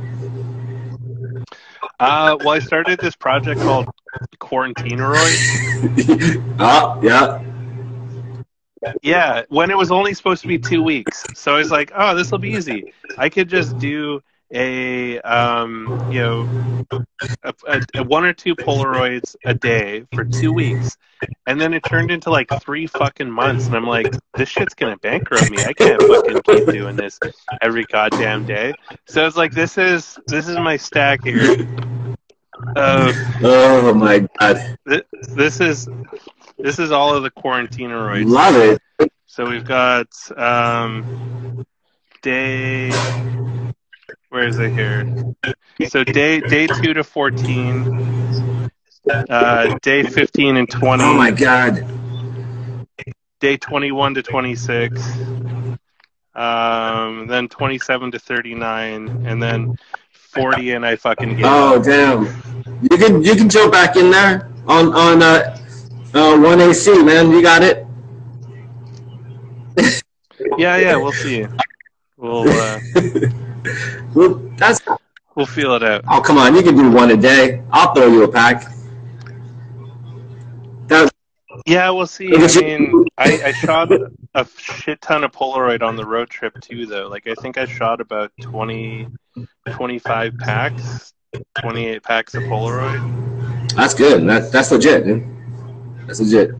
Uh, 1.98 2.36
well, 2.40 2.50
I 2.50 2.58
started 2.58 2.98
this 2.98 3.14
project 3.14 3.60
called 3.60 3.88
Quarantineroid. 4.38 5.36
Ah, 6.58 6.98
yeah. 7.02 7.42
Yeah, 9.02 9.42
when 9.48 9.70
it 9.70 9.76
was 9.76 9.90
only 9.90 10.14
supposed 10.14 10.42
to 10.42 10.48
be 10.48 10.58
two 10.58 10.82
weeks. 10.82 11.24
So 11.34 11.54
I 11.54 11.58
was 11.58 11.70
like, 11.70 11.92
oh, 11.94 12.14
this 12.14 12.30
will 12.30 12.38
be 12.38 12.50
easy. 12.50 12.92
I 13.18 13.28
could 13.28 13.48
just 13.48 13.78
do 13.78 14.20
a, 14.52 15.20
um, 15.20 16.08
you 16.10 16.20
know, 16.20 16.48
a, 17.42 17.54
a, 17.66 17.80
a 17.96 18.02
one 18.04 18.24
or 18.24 18.32
two 18.32 18.56
Polaroids 18.56 19.36
a 19.44 19.54
day 19.54 20.04
for 20.14 20.24
two 20.24 20.52
weeks. 20.52 20.96
And 21.46 21.60
then 21.60 21.74
it 21.74 21.84
turned 21.84 22.10
into 22.10 22.30
like 22.30 22.48
three 22.62 22.86
fucking 22.86 23.30
months. 23.30 23.66
And 23.66 23.76
I'm 23.76 23.86
like, 23.86 24.14
this 24.34 24.48
shit's 24.48 24.74
going 24.74 24.94
to 24.94 24.98
bankrupt 25.00 25.50
me. 25.50 25.58
I 25.62 25.72
can't 25.72 26.00
fucking 26.00 26.42
keep 26.42 26.66
doing 26.66 26.96
this 26.96 27.18
every 27.60 27.84
goddamn 27.84 28.46
day. 28.46 28.72
So 29.06 29.26
it's 29.26 29.36
like, 29.36 29.52
this 29.52 29.76
is, 29.76 30.18
this 30.26 30.48
is 30.48 30.56
my 30.56 30.76
stack 30.76 31.22
here. 31.22 31.56
Oh 32.76 33.94
my 33.94 34.26
god, 34.38 34.76
th- 34.88 35.06
this 35.34 35.60
is, 35.60 35.88
this 36.62 36.78
is 36.78 36.92
all 36.92 37.14
of 37.14 37.22
the 37.22 37.30
Quarantineroids. 37.30 38.26
love 38.26 38.56
it. 38.56 39.10
So 39.26 39.48
we've 39.48 39.64
got 39.64 40.08
um, 40.36 41.64
day. 42.22 42.90
Where 44.30 44.46
is 44.46 44.58
it 44.58 44.72
here? 44.72 45.34
So 45.88 46.04
day 46.04 46.40
day 46.40 46.66
two 46.66 46.94
to 46.94 47.04
fourteen, 47.04 48.70
uh, 49.08 49.78
day 49.82 50.02
fifteen 50.02 50.56
and 50.56 50.68
twenty. 50.68 51.04
Oh 51.04 51.14
my 51.14 51.30
god. 51.30 51.86
day 53.40 53.56
twenty 53.56 53.92
one 53.92 54.14
to 54.14 54.22
twenty 54.22 54.54
six, 54.54 55.00
um, 56.34 57.26
then 57.28 57.48
twenty 57.48 57.78
seven 57.78 58.10
to 58.10 58.18
thirty 58.18 58.54
nine, 58.54 59.24
and 59.26 59.42
then 59.42 59.76
forty, 60.12 60.72
and 60.72 60.84
I 60.84 60.96
fucking 60.96 61.36
gave 61.36 61.46
Oh 61.46 61.82
damn. 61.82 62.26
You 62.82 62.98
can 62.98 63.22
you 63.22 63.34
can 63.34 63.48
jump 63.48 63.72
back 63.72 63.96
in 63.96 64.10
there 64.10 64.48
on 64.66 64.92
on 64.92 65.22
uh, 65.22 65.56
uh 66.14 66.38
one 66.38 66.60
AC 66.60 67.02
man. 67.02 67.30
You 67.30 67.42
got 67.42 67.62
it. 67.62 67.86
Yeah, 70.58 70.76
yeah, 70.78 70.96
we'll 70.96 71.12
see. 71.12 71.46
We'll 72.16 72.48
uh, 72.48 72.80
well, 74.14 74.34
that's 74.56 74.80
we'll 75.34 75.46
feel 75.46 75.74
it 75.74 75.82
out. 75.82 76.04
oh 76.10 76.20
come 76.20 76.38
on. 76.38 76.54
You 76.54 76.62
can 76.62 76.74
do 76.76 76.90
one 76.90 77.10
a 77.10 77.16
day. 77.16 77.62
I'll 77.70 77.94
throw 77.94 78.08
you 78.08 78.24
a 78.24 78.28
pack. 78.28 78.70
That 80.88 81.10
Yeah, 81.66 81.90
we'll 81.90 82.06
see. 82.06 82.34
I 82.34 82.60
mean, 82.60 83.06
I, 83.16 83.40
I 83.46 83.52
shot 83.52 83.90
a 84.34 84.46
shit 84.58 85.00
ton 85.00 85.24
of 85.24 85.32
Polaroid 85.32 85.82
on 85.82 85.96
the 85.96 86.04
road 86.04 86.28
trip 86.30 86.60
too, 86.60 86.86
though. 86.86 87.08
Like, 87.08 87.26
I 87.26 87.34
think 87.34 87.56
I 87.56 87.64
shot 87.64 88.00
about 88.00 88.32
20, 88.40 89.08
25 89.70 90.38
packs, 90.38 91.14
28 91.60 92.02
packs 92.02 92.34
of 92.34 92.42
Polaroid. 92.44 93.76
that's 93.76 93.94
good. 93.94 94.26
That 94.26 94.52
that's 94.52 94.70
legit. 94.72 95.04
Dude. 95.04 95.39
That's 96.10 96.18
legit. 96.18 96.50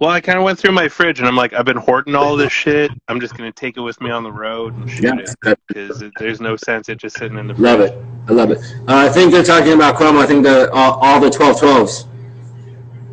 Well, 0.00 0.10
I 0.10 0.20
kind 0.20 0.38
of 0.38 0.44
went 0.44 0.60
through 0.60 0.70
my 0.70 0.88
fridge 0.88 1.18
and 1.18 1.26
I'm 1.26 1.34
like, 1.34 1.52
I've 1.52 1.64
been 1.64 1.76
hoarding 1.76 2.14
all 2.14 2.36
this 2.36 2.52
shit. 2.52 2.92
I'm 3.08 3.18
just 3.18 3.36
going 3.36 3.50
to 3.50 3.60
take 3.60 3.76
it 3.76 3.80
with 3.80 4.00
me 4.00 4.10
on 4.10 4.22
the 4.22 4.30
road 4.30 4.76
and 4.76 4.88
shoot 4.88 5.02
Yeah, 5.02 5.24
it. 5.44 5.58
Because 5.66 6.04
there's 6.20 6.40
no 6.40 6.54
sense 6.54 6.88
it 6.88 6.98
just 6.98 7.16
sitting 7.16 7.36
in 7.36 7.48
the 7.48 7.54
fridge. 7.54 7.64
love 7.64 7.80
it. 7.80 7.98
I 8.28 8.32
love 8.32 8.52
it. 8.52 8.58
Uh, 8.86 8.94
I 8.94 9.08
think 9.08 9.32
they're 9.32 9.42
talking 9.42 9.72
about 9.72 9.96
Chrome. 9.96 10.18
I 10.18 10.26
think 10.26 10.44
the 10.44 10.70
all, 10.70 11.00
all 11.00 11.18
the 11.18 11.30
12 11.30 11.56
12s. 11.56 12.06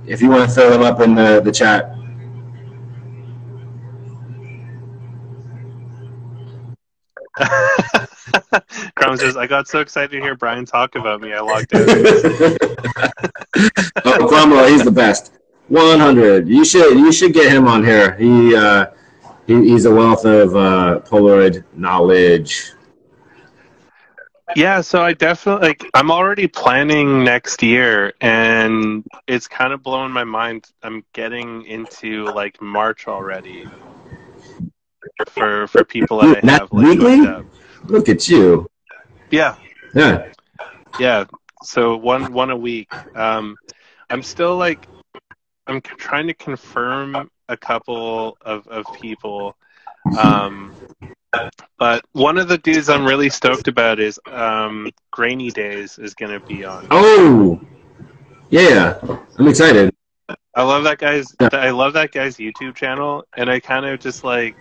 If 0.05 0.21
you 0.21 0.29
want 0.29 0.47
to 0.47 0.53
throw 0.53 0.69
them 0.69 0.83
up 0.83 0.99
in 0.99 1.15
the, 1.15 1.41
the 1.41 1.51
chat. 1.51 1.95
Crom 8.95 9.17
says, 9.17 9.37
I 9.37 9.47
got 9.47 9.67
so 9.67 9.79
excited 9.79 10.11
to 10.11 10.21
hear 10.21 10.35
Brian 10.35 10.65
talk 10.65 10.93
about 10.93 11.19
me, 11.19 11.33
I 11.33 11.39
logged 11.39 11.73
out. 11.73 11.89
oh, 14.05 14.27
Cromwell, 14.27 14.67
he's 14.67 14.83
the 14.83 14.91
best. 14.91 15.31
100. 15.73 16.47
You 16.47 16.63
should 16.65 16.97
you 16.97 17.11
should 17.11 17.33
get 17.33 17.51
him 17.51 17.67
on 17.67 17.83
here. 17.83 18.15
He 18.15 18.55
uh, 18.55 18.87
he, 19.47 19.55
he's 19.69 19.85
a 19.85 19.91
wealth 19.93 20.25
of 20.25 20.55
uh, 20.55 20.99
Polaroid 21.05 21.63
knowledge. 21.73 22.71
Yeah, 24.55 24.81
so 24.81 25.01
I 25.01 25.13
definitely 25.13 25.69
like 25.69 25.89
I'm 25.93 26.11
already 26.11 26.47
planning 26.47 27.23
next 27.23 27.63
year 27.63 28.13
and 28.21 29.03
it's 29.27 29.47
kind 29.47 29.73
of 29.73 29.81
blowing 29.81 30.11
my 30.11 30.23
mind. 30.23 30.67
I'm 30.83 31.03
getting 31.13 31.65
into 31.65 32.25
like 32.31 32.61
March 32.61 33.07
already 33.07 33.71
for 35.29 35.67
for 35.67 35.83
people 35.83 36.19
that 36.19 36.37
I 36.37 36.51
have 36.51 36.71
like? 36.71 36.99
Look 37.87 38.09
at 38.09 38.27
you. 38.29 38.69
Yeah, 39.31 39.55
Yeah. 39.95 40.25
yeah. 40.99 41.25
So 41.63 41.97
one 41.97 42.31
one 42.33 42.49
a 42.51 42.57
week. 42.57 42.95
Um 43.15 43.57
I'm 44.09 44.21
still 44.23 44.57
like 44.57 44.87
I'm 45.67 45.81
trying 45.81 46.27
to 46.27 46.33
confirm 46.33 47.29
a 47.49 47.57
couple 47.57 48.37
of 48.41 48.67
of 48.67 48.85
people 49.01 49.55
um 50.17 50.73
but 51.77 52.05
one 52.11 52.37
of 52.37 52.47
the 52.47 52.57
dudes 52.57 52.89
I'm 52.89 53.05
really 53.05 53.29
stoked 53.29 53.67
about 53.67 53.99
is 53.99 54.19
um 54.27 54.89
Grainy 55.11 55.51
Days 55.51 55.97
is 55.97 56.13
going 56.13 56.31
to 56.31 56.45
be 56.45 56.63
on. 56.63 56.87
Oh. 56.91 57.59
Yeah. 58.49 58.99
I'm 59.37 59.47
excited. 59.47 59.93
I 60.55 60.61
love 60.61 60.83
that 60.83 60.99
guy's. 60.99 61.35
I 61.39 61.71
love 61.71 61.93
that 61.93 62.11
guy's 62.11 62.37
YouTube 62.37 62.75
channel, 62.75 63.23
and 63.35 63.49
I 63.49 63.59
kind 63.59 63.85
of 63.85 63.99
just 63.99 64.23
like 64.23 64.55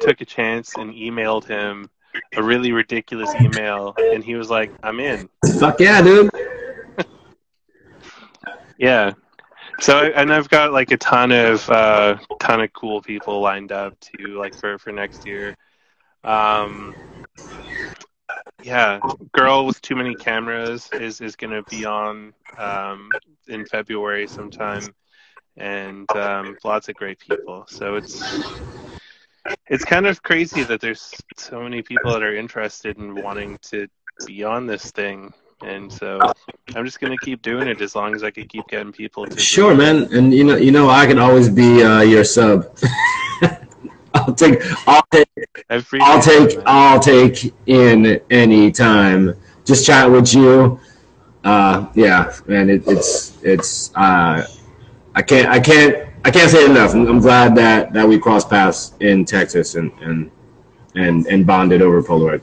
took 0.00 0.20
a 0.20 0.24
chance 0.24 0.74
and 0.76 0.92
emailed 0.92 1.44
him 1.44 1.88
a 2.34 2.42
really 2.42 2.72
ridiculous 2.72 3.32
email, 3.40 3.94
and 3.96 4.24
he 4.24 4.34
was 4.34 4.50
like, 4.50 4.72
"I'm 4.82 4.98
in." 4.98 5.28
Fuck 5.60 5.80
yeah, 5.80 6.02
dude. 6.02 6.30
Yeah. 8.78 9.12
So 9.80 9.98
and 9.98 10.32
I've 10.32 10.48
got 10.48 10.72
like 10.72 10.90
a 10.90 10.96
ton 10.96 11.32
of 11.32 11.68
uh, 11.68 12.16
ton 12.40 12.60
of 12.60 12.72
cool 12.72 13.02
people 13.02 13.40
lined 13.40 13.72
up 13.72 13.98
to 14.00 14.38
like 14.38 14.54
for 14.54 14.78
for 14.78 14.92
next 14.92 15.26
year. 15.26 15.56
Um, 16.24 16.94
yeah, 18.62 19.00
girl 19.32 19.66
with 19.66 19.80
too 19.82 19.96
many 19.96 20.14
cameras 20.14 20.88
is 20.92 21.20
is 21.20 21.36
gonna 21.36 21.62
be 21.64 21.84
on 21.84 22.32
um, 22.58 23.10
in 23.48 23.66
February 23.66 24.26
sometime, 24.26 24.94
and 25.56 26.10
um, 26.16 26.56
lots 26.64 26.88
of 26.88 26.94
great 26.96 27.18
people. 27.20 27.66
So 27.68 27.96
it's 27.96 28.40
it's 29.68 29.84
kind 29.84 30.06
of 30.06 30.22
crazy 30.22 30.62
that 30.64 30.80
there's 30.80 31.14
so 31.36 31.60
many 31.62 31.82
people 31.82 32.12
that 32.12 32.22
are 32.22 32.34
interested 32.34 32.96
in 32.98 33.14
wanting 33.14 33.58
to 33.62 33.88
be 34.26 34.42
on 34.42 34.66
this 34.66 34.90
thing 34.90 35.32
and 35.62 35.92
so 35.92 36.20
I'm 36.74 36.84
just 36.84 37.00
gonna 37.00 37.16
keep 37.18 37.42
doing 37.42 37.68
it 37.68 37.80
as 37.80 37.94
long 37.94 38.14
as 38.14 38.22
I 38.22 38.30
can 38.30 38.46
keep 38.48 38.66
getting 38.68 38.92
people 38.92 39.26
to. 39.26 39.38
Sure, 39.38 39.74
man, 39.74 40.12
and 40.14 40.32
you 40.32 40.44
know, 40.44 40.56
you 40.56 40.70
know, 40.70 40.88
I 40.88 41.06
can 41.06 41.18
always 41.18 41.48
be 41.48 41.82
uh, 41.82 42.00
your 42.00 42.24
sub. 42.24 42.76
I'll 44.14 44.34
take, 44.34 44.60
I'll 44.88 45.06
take, 45.12 45.28
I'll 45.68 46.22
take, 46.22 46.58
I'll 46.66 47.00
take 47.00 47.54
in 47.66 48.20
any 48.30 48.72
time. 48.72 49.34
Just 49.64 49.86
chat 49.86 50.10
with 50.10 50.32
you. 50.32 50.80
Uh, 51.44 51.86
yeah, 51.94 52.32
man, 52.46 52.70
it, 52.70 52.82
it's 52.86 53.42
it's. 53.42 53.94
Uh, 53.94 54.46
I 55.14 55.22
can't, 55.22 55.48
I 55.48 55.60
can't, 55.60 56.08
I 56.24 56.30
can't 56.30 56.50
say 56.50 56.66
enough. 56.66 56.94
I'm, 56.94 57.06
I'm 57.06 57.20
glad 57.20 57.54
that 57.56 57.92
that 57.92 58.06
we 58.06 58.18
crossed 58.18 58.50
paths 58.50 58.94
in 59.00 59.24
Texas 59.24 59.74
and 59.74 59.92
and 60.00 60.30
and 60.94 61.26
and 61.26 61.46
bonded 61.46 61.82
over 61.82 62.02
Polaroid. 62.02 62.42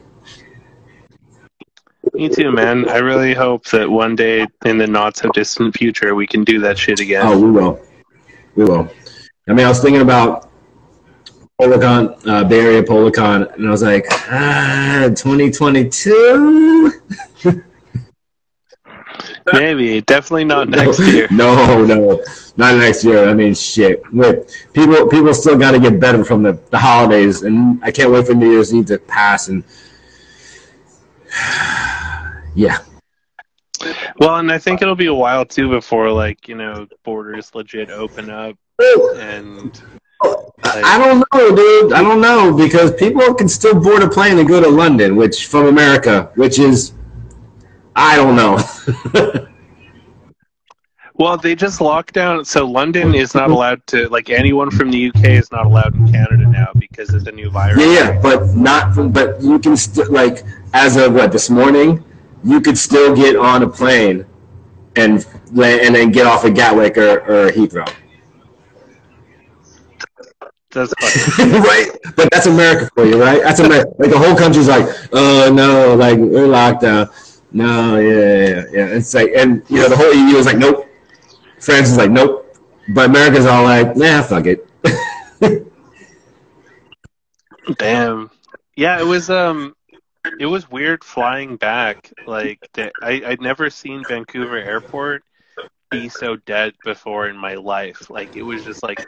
Me 2.14 2.30
too, 2.30 2.52
man. 2.52 2.88
I 2.90 2.98
really 2.98 3.34
hope 3.34 3.66
that 3.70 3.90
one 3.90 4.16
day 4.16 4.46
in 4.66 4.78
the 4.78 4.86
not 4.86 5.18
so 5.18 5.30
distant 5.32 5.76
future 5.76 6.14
we 6.14 6.28
can 6.28 6.44
do 6.44 6.60
that 6.60 6.78
shit 6.78 7.00
again. 7.00 7.26
Oh, 7.26 7.40
we 7.40 7.50
will. 7.50 7.80
We 8.56 8.66
will. 8.66 8.88
I 9.48 9.54
mean, 9.54 9.66
I 9.66 9.70
was 9.70 9.82
thinking 9.82 10.02
about 10.02 10.52
PolaCon, 11.60 12.28
uh, 12.28 12.44
Bay 12.44 12.60
Area 12.60 12.84
PolaCon, 12.84 13.52
and 13.56 13.68
I 13.68 13.72
was 13.72 13.82
like, 13.82 14.06
ah, 14.12 15.10
2022? 15.16 16.92
Maybe. 19.52 20.02
Definitely 20.02 20.46
not 20.46 20.70
next 20.70 21.00
year. 21.00 21.28
No, 21.32 21.84
no. 21.84 22.24
Not 22.58 22.78
next 22.78 23.04
year. 23.04 23.28
I 23.28 23.34
mean, 23.34 23.56
shit. 23.56 24.04
Wait, 24.14 24.68
people 24.74 25.08
people 25.08 25.34
still 25.34 25.58
got 25.58 25.72
to 25.72 25.80
get 25.80 26.00
better 26.00 26.24
from 26.24 26.44
the, 26.44 26.54
the 26.70 26.78
holidays, 26.78 27.42
and 27.42 27.84
I 27.84 27.92
can't 27.92 28.12
wait 28.12 28.28
for 28.28 28.34
New 28.36 28.52
Year's 28.52 28.74
Eve 28.74 28.86
to 28.88 29.00
pass 29.00 29.48
and 29.48 29.64
yeah. 32.56 32.80
Well, 34.18 34.38
and 34.38 34.52
I 34.52 34.58
think 34.58 34.82
it'll 34.82 34.96
be 34.96 35.08
a 35.08 35.14
while 35.14 35.46
too 35.46 35.70
before 35.70 36.12
like 36.12 36.48
you 36.48 36.56
know 36.56 36.88
borders 37.04 37.54
legit 37.54 37.90
open 37.90 38.30
up 38.30 38.58
and. 38.80 39.82
Like, 40.64 40.86
I 40.86 40.98
don't 40.98 41.26
know, 41.34 41.56
dude. 41.56 41.92
I 41.92 42.02
don't 42.02 42.22
know 42.22 42.56
because 42.56 42.94
people 42.94 43.34
can 43.34 43.50
still 43.50 43.78
board 43.78 44.02
a 44.04 44.10
plane 44.10 44.40
and 44.40 44.48
go 44.48 44.62
to 44.62 44.70
London, 44.70 45.18
which 45.18 45.48
from 45.48 45.68
America, 45.68 46.32
which 46.36 46.60
is, 46.60 46.94
I 47.94 48.16
don't 48.16 48.38
know. 48.38 48.58
well, 51.16 51.36
they 51.36 51.56
just 51.56 51.82
locked 51.82 52.14
down. 52.14 52.46
So 52.46 52.66
London 52.66 53.14
is 53.14 53.36
not 53.36 53.52
allowed 53.52 53.86
to 53.88 54.08
like 54.08 54.30
anyone 54.30 54.72
from 54.72 54.92
the 54.92 55.10
UK 55.10 55.26
is 55.26 55.52
not 55.52 55.66
allowed 55.66 55.94
in 55.94 56.10
Canada 56.10 56.48
now 56.48 56.70
because 56.80 57.14
of 57.14 57.26
the 57.26 57.34
new 57.34 57.50
virus. 57.50 57.82
Yeah, 57.82 58.14
yeah, 58.14 58.22
but 58.22 58.56
not. 58.56 58.96
From, 58.96 59.12
but 59.12 59.42
you 59.42 59.60
can 59.60 59.76
still 59.76 60.10
like 60.10 60.44
as 60.74 60.96
of 60.96 61.14
what 61.14 61.34
this 61.34 61.50
morning 61.50 62.02
you 62.44 62.62
could 62.62 62.78
still 62.78 63.16
get 63.16 63.36
on 63.36 63.64
a 63.64 63.70
plane 63.70 64.26
and 64.96 65.26
and 65.56 65.96
then 65.96 66.12
get 66.12 66.26
off 66.26 66.46
at 66.46 66.56
Gatwick 66.56 66.98
or, 66.98 67.20
or 67.22 67.50
Heathrow. 67.52 67.92
That's 70.72 70.94
right, 71.40 71.90
but 72.16 72.30
that's 72.32 72.48
America 72.48 72.90
for 72.96 73.06
you, 73.06 73.22
right? 73.22 73.44
That's 73.44 73.60
America. 73.60 73.92
Like 74.00 74.10
the 74.10 74.18
whole 74.18 74.36
country's 74.36 74.68
like, 74.68 74.88
oh 75.12 75.52
no, 75.54 75.96
like 75.96 76.18
we're 76.18 76.48
locked 76.48 76.82
down. 76.82 77.10
No, 77.52 78.00
yeah, 78.00 78.48
yeah, 78.48 78.64
yeah. 78.72 78.86
It's 78.88 79.14
like, 79.14 79.32
and 79.36 79.64
you 79.70 79.78
know, 79.78 79.88
the 79.88 79.96
whole 79.96 80.12
EU 80.12 80.36
is 80.38 80.48
like, 80.48 80.58
nope. 80.58 80.90
France 81.60 81.92
is 81.92 81.98
like, 81.98 82.10
nope. 82.10 82.58
But 82.90 83.10
America's 83.10 83.46
all 83.46 83.64
like, 83.64 83.96
nah, 83.96 84.24
fuck 84.24 84.48
it. 84.48 84.68
Damn. 87.78 88.32
Yeah, 88.76 89.00
it 89.00 89.06
was 89.06 89.30
um 89.30 89.76
it 90.40 90.46
was 90.46 90.70
weird 90.70 91.04
flying 91.04 91.58
back. 91.58 92.12
Like 92.26 92.60
the, 92.74 92.92
I, 93.02 93.22
I'd 93.26 93.42
never 93.42 93.70
seen 93.70 94.04
Vancouver 94.08 94.58
Airport 94.58 95.24
be 95.90 96.10
so 96.10 96.36
dead 96.36 96.74
before 96.84 97.28
in 97.28 97.38
my 97.38 97.56
life. 97.56 98.10
Like 98.10 98.36
it 98.36 98.42
was 98.42 98.64
just 98.64 98.84
like 98.84 99.06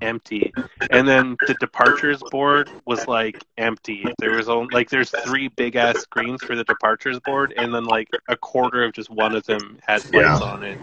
empty. 0.00 0.52
And 0.90 1.06
then 1.06 1.36
the 1.46 1.54
departures 1.54 2.22
board 2.30 2.70
was 2.86 3.06
like 3.06 3.42
empty. 3.56 4.04
There 4.18 4.36
was 4.36 4.48
only 4.48 4.68
like 4.72 4.90
there's 4.90 5.10
three 5.24 5.48
big 5.48 5.76
ass 5.76 5.98
screens 5.98 6.42
for 6.42 6.54
the 6.54 6.64
departures 6.64 7.18
board, 7.20 7.54
and 7.56 7.74
then 7.74 7.84
like 7.84 8.08
a 8.28 8.36
quarter 8.36 8.84
of 8.84 8.92
just 8.92 9.10
one 9.10 9.34
of 9.34 9.44
them 9.44 9.78
had 9.86 10.02
flights 10.02 10.40
yeah. 10.40 10.46
on 10.46 10.62
it. 10.62 10.78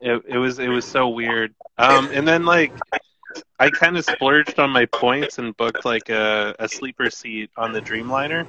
It 0.00 0.22
it 0.26 0.38
was 0.38 0.58
it 0.58 0.68
was 0.68 0.84
so 0.84 1.08
weird. 1.08 1.54
Um, 1.78 2.08
and 2.12 2.26
then 2.26 2.44
like 2.44 2.72
I 3.58 3.70
kind 3.70 3.96
of 3.96 4.04
splurged 4.04 4.58
on 4.58 4.70
my 4.70 4.86
points 4.86 5.38
and 5.38 5.56
booked 5.56 5.84
like 5.84 6.08
a, 6.08 6.54
a 6.58 6.68
sleeper 6.68 7.10
seat 7.10 7.50
on 7.56 7.72
the 7.72 7.80
Dreamliner. 7.80 8.46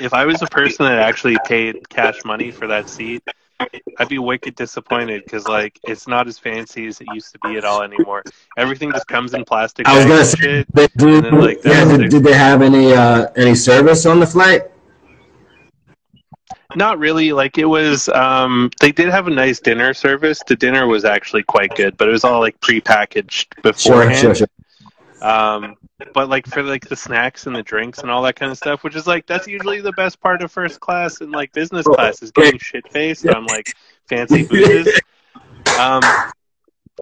If 0.00 0.14
I 0.14 0.26
was 0.26 0.42
a 0.42 0.46
person 0.46 0.86
that 0.86 0.98
actually 0.98 1.36
paid 1.46 1.88
cash 1.88 2.24
money 2.24 2.50
for 2.50 2.66
that 2.66 2.88
seat, 2.88 3.22
I'd 3.98 4.08
be 4.08 4.18
wicked 4.18 4.54
disappointed 4.54 5.24
because 5.24 5.46
like 5.46 5.78
it's 5.84 6.08
not 6.08 6.26
as 6.26 6.38
fancy 6.38 6.86
as 6.86 7.00
it 7.00 7.06
used 7.12 7.32
to 7.32 7.38
be 7.40 7.56
at 7.56 7.64
all 7.64 7.82
anymore. 7.82 8.22
Everything 8.56 8.92
just 8.92 9.06
comes 9.06 9.34
in 9.34 9.44
plastic. 9.44 9.86
I 9.86 9.96
was 9.96 10.06
gonna 10.06 10.24
say, 10.24 10.64
did, 10.74 11.24
then, 11.24 11.40
like, 11.40 11.58
yeah, 11.64 11.84
did, 11.96 12.10
did, 12.10 12.24
they 12.24 12.32
have 12.32 12.62
any 12.62 12.92
uh, 12.92 13.28
any 13.36 13.54
service 13.54 14.06
on 14.06 14.20
the 14.20 14.26
flight? 14.26 14.62
Not 16.76 16.98
really. 16.98 17.32
Like 17.32 17.58
it 17.58 17.64
was, 17.64 18.08
um, 18.10 18.70
they 18.80 18.92
did 18.92 19.08
have 19.08 19.26
a 19.26 19.30
nice 19.30 19.60
dinner 19.60 19.92
service. 19.94 20.40
The 20.46 20.56
dinner 20.56 20.86
was 20.86 21.04
actually 21.04 21.42
quite 21.42 21.74
good, 21.74 21.96
but 21.96 22.08
it 22.08 22.12
was 22.12 22.24
all 22.24 22.40
like 22.40 22.60
pre-packaged 22.60 23.62
beforehand. 23.62 24.16
Sure, 24.16 24.34
sure, 24.34 24.46
sure. 24.46 25.28
Um, 25.28 25.76
but 26.14 26.28
like 26.28 26.46
for 26.46 26.62
like 26.62 26.88
the 26.88 26.96
snacks 26.96 27.46
and 27.46 27.54
the 27.54 27.62
drinks 27.62 27.98
and 27.98 28.10
all 28.10 28.22
that 28.22 28.36
kind 28.36 28.50
of 28.50 28.56
stuff, 28.56 28.84
which 28.84 28.96
is 28.96 29.06
like 29.06 29.26
that's 29.26 29.46
usually 29.46 29.80
the 29.80 29.92
best 29.92 30.20
part 30.20 30.42
of 30.42 30.50
first 30.50 30.80
class 30.80 31.20
and 31.20 31.30
like 31.30 31.52
business 31.52 31.86
class 31.86 32.22
is 32.22 32.30
getting 32.30 32.58
shit 32.58 32.90
faced 32.90 33.26
on 33.28 33.44
like 33.46 33.74
fancy 34.08 34.46
booze. 34.46 34.88
Um, 35.78 36.02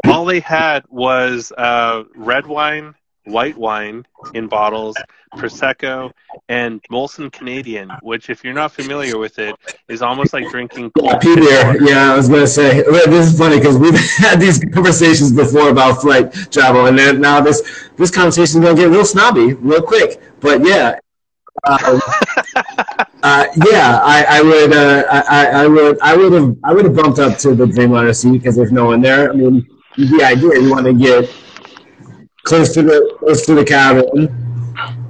all 0.07 0.25
they 0.25 0.41
had 0.41 0.85
was 0.89 1.53
uh, 1.57 2.05
red 2.15 2.47
wine, 2.47 2.95
white 3.29 3.57
wine 3.57 4.07
in 4.35 4.49
bottles, 4.49 4.97
prosecco, 5.37 6.13
and 6.49 6.83
Molson 6.91 7.31
Canadian, 7.33 7.91
which, 8.03 8.31
if 8.31 8.45
you're 8.45 8.55
not 8.55 8.73
familiar 8.73 9.19
with 9.19 9.39
it, 9.39 9.55
is 9.89 10.03
almost 10.03 10.33
like 10.33 10.49
drinking 10.51 10.91
cold 10.99 11.21
beer. 11.21 11.77
Yeah, 11.83 12.13
I 12.13 12.17
was 12.17 12.29
gonna 12.29 12.47
say 12.47 12.83
this 12.83 13.33
is 13.33 13.39
funny 13.39 13.59
because 13.59 13.79
we've 13.79 13.99
had 14.17 14.41
these 14.41 14.59
conversations 14.73 15.33
before 15.33 15.71
about 15.71 16.01
flight 16.01 16.33
travel, 16.51 16.87
and 16.87 16.99
then 16.99 17.21
now 17.21 17.41
this 17.41 17.89
this 17.97 18.11
conversation 18.11 18.63
is 18.63 18.69
gonna 18.69 18.77
get 18.81 18.91
real 18.91 19.05
snobby 19.05 19.55
real 19.55 19.83
quick. 19.83 20.21
But 20.41 20.65
yeah. 20.65 20.99
Uh, 21.65 21.99
uh, 23.23 23.47
yeah, 23.69 24.01
I, 24.03 24.25
I 24.29 24.43
would, 24.43 24.73
uh, 24.73 25.05
I, 25.11 25.47
I 25.47 25.67
would, 25.67 26.01
I 26.01 26.17
would 26.17 26.33
have, 26.33 26.57
I 26.63 26.73
would 26.73 26.85
have 26.85 26.95
bumped 26.95 27.19
up 27.19 27.37
to 27.39 27.53
the 27.57 27.65
Dreamliner 27.65 28.15
seat 28.15 28.31
because 28.35 28.55
there's 28.55 28.71
no 28.71 28.87
one 28.87 29.01
there. 29.01 29.29
I 29.29 29.35
mean, 29.35 29.67
the 29.97 30.23
idea 30.23 30.61
you 30.61 30.71
want 30.71 30.87
to 30.87 30.95
get 30.95 31.29
close 32.49 32.73
to 32.75 32.83
the 32.83 33.17
close 33.19 33.45
to 33.47 33.55
the 33.55 33.65
cabin, 33.65 34.29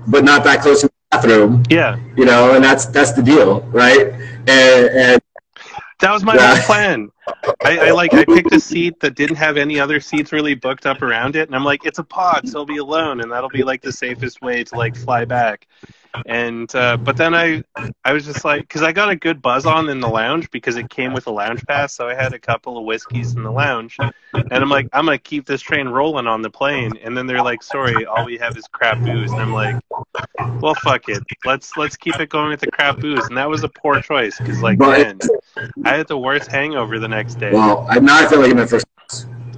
but 0.09 0.25
not 0.25 0.45
that 0.45 0.61
close 0.61 0.81
to 0.83 0.89
the 0.89 0.93
bathroom. 1.11 1.63
Yeah, 1.71 1.99
you 2.17 2.25
know, 2.25 2.55
and 2.55 2.63
that's 2.63 2.87
that's 2.87 3.13
the 3.13 3.23
deal, 3.23 3.61
right? 3.71 4.13
And, 4.47 4.89
and 4.91 5.23
that 6.01 6.13
was 6.13 6.25
my 6.25 6.37
uh, 6.37 6.57
whole 6.57 6.65
plan. 6.65 7.11
I, 7.65 7.89
I, 7.89 7.91
like 7.91 8.15
I 8.15 8.25
picked 8.25 8.53
a 8.53 8.61
seat 8.61 9.01
that 9.01 9.15
didn't 9.15 9.37
have 9.37 9.57
any 9.57 9.79
other 9.79 10.01
seats 10.01 10.33
really 10.33 10.55
booked 10.55 10.87
up 10.87 11.03
around 11.03 11.37
it, 11.37 11.49
and 11.49 11.55
I'm 11.55 11.65
like, 11.65 11.85
it's 11.85 11.99
a 11.99 12.05
pod, 12.05 12.49
so 12.49 12.61
I'll 12.61 12.67
be 12.67 12.79
alone, 12.79 13.21
and 13.21 13.31
that'll 13.31 13.51
be 13.51 13.63
like 13.63 13.83
the 13.83 13.93
safest 13.93 14.41
way 14.41 14.65
to 14.65 14.75
like 14.77 14.97
fly 14.97 15.25
back 15.25 15.67
and 16.27 16.75
uh, 16.75 16.97
but 16.97 17.17
then 17.17 17.35
I 17.35 17.63
I 18.05 18.13
was 18.13 18.25
just 18.25 18.45
like 18.45 18.63
because 18.63 18.83
I 18.83 18.93
got 18.93 19.11
a 19.11 19.17
good 19.17 19.41
buzz 19.43 19.67
on 19.67 19.89
in 19.89 20.01
the 20.01 20.09
lounge 20.09 20.51
because 20.51 20.77
it 20.77 20.89
came 20.89 21.13
with 21.13 21.27
a 21.27 21.31
lounge 21.31 21.65
pass, 21.67 21.95
so 21.95 22.09
I 22.09 22.15
had 22.15 22.33
a 22.33 22.39
couple 22.39 22.79
of 22.79 22.85
whiskeys 22.85 23.35
in 23.35 23.43
the 23.43 23.53
lounge, 23.53 23.97
and 24.33 24.53
I'm 24.53 24.69
like 24.69 24.89
I'm 24.93 25.05
gonna 25.05 25.19
keep 25.19 25.47
this 25.47 25.61
train 25.61 25.89
rolling 25.89 26.27
on 26.27 26.43
the 26.43 26.51
plane, 26.51 26.93
and 27.03 27.17
then 27.17 27.27
they're 27.27 27.43
like, 27.43 27.63
sorry, 27.63 28.07
all 28.07 28.25
we 28.25 28.39
have 28.39 28.57
is 28.57 28.67
crap 28.69 29.01
booze, 29.01 29.31
and 29.31 29.41
I'm 29.41 29.53
like, 29.53 29.77
well, 30.61 30.75
fuck 30.75 31.09
it, 31.09 31.23
let's 31.45 31.77
let's 31.77 31.97
keep 31.97 32.19
it 32.21 32.29
going 32.29 32.51
with 32.51 32.61
the 32.61 32.71
crap 32.71 32.99
booze, 32.99 33.27
and 33.27 33.37
that 33.37 33.49
was 33.49 33.63
a 33.65 33.69
poor 33.69 34.01
choice 34.01 34.39
because 34.39 34.61
like 34.63 34.79
but, 34.79 34.99
man, 34.99 35.19
I 35.85 35.97
had 35.97 36.09
the 36.09 36.19
worst 36.19 36.51
hangover 36.51 36.99
the 36.99 37.09
next 37.09 37.39
day. 37.39 37.53
Well, 37.53 37.87
I 37.89 37.99
now 37.99 38.19
I 38.19 38.27
feel 38.27 38.41
like 38.41 38.51
I'm 38.51 38.59
at 38.59 38.71
first. 38.71 38.87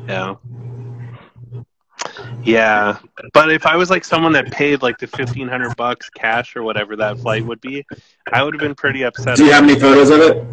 Yeah. 0.08 0.34
Yeah, 2.42 2.98
but 3.32 3.50
if 3.50 3.66
I 3.66 3.76
was 3.76 3.90
like 3.90 4.04
someone 4.04 4.32
that 4.32 4.50
paid 4.50 4.82
like 4.82 4.98
the 4.98 5.06
fifteen 5.06 5.48
hundred 5.48 5.76
bucks 5.76 6.08
cash 6.10 6.56
or 6.56 6.62
whatever 6.62 6.96
that 6.96 7.18
flight 7.18 7.44
would 7.44 7.60
be, 7.60 7.84
I 8.32 8.42
would 8.42 8.54
have 8.54 8.60
been 8.60 8.74
pretty 8.74 9.02
upset. 9.04 9.36
Do 9.36 9.44
you 9.44 9.52
have 9.52 9.64
any 9.64 9.78
photos 9.78 10.10
of 10.10 10.20
it? 10.20 10.46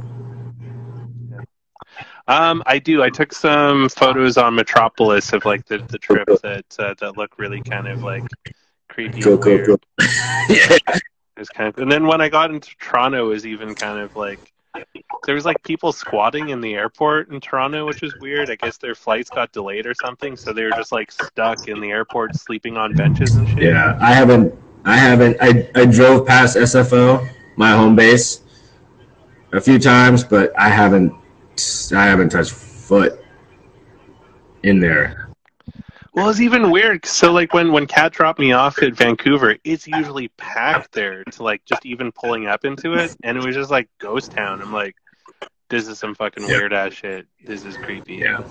Um, 2.27 2.61
I 2.65 2.77
do. 2.79 3.01
I 3.03 3.09
took 3.09 3.33
some 3.33 3.87
photos 3.87 4.37
on 4.37 4.53
Metropolis 4.53 5.31
of 5.31 5.45
like 5.45 5.65
the, 5.65 5.77
the 5.77 5.97
trip 5.97 6.27
that 6.43 6.65
uh, 6.77 6.93
that 6.99 7.15
look 7.15 7.39
really 7.39 7.61
kind 7.61 7.87
of 7.87 8.03
like 8.03 8.23
creepy. 8.89 9.21
Cool, 9.21 9.37
cool, 9.37 9.59
cool. 9.65 9.79
yeah. 10.49 10.77
It 10.87 11.41
was 11.41 11.49
kind 11.49 11.69
of, 11.69 11.77
and 11.77 11.91
then 11.91 12.07
when 12.07 12.19
I 12.19 12.29
got 12.29 12.51
into 12.51 12.71
Toronto, 12.79 13.27
it 13.27 13.29
was 13.29 13.45
even 13.45 13.75
kind 13.75 13.99
of 13.99 14.15
like 14.15 14.51
there 15.25 15.35
was 15.35 15.45
like 15.45 15.61
people 15.63 15.91
squatting 15.91 16.49
in 16.49 16.61
the 16.61 16.73
airport 16.75 17.29
in 17.29 17.39
Toronto, 17.39 17.85
which 17.85 18.01
was 18.01 18.15
weird. 18.21 18.49
I 18.49 18.55
guess 18.55 18.77
their 18.77 18.95
flights 18.95 19.29
got 19.29 19.51
delayed 19.51 19.85
or 19.85 19.93
something, 19.93 20.35
so 20.35 20.53
they 20.53 20.63
were 20.63 20.71
just 20.71 20.91
like 20.91 21.11
stuck 21.11 21.67
in 21.67 21.79
the 21.79 21.89
airport, 21.89 22.35
sleeping 22.35 22.77
on 22.77 22.93
benches 22.95 23.35
and 23.35 23.47
shit. 23.49 23.63
Yeah, 23.63 23.97
I 24.01 24.13
haven't. 24.13 24.53
I 24.85 24.97
haven't. 24.97 25.37
I, 25.41 25.69
I 25.75 25.85
drove 25.85 26.25
past 26.25 26.55
SFO, 26.55 27.27
my 27.57 27.71
home 27.71 27.95
base, 27.95 28.41
a 29.51 29.59
few 29.59 29.79
times, 29.79 30.23
but 30.23 30.57
I 30.57 30.69
haven't. 30.69 31.13
I 31.93 32.05
haven't 32.05 32.29
touched 32.29 32.51
foot 32.51 33.19
in 34.63 34.79
there. 34.79 35.26
Well, 36.17 36.31
it's 36.31 36.41
even 36.41 36.71
weird. 36.71 37.05
So, 37.05 37.31
like 37.31 37.53
when 37.53 37.71
when 37.71 37.85
Cat 37.85 38.11
dropped 38.11 38.39
me 38.39 38.51
off 38.51 38.81
at 38.81 38.95
Vancouver, 38.95 39.55
it's 39.63 39.85
usually 39.85 40.29
packed 40.29 40.91
there 40.91 41.23
to 41.23 41.43
like 41.43 41.63
just 41.63 41.85
even 41.85 42.11
pulling 42.11 42.47
up 42.47 42.65
into 42.65 42.93
it, 42.95 43.15
and 43.21 43.37
it 43.37 43.45
was 43.45 43.53
just 43.55 43.69
like 43.69 43.87
ghost 43.99 44.31
town. 44.31 44.59
I'm 44.59 44.73
like, 44.73 44.95
this 45.69 45.87
is 45.87 45.99
some 45.99 46.15
fucking 46.15 46.41
Yeah. 46.47 46.57
weird 46.57 46.73
ass 46.73 46.93
shit. 46.93 47.27
This 47.45 47.63
is 47.65 47.77
creepy. 47.77 48.15
Yeah. 48.15 48.41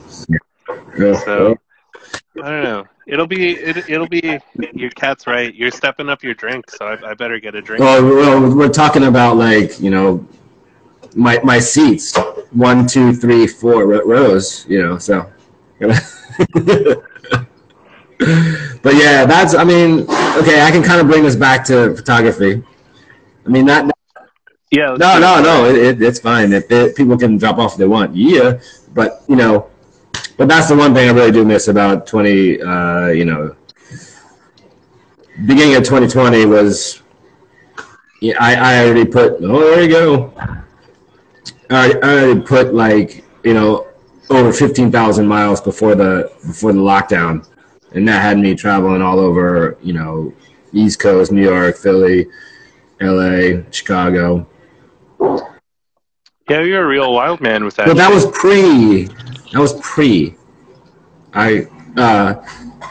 So 1.25 1.57
I 2.41 2.49
don't 2.49 2.63
know. 2.63 2.85
It'll 3.09 3.27
be 3.27 3.57
it, 3.57 3.91
it'll 3.91 4.07
be. 4.07 4.39
Your 4.73 4.91
cat's 4.91 5.27
right. 5.27 5.53
You're 5.53 5.73
stepping 5.73 6.09
up 6.09 6.23
your 6.23 6.35
drink, 6.35 6.71
so 6.71 6.87
I, 6.87 7.11
I 7.11 7.15
better 7.15 7.41
get 7.41 7.57
a 7.57 7.63
drink. 7.63 7.81
Well, 7.81 8.05
well, 8.05 8.55
we're 8.57 8.69
talking 8.69 9.07
about 9.07 9.39
like 9.39 9.81
you 9.81 9.91
know, 9.91 10.25
my 11.17 11.41
my 11.43 11.59
seats, 11.59 12.17
one, 12.53 12.87
two, 12.87 13.13
three, 13.13 13.49
four 13.49 13.87
rows. 13.89 14.65
You 14.69 14.83
know, 14.83 14.99
so. 14.99 15.29
but 18.19 18.95
yeah, 18.95 19.27
that's. 19.27 19.55
I 19.55 19.65
mean, 19.65 20.03
okay, 20.39 20.63
I 20.63 20.71
can 20.71 20.83
kind 20.83 21.01
of 21.01 21.07
bring 21.07 21.23
this 21.23 21.37
back 21.37 21.65
to 21.67 21.95
photography. 21.95 22.63
I 23.45 23.49
mean, 23.49 23.67
not 23.67 23.91
yeah. 24.71 24.97
no, 24.99 25.19
no, 25.19 25.41
no. 25.41 25.67
It, 25.67 25.77
it, 25.77 26.03
it's 26.03 26.19
fine. 26.19 26.53
If 26.53 26.71
it, 26.71 26.97
people 26.97 27.17
can 27.17 27.39
drop 27.39 27.59
off 27.59 27.73
if 27.73 27.79
they 27.79 27.87
want, 27.87 28.17
yeah. 28.17 28.59
But 28.95 29.23
you 29.29 29.37
know, 29.37 29.71
but 30.37 30.49
that's 30.49 30.69
the 30.69 30.77
one 30.77 30.95
thing 30.95 31.09
I 31.09 31.13
really 31.13 31.33
do 31.33 31.45
miss 31.45 31.69
about 31.69 32.07
twenty. 32.07 32.61
Uh, 32.61 33.09
you 33.09 33.25
know, 33.25 33.55
beginning 35.47 35.77
of 35.77 35.85
twenty 35.85 36.09
twenty 36.09 36.45
was. 36.47 37.03
Yeah, 38.23 38.35
I, 38.41 38.55
I 38.55 38.85
already 38.87 39.05
put. 39.05 39.35
Oh, 39.43 39.61
there 39.61 39.83
you 39.83 39.91
go. 39.91 40.33
I, 41.69 41.93
I 42.03 42.19
already 42.19 42.41
put 42.41 42.75
like 42.75 43.25
you 43.45 43.55
know 43.55 43.87
over 44.31 44.53
fifteen 44.53 44.91
thousand 44.91 45.27
miles 45.27 45.61
before 45.61 45.95
the 45.95 46.33
before 46.47 46.73
the 46.73 46.81
lockdown, 46.81 47.47
and 47.93 48.07
that 48.09 48.23
had 48.23 48.39
me 48.39 48.55
traveling 48.55 49.03
all 49.03 49.19
over. 49.19 49.79
You 49.83 49.95
know, 49.95 50.35
East 50.73 51.01
Coast, 51.01 51.33
New 51.33 51.43
York, 51.43 51.77
Philly, 51.77 52.27
L.A., 53.01 53.65
Chicago. 53.71 54.47
Yeah, 56.49 56.61
you're 56.61 56.85
a 56.85 56.87
real 56.87 57.13
wild 57.13 57.41
man 57.41 57.65
with 57.65 57.75
that. 57.77 57.87
But 57.87 57.97
that 57.97 58.13
was 58.13 58.27
pre. 58.27 59.05
That 59.53 59.61
was 59.61 59.79
pre. 59.81 60.37
I. 61.33 61.67
Uh, 61.97 62.35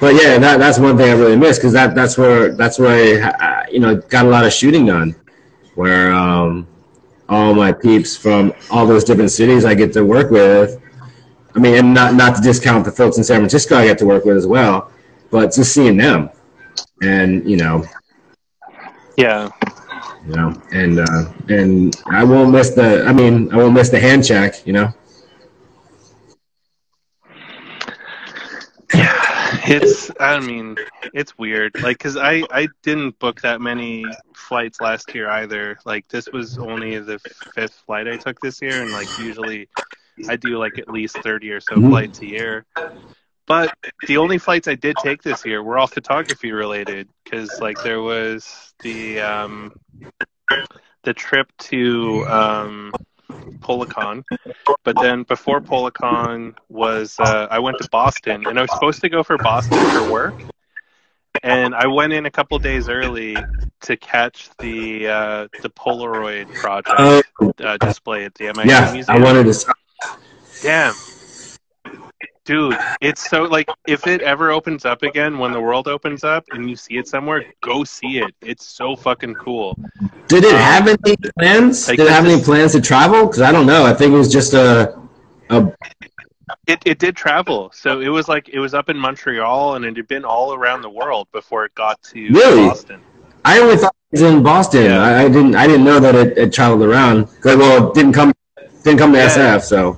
but 0.02 0.16
yeah, 0.16 0.38
that 0.40 0.58
that's 0.58 0.78
one 0.80 0.98
thing 0.98 1.10
I 1.10 1.14
really 1.14 1.38
miss 1.38 1.58
because 1.58 1.74
that 1.74 1.96
that's 1.96 2.18
where 2.18 2.54
that's 2.54 2.80
where 2.80 3.24
I, 3.24 3.30
I, 3.30 3.68
you 3.70 3.80
know 3.80 3.96
got 3.96 4.26
a 4.26 4.30
lot 4.30 4.46
of 4.46 4.52
shooting 4.52 4.86
done, 4.88 5.16
where 5.76 6.12
um, 6.12 6.68
all 7.30 7.54
my 7.54 7.72
peeps 7.72 8.18
from 8.18 8.54
all 8.70 8.86
those 8.86 9.04
different 9.04 9.32
cities 9.32 9.64
I 9.64 9.74
get 9.74 9.94
to 9.94 10.04
work 10.04 10.32
with. 10.32 10.82
I 11.56 11.60
mean, 11.60 11.76
and 11.76 11.94
not 11.94 12.16
not 12.16 12.36
to 12.36 12.42
discount 12.42 12.84
the 12.84 12.92
folks 12.92 13.18
in 13.18 13.24
San 13.24 13.38
Francisco 13.38 13.78
I 13.78 13.86
get 13.86 13.98
to 14.00 14.06
work 14.06 14.26
with 14.26 14.36
as 14.36 14.46
well, 14.46 14.92
but 15.32 15.54
just 15.54 15.74
seeing 15.74 15.96
them, 15.96 16.30
and 17.02 17.50
you 17.50 17.56
know, 17.56 17.86
yeah. 19.16 19.50
you 20.28 20.36
know, 20.36 20.62
and 20.72 21.00
uh, 21.00 21.32
and 21.48 21.96
I 22.08 22.26
won't 22.26 22.52
miss 22.52 22.72
the. 22.72 23.06
I 23.06 23.14
mean, 23.14 23.54
I 23.54 23.58
won't 23.58 23.74
miss 23.74 23.90
the 23.90 24.00
hand 24.00 24.26
check. 24.26 24.68
You 24.68 24.74
know. 24.74 24.94
Yeah, 28.94 29.58
it's. 29.66 30.12
I 30.20 30.42
mean, 30.42 30.76
it's 31.14 31.38
weird. 31.38 31.82
Like, 31.82 32.00
cause 32.00 32.18
I 32.18 32.44
I 32.52 32.68
didn't 32.84 33.18
book 33.20 33.40
that 33.42 33.62
many 33.62 34.04
flights 34.36 34.82
last 34.82 35.16
year 35.16 35.30
either. 35.30 35.78
Like, 35.86 36.06
this 36.10 36.28
was 36.34 36.58
only 36.58 37.00
the 37.00 37.18
fifth 37.54 37.82
flight 37.86 38.10
I 38.10 38.18
took 38.18 38.42
this 38.42 38.62
year, 38.62 38.82
and 38.82 38.92
like 38.92 39.08
usually 39.18 39.70
I 40.28 40.36
do 40.38 40.58
like 40.58 40.78
at 40.80 40.90
least 40.90 41.22
thirty 41.22 41.52
or 41.52 41.60
so 41.60 41.82
Mhm. 41.82 41.90
flights 41.90 42.22
a 42.22 42.26
year. 42.26 42.66
But 43.48 43.74
the 44.08 44.18
only 44.18 44.38
flights 44.40 44.68
I 44.68 44.76
did 44.76 44.98
take 44.98 45.22
this 45.22 45.46
year 45.46 45.62
were 45.62 45.78
all 45.78 45.88
photography 45.88 46.52
related, 46.52 47.10
because 47.24 47.62
like 47.62 47.82
there 47.82 48.02
was 48.02 48.74
the 48.82 49.22
um 49.22 49.74
the 51.04 51.14
trip 51.14 51.52
to 51.60 52.26
um 52.28 52.94
PolaCon, 53.62 54.24
but 54.84 55.00
then 55.00 55.24
before 55.24 55.62
PolaCon 55.62 56.56
was 56.70 57.20
uh, 57.20 57.48
I 57.50 57.60
went 57.60 57.78
to 57.80 57.86
Boston, 57.86 58.48
and 58.48 58.58
I 58.58 58.62
was 58.62 58.72
supposed 58.72 59.02
to 59.02 59.10
go 59.10 59.24
for 59.24 59.38
Boston 59.38 59.86
for 59.86 60.04
work, 60.04 60.44
and 61.44 61.76
I 61.76 61.88
went 61.88 62.14
in 62.14 62.26
a 62.26 62.32
couple 62.32 62.58
days 62.60 62.90
early 62.90 63.48
to 63.82 63.98
catch 63.98 64.50
the 64.60 65.08
uh, 65.08 65.48
the 65.62 65.70
Polaroid 65.70 66.54
project 66.54 67.00
Oh, 67.00 67.22
uh, 67.64 67.78
display 67.78 68.26
at 68.26 68.36
the 68.36 68.48
MIT 68.48 68.70
yeah, 68.70 68.92
Museum. 68.92 69.22
I 69.22 69.24
wanted 69.24 69.54
to. 69.54 69.76
Damn. 70.62 70.94
Dude, 72.46 72.78
it's 73.02 73.28
so 73.28 73.44
like 73.44 73.68
if 73.88 74.06
it 74.06 74.22
ever 74.22 74.52
opens 74.52 74.86
up 74.86 75.02
again 75.02 75.40
when 75.40 75.52
the 75.52 75.60
world 75.60 75.88
opens 75.88 76.24
up 76.24 76.44
and 76.52 76.70
you 76.70 76.76
see 76.76 76.98
it 76.98 77.08
somewhere, 77.08 77.44
go 77.62 77.84
see 77.84 78.20
it. 78.20 78.36
It's 78.42 78.68
so 78.68 78.96
fucking 78.96 79.34
cool. 79.34 79.76
Did 80.28 80.44
it 80.44 80.54
um, 80.54 80.60
have 80.60 80.88
any 80.88 81.16
plans? 81.40 81.88
Like, 81.88 81.98
Did 81.98 82.06
it 82.06 82.12
have 82.12 82.26
any 82.26 82.40
plans 82.42 82.74
to 82.74 82.82
travel? 82.82 83.26
Because 83.26 83.42
I 83.42 83.52
don't 83.52 83.66
know. 83.66 83.84
I 83.86 83.94
think 83.96 84.14
it 84.14 84.18
was 84.18 84.32
just 84.32 84.54
a. 84.54 84.96
a 85.50 85.74
It 86.68 86.80
it 86.86 87.00
did 87.00 87.16
travel. 87.16 87.72
So 87.74 88.00
it 88.00 88.10
was 88.10 88.28
like 88.28 88.50
it 88.50 88.60
was 88.60 88.76
up 88.76 88.90
in 88.90 88.98
Montreal 88.98 89.76
and 89.76 89.84
it 89.84 89.98
had 89.98 90.08
been 90.08 90.24
all 90.24 90.54
around 90.54 90.84
the 90.84 90.90
world 90.92 91.28
before 91.32 91.66
it 91.66 91.74
got 91.74 92.00
to 92.14 92.30
Really? 92.30 92.68
Boston. 92.68 93.02
I 93.44 93.60
only 93.60 93.78
thought 93.78 93.96
it 94.12 94.22
was 94.22 94.22
in 94.22 94.44
Boston. 94.44 94.84
Yeah. 94.86 95.02
I, 95.04 95.24
I 95.24 95.28
didn't. 95.30 95.56
I 95.56 95.66
didn't 95.66 95.84
know 95.86 96.00
that 96.00 96.14
it, 96.14 96.38
it 96.38 96.54
traveled 96.54 96.84
around. 96.84 97.28
well, 97.44 97.88
it 97.90 97.96
didn't 97.96 98.14
come. 98.14 98.34
Didn't 98.84 99.00
come 99.00 99.14
to 99.14 99.18
Yeah. 99.18 99.30
SF. 99.58 99.64
So 99.64 99.98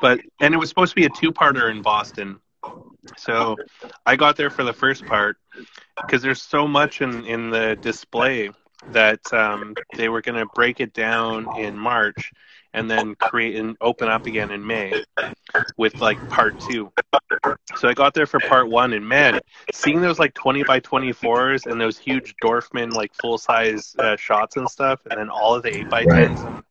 but 0.00 0.20
and 0.40 0.54
it 0.54 0.58
was 0.58 0.68
supposed 0.68 0.90
to 0.90 0.96
be 0.96 1.06
a 1.06 1.10
two-parter 1.10 1.70
in 1.70 1.82
Boston. 1.82 2.40
So 3.16 3.56
I 4.04 4.16
got 4.16 4.36
there 4.36 4.50
for 4.50 4.64
the 4.64 4.72
first 4.72 5.06
part 5.06 5.36
because 5.96 6.22
there's 6.22 6.42
so 6.42 6.66
much 6.66 7.00
in 7.00 7.24
in 7.24 7.50
the 7.50 7.76
display 7.80 8.50
that 8.88 9.20
um, 9.32 9.74
they 9.96 10.08
were 10.08 10.22
going 10.22 10.38
to 10.38 10.46
break 10.54 10.80
it 10.80 10.92
down 10.92 11.46
in 11.58 11.76
March 11.76 12.32
and 12.74 12.90
then 12.90 13.14
create 13.16 13.56
and 13.56 13.76
open 13.80 14.08
up 14.08 14.26
again 14.26 14.50
in 14.50 14.64
May 14.64 14.92
with 15.76 16.00
like 16.00 16.18
part 16.28 16.54
two. 16.58 16.92
So 17.76 17.88
I 17.88 17.94
got 17.94 18.14
there 18.14 18.26
for 18.26 18.40
part 18.40 18.68
one, 18.68 18.92
and 18.92 19.06
man, 19.06 19.40
seeing 19.72 20.00
those 20.00 20.18
like 20.18 20.34
20 20.34 20.64
by 20.64 20.80
24s 20.80 21.66
and 21.66 21.80
those 21.80 21.98
huge 21.98 22.34
Dorfman 22.42 22.92
like 22.92 23.14
full 23.14 23.38
size 23.38 23.94
uh, 23.98 24.16
shots 24.16 24.56
and 24.56 24.68
stuff, 24.68 25.00
and 25.10 25.18
then 25.18 25.28
all 25.28 25.54
of 25.54 25.62
the 25.62 25.74
8 25.78 25.90
by 25.90 26.04
10s, 26.04 26.62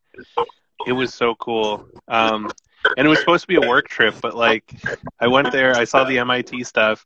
it 0.86 0.93
was 0.93 1.13
so 1.13 1.36
cool. 1.36 1.88
Um, 2.07 2.51
and 2.95 3.05
it 3.05 3.09
was 3.09 3.19
supposed 3.19 3.41
to 3.41 3.47
be 3.47 3.55
a 3.55 3.67
work 3.67 3.88
trip, 3.88 4.15
but 4.21 4.35
like 4.35 4.73
I 5.19 5.27
went 5.27 5.51
there, 5.51 5.75
I 5.75 5.83
saw 5.83 6.03
the 6.03 6.17
MIT 6.19 6.63
stuff, 6.63 7.05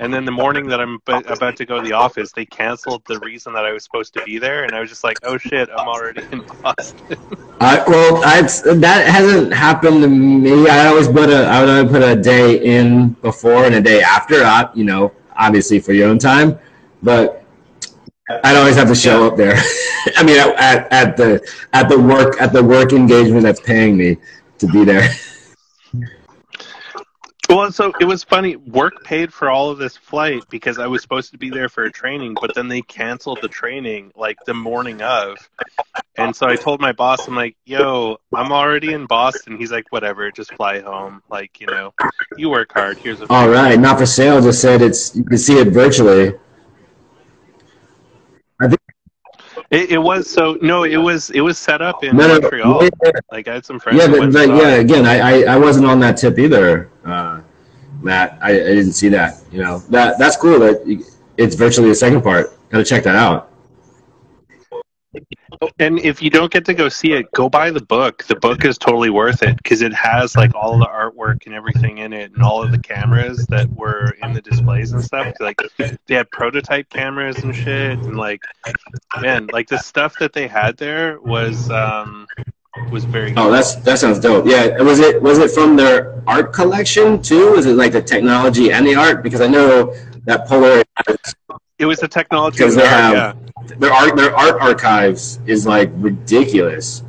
and 0.00 0.12
then 0.12 0.24
the 0.24 0.32
morning 0.32 0.66
that 0.68 0.80
I'm 0.80 0.98
ab- 1.08 1.26
about 1.26 1.56
to 1.56 1.64
go 1.64 1.80
to 1.80 1.82
the 1.82 1.92
office, 1.92 2.32
they 2.32 2.44
canceled 2.44 3.02
the 3.06 3.18
reason 3.20 3.52
that 3.54 3.64
I 3.64 3.72
was 3.72 3.84
supposed 3.84 4.12
to 4.14 4.24
be 4.24 4.38
there, 4.38 4.64
and 4.64 4.74
I 4.74 4.80
was 4.80 4.90
just 4.90 5.04
like, 5.04 5.18
oh 5.22 5.38
shit, 5.38 5.68
I'm 5.70 5.88
already 5.88 6.22
in 6.32 6.42
Boston. 6.62 7.18
I 7.60 7.82
well, 7.86 8.22
I, 8.24 8.42
that 8.42 9.06
hasn't 9.06 9.52
happened 9.52 10.02
to 10.02 10.08
me. 10.08 10.68
I 10.68 10.86
always 10.86 11.08
put 11.08 11.30
a. 11.30 11.46
I 11.46 11.60
would 11.60 11.68
always 11.70 11.90
put 11.92 12.02
a 12.02 12.20
day 12.20 12.56
in 12.58 13.10
before 13.22 13.64
and 13.64 13.74
a 13.74 13.80
day 13.80 14.02
after. 14.02 14.42
uh, 14.42 14.70
You 14.74 14.84
know, 14.84 15.12
obviously 15.36 15.78
for 15.80 15.92
your 15.92 16.08
own 16.08 16.18
time, 16.18 16.58
but 17.02 17.44
I'd 18.44 18.56
always 18.56 18.76
have 18.76 18.88
to 18.88 18.94
show 18.94 19.26
up 19.26 19.36
there. 19.36 19.54
I 20.16 20.22
mean, 20.24 20.38
at, 20.38 20.92
at 20.92 21.16
the 21.16 21.40
at 21.72 21.88
the 21.88 21.98
work 21.98 22.40
at 22.40 22.52
the 22.52 22.62
work 22.62 22.92
engagement 22.92 23.42
that's 23.44 23.60
paying 23.60 23.96
me 23.96 24.16
to 24.62 24.68
be 24.68 24.84
there. 24.84 25.08
Well, 27.48 27.70
so 27.70 27.92
it 28.00 28.06
was 28.06 28.24
funny. 28.24 28.56
Work 28.56 29.04
paid 29.04 29.30
for 29.30 29.50
all 29.50 29.68
of 29.70 29.76
this 29.76 29.94
flight 29.94 30.42
because 30.48 30.78
I 30.78 30.86
was 30.86 31.02
supposed 31.02 31.32
to 31.32 31.38
be 31.38 31.50
there 31.50 31.68
for 31.68 31.84
a 31.84 31.92
training, 31.92 32.34
but 32.40 32.54
then 32.54 32.68
they 32.68 32.80
canceled 32.80 33.40
the 33.42 33.48
training 33.48 34.10
like 34.16 34.38
the 34.46 34.54
morning 34.54 35.02
of. 35.02 35.36
And 36.16 36.34
so 36.34 36.46
I 36.48 36.56
told 36.56 36.80
my 36.80 36.92
boss, 36.92 37.28
I'm 37.28 37.34
like, 37.34 37.56
yo, 37.66 38.16
I'm 38.34 38.52
already 38.52 38.94
in 38.94 39.04
Boston. 39.04 39.58
He's 39.58 39.70
like, 39.70 39.84
whatever, 39.90 40.30
just 40.30 40.54
fly 40.54 40.80
home. 40.80 41.22
Like, 41.28 41.60
you 41.60 41.66
know, 41.66 41.92
you 42.38 42.48
work 42.48 42.72
hard. 42.72 42.96
Here's 42.96 43.20
a 43.20 43.26
All 43.30 43.50
right, 43.50 43.78
not 43.78 43.98
for 43.98 44.06
sale. 44.06 44.40
Just 44.40 44.62
said 44.62 44.80
it's 44.80 45.14
you 45.14 45.24
can 45.24 45.36
see 45.36 45.58
it 45.58 45.68
virtually. 45.68 46.32
It, 49.72 49.90
it 49.92 49.98
was 49.98 50.28
so 50.28 50.58
no, 50.60 50.84
it 50.84 50.98
was 50.98 51.30
it 51.30 51.40
was 51.40 51.58
set 51.58 51.80
up 51.80 52.04
in 52.04 52.14
No, 52.14 52.26
no, 52.28 52.40
Montreal. 52.40 52.84
yeah, 52.84 53.10
Like 53.32 53.48
I 53.48 53.54
had 53.54 53.64
some 53.64 53.80
friends. 53.80 53.98
yeah, 54.00 54.06
but, 54.06 54.30
but 54.30 54.48
yeah, 54.50 54.74
again, 54.74 55.06
I, 55.06 55.18
I, 55.44 55.54
I 55.54 55.56
wasn't 55.56 55.86
on 55.86 55.98
that 56.00 56.18
tip 56.18 56.38
either, 56.38 56.90
uh, 57.06 57.40
Matt. 58.02 58.38
I, 58.42 58.50
I 58.50 58.52
didn't 58.52 58.92
see 58.92 59.08
that. 59.08 59.38
You 59.50 59.62
know 59.62 59.78
that 59.88 60.18
that's 60.18 60.36
cool. 60.36 60.58
That 60.58 61.04
it's 61.38 61.54
virtually 61.54 61.88
the 61.88 61.94
second 61.94 62.20
part. 62.22 62.50
Got 62.68 62.78
to 62.78 62.84
check 62.84 63.02
that 63.04 63.16
out. 63.16 63.50
And 65.78 65.98
if 65.98 66.22
you 66.22 66.30
don't 66.30 66.50
get 66.50 66.64
to 66.66 66.74
go 66.74 66.88
see 66.88 67.12
it, 67.12 67.30
go 67.32 67.48
buy 67.48 67.70
the 67.70 67.82
book. 67.82 68.24
The 68.24 68.36
book 68.36 68.64
is 68.64 68.78
totally 68.78 69.10
worth 69.10 69.42
it 69.42 69.56
because 69.58 69.82
it 69.82 69.92
has 69.92 70.36
like 70.36 70.54
all 70.54 70.78
the 70.78 70.86
artwork 70.86 71.44
and 71.46 71.54
everything 71.54 71.98
in 71.98 72.12
it, 72.12 72.32
and 72.32 72.42
all 72.42 72.62
of 72.62 72.70
the 72.70 72.78
cameras 72.78 73.46
that 73.48 73.70
were 73.70 74.16
in 74.22 74.32
the 74.32 74.40
displays 74.40 74.92
and 74.92 75.04
stuff. 75.04 75.34
Like 75.40 75.60
they 75.78 76.14
had 76.14 76.30
prototype 76.30 76.88
cameras 76.88 77.38
and 77.44 77.54
shit, 77.54 77.98
and 77.98 78.16
like 78.16 78.42
man, 79.20 79.48
like 79.52 79.68
the 79.68 79.78
stuff 79.78 80.18
that 80.18 80.32
they 80.32 80.48
had 80.48 80.76
there 80.78 81.20
was 81.20 81.70
um 81.70 82.26
was 82.90 83.04
very. 83.04 83.34
Oh, 83.36 83.50
that's 83.50 83.74
that 83.76 83.98
sounds 83.98 84.18
dope. 84.18 84.46
Yeah, 84.46 84.80
was 84.80 84.98
it 84.98 85.20
was 85.20 85.38
it 85.38 85.50
from 85.50 85.76
their 85.76 86.22
art 86.26 86.52
collection 86.52 87.20
too? 87.20 87.52
Was 87.52 87.66
it 87.66 87.74
like 87.74 87.92
the 87.92 88.02
technology 88.02 88.72
and 88.72 88.86
the 88.86 88.94
art? 88.94 89.22
Because 89.22 89.40
I 89.40 89.46
know 89.46 89.94
that 90.24 90.46
Polaroid, 90.46 90.84
It 91.82 91.86
was 91.86 91.98
the 91.98 92.06
technology. 92.06 92.58
Because 92.58 92.76
they 92.76 92.86
have- 92.86 93.12
yeah. 93.12 93.32
their 93.78 93.92
art 93.92 94.14
their 94.16 94.36
art 94.36 94.60
archives 94.60 95.40
is 95.46 95.66
like 95.66 95.90
ridiculous. 95.96 97.02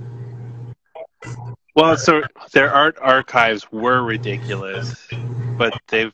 Well, 1.75 1.95
so 1.95 2.23
their 2.53 2.73
art 2.73 2.97
archives 2.99 3.71
were 3.71 4.01
ridiculous, 4.01 5.07
but 5.59 5.73
they've 5.89 6.11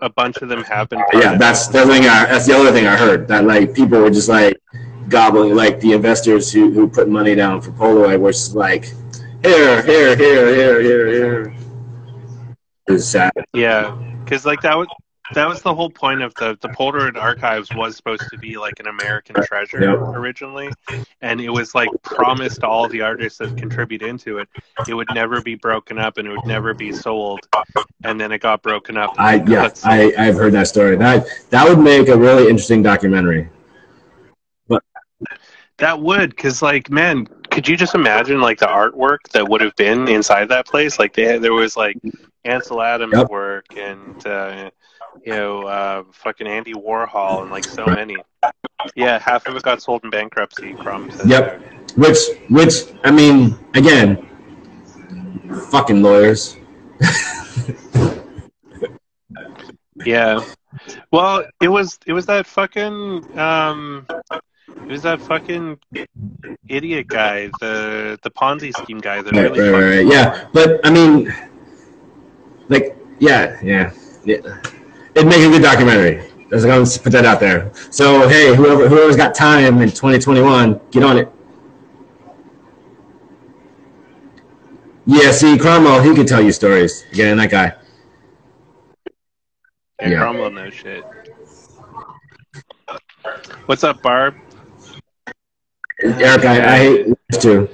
a 0.00 0.10
bunch 0.10 0.36
of 0.42 0.50
them 0.50 0.62
have 0.64 0.90
been. 0.90 1.02
Yeah, 1.14 1.38
that's 1.38 1.68
the 1.68 1.86
thing. 1.86 2.02
I, 2.02 2.26
that's 2.26 2.46
the 2.46 2.54
other 2.54 2.70
thing 2.70 2.86
I 2.86 2.96
heard 2.96 3.26
that 3.28 3.44
like 3.44 3.72
people 3.72 3.98
were 4.00 4.10
just 4.10 4.28
like 4.28 4.58
gobbling, 5.08 5.54
like 5.54 5.80
the 5.80 5.92
investors 5.92 6.52
who 6.52 6.70
who 6.70 6.88
put 6.88 7.08
money 7.08 7.34
down 7.34 7.62
for 7.62 7.70
Polaroid 7.72 8.20
were 8.20 8.32
just 8.32 8.54
like 8.54 8.92
here, 9.42 9.82
here, 9.82 10.14
here, 10.16 10.54
here, 10.54 10.80
here, 10.82 11.06
here. 11.08 11.54
It 12.88 12.92
was 12.92 13.08
sad. 13.08 13.32
Yeah, 13.54 13.96
because 14.22 14.44
like 14.44 14.60
that 14.60 14.76
was 14.76 14.88
that 15.30 15.48
was 15.48 15.62
the 15.62 15.74
whole 15.74 15.90
point 15.90 16.22
of 16.22 16.34
the 16.36 16.58
the 16.60 16.68
Polaroid 16.68 17.16
archives 17.16 17.72
was 17.74 17.96
supposed 17.96 18.30
to 18.30 18.38
be 18.38 18.58
like 18.58 18.80
an 18.80 18.86
American 18.86 19.40
treasure 19.40 19.80
Yep. 19.80 19.98
originally, 20.14 20.74
and 21.22 21.40
it 21.40 21.50
was 21.50 21.74
like 21.74 21.88
promised 22.02 22.60
to 22.60 22.66
all 22.66 22.88
the 22.88 23.00
artists 23.02 23.38
that 23.38 23.56
contribute 23.56 24.02
into 24.02 24.38
it, 24.38 24.48
it 24.86 24.94
would 24.94 25.10
never 25.10 25.40
be 25.40 25.54
broken 25.54 25.98
up 25.98 26.18
and 26.18 26.28
it 26.28 26.30
would 26.30 26.46
never 26.46 26.74
be 26.74 26.92
sold, 26.92 27.46
and 28.04 28.20
then 28.20 28.32
it 28.32 28.40
got 28.40 28.62
broken 28.62 28.96
up. 28.96 29.14
I 29.18 29.36
yeah. 29.46 29.70
I 29.84 30.12
I've 30.18 30.36
heard 30.36 30.52
that 30.52 30.68
story. 30.68 30.96
That 30.96 31.26
that 31.50 31.68
would 31.68 31.78
make 31.78 32.08
a 32.08 32.16
really 32.16 32.48
interesting 32.48 32.82
documentary. 32.82 33.48
But 34.68 34.82
That 35.78 36.00
would, 36.00 36.30
because 36.30 36.62
like, 36.62 36.90
man, 36.90 37.26
could 37.50 37.66
you 37.68 37.76
just 37.76 37.94
imagine 37.94 38.40
like 38.40 38.58
the 38.58 38.66
artwork 38.66 39.28
that 39.32 39.48
would 39.48 39.60
have 39.60 39.74
been 39.76 40.08
inside 40.08 40.48
that 40.48 40.66
place? 40.66 40.98
Like, 40.98 41.14
they 41.14 41.38
there 41.38 41.52
was 41.52 41.76
like 41.76 41.98
Ansel 42.44 42.82
Adams 42.82 43.16
Yep. 43.18 43.28
work 43.28 43.66
and 43.76 44.26
uh, 44.26 44.70
you 45.24 45.32
know, 45.32 45.62
uh, 45.62 46.02
fucking 46.12 46.46
Andy 46.46 46.74
Warhol 46.74 47.42
and 47.42 47.50
like 47.50 47.64
so 47.64 47.86
many. 47.86 48.16
Yeah, 48.96 49.18
half 49.18 49.46
of 49.46 49.56
it 49.56 49.62
got 49.62 49.82
sold 49.82 50.04
in 50.04 50.10
bankruptcy. 50.10 50.74
Crom 50.74 51.10
says 51.10 51.26
Yep. 51.28 51.62
Which 51.96 52.18
which 52.48 52.74
I 53.04 53.10
mean, 53.10 53.56
again, 53.74 54.28
fucking 55.70 56.02
lawyers. 56.02 56.56
Yeah. 60.04 60.44
Well, 61.10 61.44
it 61.60 61.68
was 61.68 61.98
it 62.06 62.12
was 62.12 62.26
that 62.26 62.46
fucking 62.46 63.38
um, 63.38 64.06
it 64.30 64.86
was 64.86 65.02
that 65.02 65.20
fucking 65.20 65.78
idiot 66.68 67.06
guy, 67.06 67.50
the 67.60 68.18
the 68.22 68.30
Ponzi 68.30 68.72
scheme 68.72 68.98
guy 68.98 69.22
that 69.22 69.32
Right, 69.32 69.50
really 69.50 69.60
right, 69.60 69.72
right, 69.72 69.96
right. 69.98 70.06
Yeah, 70.06 70.48
but 70.52 70.84
I 70.84 70.90
mean, 70.90 71.32
like, 72.68 72.96
yeah, 73.18 73.58
yeah, 73.62 73.92
yeah. 74.24 74.38
It'd 75.14 75.28
make 75.28 75.40
a 75.40 75.50
good 75.50 75.62
documentary. 75.62 76.28
Let's 76.50 76.64
going 76.64 76.84
to 76.84 77.00
put 77.00 77.12
that 77.12 77.24
out 77.24 77.40
there. 77.40 77.70
So, 77.90 78.28
hey, 78.28 78.54
whoever 78.54 78.88
whoever's 78.88 79.16
got 79.16 79.34
time 79.34 79.80
in 79.80 79.88
2021, 79.88 80.80
get 80.90 81.02
on 81.02 81.16
it. 81.18 81.32
Yeah, 85.06 85.30
see, 85.32 85.58
Cromwell, 85.58 86.02
he 86.02 86.14
could 86.14 86.28
tell 86.28 86.40
you 86.42 86.52
stories. 86.52 87.04
Again, 87.12 87.36
that 87.38 87.50
guy. 87.50 87.74
Yeah, 90.00 90.08
Yeah. 90.08 90.18
Cromwell 90.18 90.50
knows 90.50 90.74
shit. 90.74 91.04
What's 93.66 93.84
up, 93.84 94.02
Barb? 94.02 94.34
Eric, 96.02 96.44
I, 96.44 96.74
I 96.74 96.78
hate 96.78 97.06
too, 97.40 97.68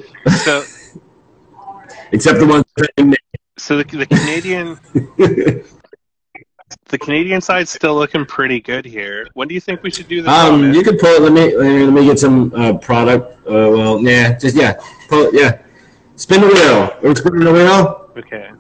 So, 0.45 0.63
except 2.13 2.39
the 2.39 2.47
ones. 2.47 2.65
so 3.57 3.79
the, 3.79 3.85
the 3.85 4.07
Canadian, 4.07 4.79
the 6.89 6.99
Canadian 6.99 7.41
side's 7.41 7.71
still 7.71 7.95
looking 7.95 8.25
pretty 8.27 8.61
good 8.61 8.85
here. 8.85 9.27
When 9.35 9.49
do 9.49 9.55
you 9.55 9.61
think 9.61 9.83
we 9.83 9.91
should 9.91 10.09
do 10.09 10.23
this? 10.23 10.31
Um, 10.31 10.73
you 10.73 10.83
could 10.83 10.99
pull. 10.99 11.21
Let 11.21 11.33
me 11.33 11.55
let 11.57 11.93
me 11.93 12.05
get 12.05 12.19
some 12.19 12.53
uh, 12.55 12.75
product. 12.79 13.33
Uh, 13.47 13.71
well, 13.77 14.01
yeah, 14.03 14.37
just 14.39 14.57
yeah, 14.57 14.81
pull. 15.09 15.27
it, 15.27 15.35
Yeah, 15.35 15.59
spin 16.17 16.41
the 16.41 16.49
wheel. 16.49 16.97
We're 17.03 17.15
spinning 17.15 17.45
the 17.45 17.53
wheel? 17.53 18.11
Okay. 18.17 18.51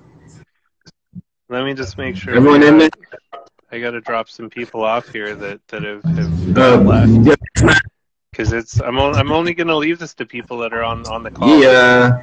Let 1.48 1.64
me 1.64 1.74
just 1.74 1.96
make 1.96 2.16
sure. 2.16 2.34
Everyone 2.34 2.62
in 2.62 2.78
there? 2.78 2.90
I 3.72 3.78
got 3.80 3.90
to 3.92 4.00
drop 4.00 4.28
some 4.28 4.48
people 4.50 4.84
off 4.84 5.08
here 5.08 5.34
that 5.34 5.60
that 5.68 5.82
have, 5.82 6.02
have 6.04 6.58
Uh, 6.58 6.76
left 6.76 7.10
yeah, 7.62 7.78
because 8.30 8.52
it's 8.52 8.80
I'm 8.80 8.98
only, 8.98 9.18
I'm 9.18 9.32
only 9.32 9.54
gonna 9.54 9.74
leave 9.76 9.98
this 9.98 10.14
to 10.14 10.26
people 10.26 10.58
that 10.58 10.72
are 10.72 10.82
on 10.84 11.06
on 11.06 11.22
the 11.22 11.30
call. 11.30 11.60
yeah. 11.60 12.22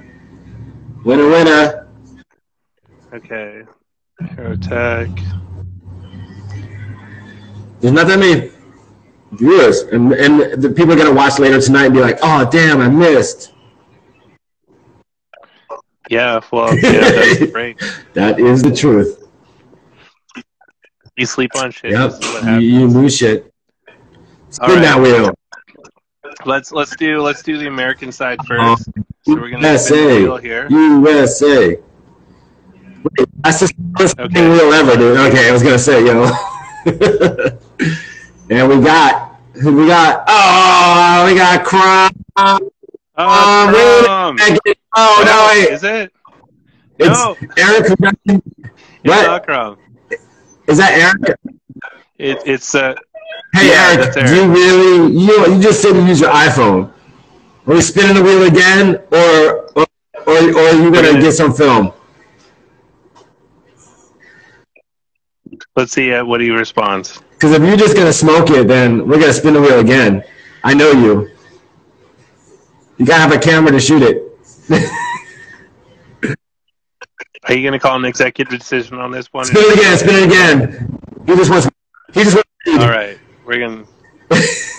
Winner, 1.04 1.28
winner. 1.28 1.88
Okay. 3.14 3.64
Hero 4.36 4.56
Tech. 4.56 5.10
There's 7.86 7.94
not 7.94 8.08
that 8.08 8.18
many 8.18 8.50
viewers, 9.34 9.82
and 9.82 10.12
and 10.14 10.60
the 10.60 10.72
people 10.72 10.94
are 10.94 10.96
gonna 10.96 11.14
watch 11.14 11.38
later 11.38 11.62
tonight 11.62 11.86
and 11.86 11.94
be 11.94 12.00
like, 12.02 12.18
"Oh, 12.24 12.50
damn, 12.50 12.82
I 12.82 12.88
missed." 12.90 13.54
Yeah. 16.10 16.42
Well, 16.52 16.76
yeah, 16.80 16.92
that's 17.12 17.40
the. 17.40 17.76
That 18.16 18.40
is 18.40 18.64
the 18.64 18.76
truth. 18.76 19.30
You 21.16 21.28
sleep 21.28 21.52
on 21.56 21.70
shit. 21.70 21.92
Yep, 21.92 22.10
This 22.10 22.20
is 22.22 22.34
what 22.34 22.44
you, 22.60 22.60
you 22.80 22.88
lose 22.88 23.16
shit. 23.16 23.54
Spin 24.50 24.68
right. 24.70 24.82
that 24.82 25.00
wheel. 25.00 25.32
Let's 26.44 26.72
let's 26.72 26.96
do 26.96 27.22
let's 27.22 27.44
do 27.44 27.60
the 27.60 27.68
American 27.68 28.12
side 28.12 28.40
Uh, 28.40 28.46
first. 28.76 28.86
So 29.28 29.36
we're 29.36 29.52
gonna 29.52 29.68
USA. 29.68 30.24
wheel 30.24 30.38
here. 30.38 30.68
USA. 30.72 31.78
Wait, 31.78 33.28
that's 33.44 33.60
the 33.60 33.72
first 33.96 34.20
Okay. 34.20 34.34
thing 34.34 34.50
we'll 34.50 34.74
ever 34.74 34.98
do. 34.98 35.16
Okay, 35.28 35.48
I 35.50 35.52
was 35.52 35.62
gonna 35.62 35.78
say, 35.78 36.04
yo. 36.04 36.28
and 38.50 38.70
we 38.70 38.80
got 38.82 39.40
we 39.56 39.88
got? 39.88 40.24
Oh, 40.28 41.26
we 41.28 41.36
got 41.36 41.66
Crom. 41.66 42.12
Oh, 42.38 42.60
Um. 43.18 44.38
Oh 44.98 45.24
no, 45.26 45.48
wait. 45.50 45.72
Is 45.74 45.84
it? 45.84 46.12
It's 47.00 47.10
No. 47.10 47.36
Eric. 47.58 47.96
It's 49.06 49.14
What? 49.14 49.28
not 49.28 49.46
Crom. 49.46 49.78
Is 50.68 50.78
that 50.80 50.94
Eric? 50.94 51.38
It, 52.18 52.38
it's 52.46 52.74
uh. 52.76 52.96
Hey 53.54 53.70
Yeah, 53.70 53.96
Eric, 54.00 54.14
do 54.28 54.36
you 54.36 54.52
really 54.52 55.14
you 55.14 55.56
you 55.56 55.62
just 55.62 55.82
said 55.82 55.96
you 55.96 56.04
use 56.06 56.20
your 56.22 56.32
iPhone? 56.32 56.92
Are 57.68 57.74
we 57.74 57.82
spinning 57.82 58.16
the 58.16 58.24
wheel 58.24 58.44
again, 58.44 58.98
or 59.12 59.70
or 59.76 59.86
or, 60.28 60.38
or 60.58 60.68
are 60.70 60.74
you 60.74 60.92
gonna- 60.92 61.20
get 61.22 61.34
some 61.34 61.54
film? 61.54 61.94
Let's 65.76 65.92
see 65.92 66.14
uh, 66.14 66.24
what 66.24 66.42
he 66.42 66.52
responds. 66.52 67.22
Because 67.32 67.52
if 67.52 67.62
you're 67.62 67.78
just 67.78 67.96
gonna 67.96 68.14
smoke 68.14 68.50
it, 68.50 68.68
then 68.68 69.08
we're 69.08 69.20
gonna 69.20 69.34
spin 69.34 69.54
the 69.54 69.62
wheel 69.62 69.80
again. 69.80 70.24
I 70.64 70.74
know 70.74 70.92
you. 70.92 71.32
You 72.98 73.06
gotta 73.06 73.22
have 73.22 73.34
a 73.34 73.40
camera 73.40 73.72
to 73.72 73.80
shoot 73.80 74.02
it. 74.02 74.22
Are 77.48 77.54
you 77.54 77.64
gonna 77.64 77.80
call 77.80 77.98
an 77.98 78.06
executive 78.06 78.58
decision 78.58 78.98
on 78.98 79.12
this 79.12 79.32
one? 79.34 79.46
spin 79.46 79.64
it 79.66 79.74
again. 79.78 79.98
Spin 79.98 80.16
it 80.16 80.24
again. 80.26 81.00
He 81.28 81.36
just 81.36 81.52
wants. 81.52 81.70
He 82.14 82.24
just 82.24 82.36
wants. 82.36 82.84
All 82.84 82.90
right, 82.90 83.20
we're 83.46 83.60
gonna. 83.60 83.86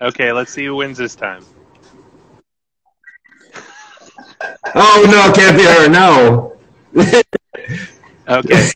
Okay, 0.00 0.30
let's 0.32 0.52
see 0.52 0.64
who 0.64 0.76
wins 0.76 0.96
this 0.96 1.16
time. 1.16 1.44
Oh 4.74 5.04
no, 5.10 5.30
it 5.30 5.34
can't 5.34 5.56
be 5.56 5.64
her. 5.64 5.88
No. 5.88 6.56
Okay. 8.28 8.68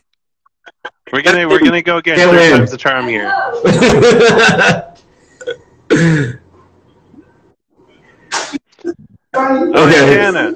We're 1.11 1.21
gonna 1.21 1.47
we're 1.47 1.59
gonna 1.59 1.81
go 1.81 1.97
again. 1.97 2.17
Can't 2.17 2.31
Third 2.31 2.39
win. 2.39 2.57
time's 2.57 2.71
the 2.71 2.77
charm 2.77 3.07
here. 3.07 3.31
Okay. 9.35 10.13
Jana. 10.13 10.53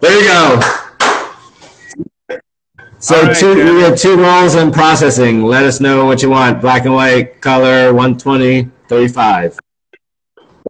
There 0.00 0.20
you 0.20 0.28
go. 0.28 0.60
So 2.98 3.16
All 3.16 3.22
right, 3.22 3.36
two, 3.36 3.54
Jana. 3.56 3.72
we 3.74 3.80
have 3.80 3.96
two 3.98 4.16
rolls 4.20 4.54
in 4.54 4.70
processing. 4.70 5.42
Let 5.42 5.64
us 5.64 5.80
know 5.80 6.04
what 6.04 6.22
you 6.22 6.30
want. 6.30 6.60
Black 6.60 6.84
and 6.84 6.94
white, 6.94 7.40
color, 7.40 7.86
120, 7.94 8.64
35. 8.88 9.58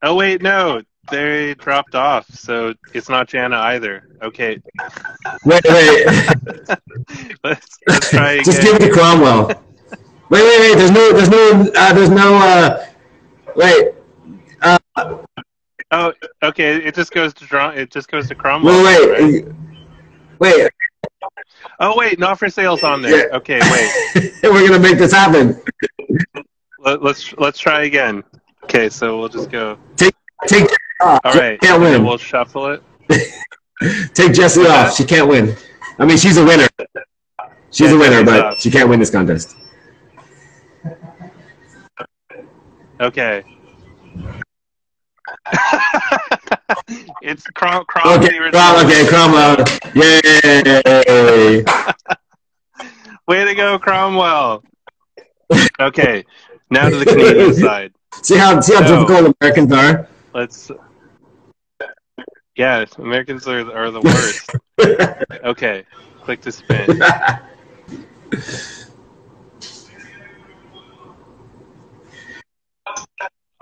Oh 0.03 0.14
wait, 0.14 0.41
no, 0.41 0.80
they 1.11 1.54
dropped 1.54 1.94
off, 1.94 2.28
so 2.30 2.74
it's 2.94 3.08
not 3.08 3.28
Jana 3.28 3.56
either. 3.56 4.08
Okay, 4.22 4.61
Wait, 5.44 5.62
wait. 5.68 6.06
let's 7.44 7.78
let's 7.86 8.11
try 8.11 8.32
again. 8.32 8.44
Just 8.44 8.62
give 8.62 8.76
it 8.76 8.80
to 8.80 8.90
Cromwell. 8.92 9.46
wait, 9.48 10.42
wait, 10.42 10.61
wait. 10.61 10.74
There's 10.76 10.90
no, 10.90 11.12
there's 11.12 11.28
no, 11.30 11.70
uh, 11.74 11.92
there's 11.92 12.11
no, 12.11 12.36
uh, 12.36 12.86
wait. 13.56 13.94
Oh, 15.92 16.12
okay. 16.42 16.76
It 16.76 16.94
just 16.94 17.12
goes 17.12 17.34
to 17.34 17.44
draw. 17.44 17.70
It 17.70 17.90
just 17.90 18.08
goes 18.08 18.28
to 18.28 18.34
Cromwell. 18.34 18.84
Wait, 18.84 19.11
right? 19.11 19.44
wait. 20.38 20.52
Wait. 20.56 20.70
Oh 21.80 21.96
wait, 21.96 22.18
not 22.18 22.38
for 22.38 22.48
sales 22.48 22.82
on 22.82 23.02
there. 23.02 23.28
Yeah. 23.28 23.36
Okay, 23.36 23.61
wait. 23.61 24.32
We're 24.42 24.68
gonna 24.68 24.78
make 24.78 24.98
this 24.98 25.12
happen. 25.12 25.61
Let, 26.78 27.02
let's 27.02 27.36
let's 27.38 27.58
try 27.58 27.82
again. 27.82 28.22
Okay, 28.64 28.88
so 28.88 29.18
we'll 29.18 29.28
just 29.28 29.50
go. 29.50 29.78
Take 29.96 30.14
off. 30.43 31.20
All 31.24 31.32
right, 31.34 31.61
can't 31.61 31.80
win. 31.80 32.05
we'll 32.05 32.18
shuffle 32.18 32.66
it. 32.66 32.82
Take 34.14 34.32
Jessie 34.34 34.61
What's 34.61 34.70
off. 34.72 34.95
She 34.97 35.05
can't 35.05 35.28
win. 35.28 35.55
I 35.99 36.05
mean, 36.05 36.18
she's 36.18 36.36
a 36.36 36.45
winner. 36.45 36.68
She's 37.70 37.91
Yeah, 37.91 37.97
a 37.97 37.99
winner, 37.99 38.24
but 38.24 38.45
off. 38.45 38.59
she 38.61 38.70
can't 38.70 38.88
win 38.88 39.01
this 39.01 39.11
contest. 39.11 39.55
Okay. 43.01 43.43
it's 47.22 47.45
Crom 47.55 47.84
Cromwell. 47.86 48.18
Okay, 48.22 48.38
Crom- 48.51 48.86
okay, 48.86 49.07
Cromwell. 49.09 49.57
Yay! 49.95 51.64
Way 53.26 53.45
to 53.45 53.55
go, 53.55 53.78
Cromwell. 53.78 54.62
Okay, 55.80 56.24
now 56.70 56.88
to 56.88 56.97
the 56.97 57.05
Canadian 57.05 57.55
side. 57.55 57.93
See 58.22 58.36
how 58.36 58.61
see 58.61 58.74
how 58.74 58.86
So- 58.86 59.01
difficult 59.07 59.34
Americans 59.41 59.72
are. 59.72 60.07
Let's. 60.35 60.70
Yeah, 62.57 62.85
Americans 62.99 63.47
are 63.49 63.70
are 63.72 63.91
the 63.91 64.01
worst. 64.01 64.51
Okay, 65.45 65.85
click 66.22 66.41
to 66.41 66.53
spin. 66.53 67.03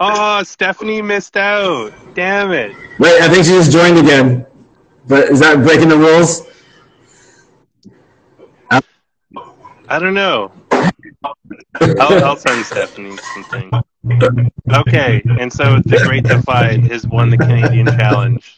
Oh, 0.01 0.45
Stephanie 0.45 1.03
missed 1.03 1.37
out. 1.37 1.93
Damn 2.15 2.53
it. 2.53 2.77
Wait, 3.01 3.21
I 3.21 3.29
think 3.29 3.45
she 3.45 3.51
just 3.51 3.73
joined 3.73 3.99
again. 3.99 4.47
But 5.09 5.29
is 5.29 5.41
that 5.41 5.57
breaking 5.65 5.89
the 5.89 5.97
rules? 5.97 6.43
I 8.71 9.99
don't 9.99 10.15
know. 10.15 10.53
I'll, 11.25 12.25
I'll 12.25 12.37
send 12.37 12.65
Stephanie 12.65 13.17
something. 13.35 13.71
Okay, 14.73 15.23
and 15.39 15.53
so 15.53 15.81
the 15.85 15.99
Great 16.07 16.25
Divide 16.25 16.85
has 16.91 17.07
won 17.07 17.31
the 17.31 17.39
Canadian 17.39 17.87
Challenge. 17.87 18.57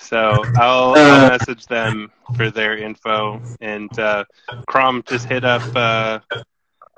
So 0.00 0.44
I'll, 0.56 0.94
I'll 0.94 1.28
message 1.28 1.66
them 1.66 2.10
for 2.36 2.50
their 2.50 2.76
info, 2.78 3.42
and 3.60 3.96
uh, 3.98 4.24
Crom 4.66 5.02
just 5.06 5.26
hit 5.26 5.44
up 5.44 5.62
uh, 5.74 6.20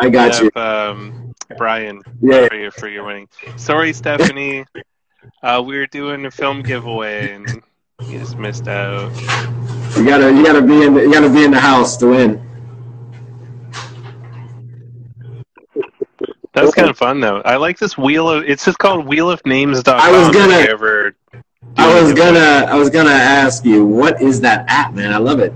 I 0.01 0.11
got 0.11 0.41
you. 0.41 0.49
up 0.49 0.57
um, 0.57 1.35
Brian 1.57 2.03
Yeah. 2.21 2.49
for 2.49 2.55
your 2.57 2.71
for 2.71 2.89
your 2.89 3.05
winning. 3.05 3.29
Sorry, 3.57 3.93
Stephanie. 3.93 4.67
Uh, 5.43 5.63
we 5.65 5.79
were 5.79 5.87
doing 5.87 6.27
a 6.27 6.31
film 6.31 6.63
giveaway 6.63 7.33
and 7.33 7.63
you 8.07 8.19
just 8.19 8.37
missed 8.37 8.69
out. 8.69 9.11
You 9.97 10.05
gotta 10.05 10.31
you 10.33 10.45
gotta 10.45 10.61
be 10.61 10.83
in 10.83 10.95
the, 10.95 11.03
you 11.03 11.13
gotta 11.13 11.31
be 11.31 11.45
in 11.45 11.51
the 11.51 11.61
house 11.61 11.97
to 11.99 12.09
win. 12.09 12.41
That 16.55 16.65
was 16.65 16.75
kind 16.75 16.89
of 16.89 16.97
fun 16.97 17.21
though. 17.21 17.43
I 17.45 17.57
like 17.57 17.79
this 17.79 17.99
wheel 17.99 18.29
of. 18.29 18.45
It's 18.45 18.65
just 18.65 18.79
called 18.79 19.07
wheelofnames.com. 19.07 20.01
I 20.01 20.11
was 20.11 20.31
gonna- 20.35 20.55
ever 20.71 21.15
I 21.77 22.01
was 22.03 22.13
gonna 22.13 22.67
I 22.69 22.75
was 22.77 22.91
gonna 22.91 23.11
ask 23.11 23.65
you 23.65 23.85
what 23.85 24.23
is 24.23 24.41
that 24.43 24.65
app, 24.69 24.95
man? 24.95 25.13
I 25.13 25.19
love 25.19 25.41
it. 25.41 25.53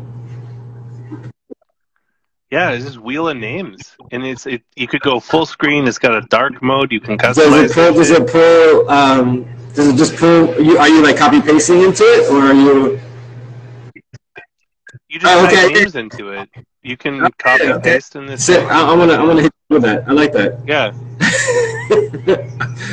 Yeah, 2.51 2.70
it's 2.70 2.84
just 2.86 2.99
wheel 2.99 3.28
of 3.28 3.36
names, 3.36 3.94
and 4.11 4.24
it's 4.24 4.46
it. 4.46 4.62
You 4.74 4.88
could 4.88 5.03
go 5.03 5.20
full 5.20 5.44
screen. 5.44 5.86
It's 5.86 5.99
got 5.99 6.14
a 6.14 6.22
dark 6.22 6.62
mode. 6.62 6.90
You 6.92 7.01
can 7.01 7.18
customize. 7.18 7.34
Does 7.34 7.70
it 7.70 7.74
pull? 7.74 7.92
Does 7.92 8.11
it 8.11 8.26
pull? 8.26 8.90
Um, 8.90 9.44
does 9.74 9.88
it 9.88 9.96
just 9.96 10.16
pull? 10.16 10.59
You, 10.61 10.78
are 10.78 10.88
you 10.88 11.03
like 11.03 11.18
copy 11.18 11.42
pasting 11.42 11.82
into 11.82 12.05
it, 12.05 12.30
or 12.32 12.40
are 12.40 12.55
you? 12.55 12.99
You 15.09 15.18
just 15.18 15.32
Oh, 15.32 15.46
okay. 15.46 15.72
names 15.72 15.96
into 15.96 16.30
it. 16.32 16.48
You 16.82 16.96
can 16.96 17.22
Okay, 17.24 17.30
copy 17.38 17.64
and 17.64 17.74
okay. 17.74 17.94
paste 17.94 18.14
in 18.16 18.26
this. 18.26 18.44
Sit, 18.44 18.62
I, 18.66 18.92
I 18.92 18.94
wanna 18.94 19.14
I 19.14 19.24
wanna 19.24 19.42
hit 19.42 19.52
you 19.70 19.74
with 19.74 19.82
that. 19.82 20.06
I 20.06 20.12
like 20.12 20.32
that. 20.32 20.61
Yeah, 20.66 20.92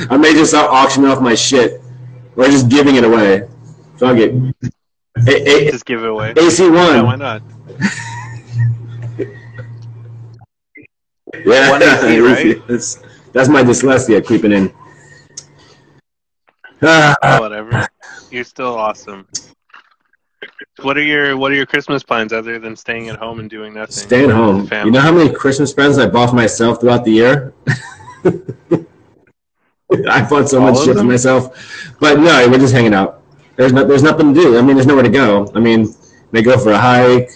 I 0.09 0.17
may 0.17 0.33
just 0.33 0.51
start 0.51 0.69
auctioning 0.71 1.09
off 1.09 1.21
my 1.21 1.35
shit, 1.35 1.81
or 2.35 2.45
just 2.45 2.69
giving 2.69 2.95
it 2.95 3.03
away. 3.03 3.43
Fuck 3.97 4.17
it. 4.17 4.33
A- 5.27 5.67
A- 5.67 5.71
just 5.71 5.85
give 5.85 6.03
it 6.03 6.09
away. 6.09 6.33
AC 6.37 6.63
one. 6.69 6.73
Yeah, 6.73 7.01
why 7.01 7.15
not? 7.15 7.41
Yeah, 11.45 11.69
1AC, 11.77 12.21
right? 12.57 12.67
That's 12.67 12.99
that's 13.33 13.49
my 13.49 13.61
dyslexia 13.61 14.25
creeping 14.25 14.51
in. 14.51 14.73
Oh, 16.81 17.13
whatever. 17.39 17.87
You're 18.31 18.43
still 18.45 18.73
awesome. 18.77 19.27
What 20.81 20.97
are 20.97 21.03
your 21.03 21.37
What 21.37 21.51
are 21.51 21.55
your 21.55 21.65
Christmas 21.65 22.03
plans 22.03 22.33
other 22.33 22.59
than 22.59 22.75
staying 22.75 23.09
at 23.09 23.15
home 23.17 23.39
and 23.39 23.49
doing 23.49 23.73
nothing? 23.73 23.93
staying 23.93 24.29
home. 24.29 24.67
You 24.71 24.91
know 24.91 24.99
how 24.99 25.11
many 25.11 25.31
Christmas 25.31 25.71
presents 25.73 25.97
I 26.05 26.09
bought 26.09 26.29
for 26.31 26.35
myself 26.35 26.81
throughout 26.81 27.05
the 27.05 27.11
year? 27.11 27.53
I 30.09 30.27
bought 30.27 30.49
so 30.49 30.59
All 30.61 30.71
much 30.71 30.83
shit 30.83 30.97
for 30.97 31.03
myself, 31.03 31.93
but 31.99 32.19
no, 32.19 32.47
we're 32.49 32.57
just 32.57 32.73
hanging 32.73 32.93
out. 32.93 33.21
There's 33.55 33.71
no, 33.71 33.85
there's 33.85 34.03
nothing 34.03 34.33
to 34.33 34.41
do. 34.41 34.57
I 34.57 34.61
mean, 34.61 34.75
there's 34.75 34.87
nowhere 34.87 35.03
to 35.03 35.09
go. 35.09 35.49
I 35.55 35.59
mean, 35.59 35.93
they 36.31 36.41
go 36.41 36.57
for 36.57 36.71
a 36.71 36.77
hike, 36.77 37.29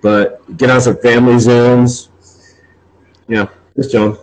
but 0.00 0.40
get 0.56 0.70
on 0.70 0.80
some 0.80 0.96
family 0.98 1.34
zooms. 1.34 2.08
Yeah, 3.26 3.48
just 3.76 3.90
chilling. 3.90 4.16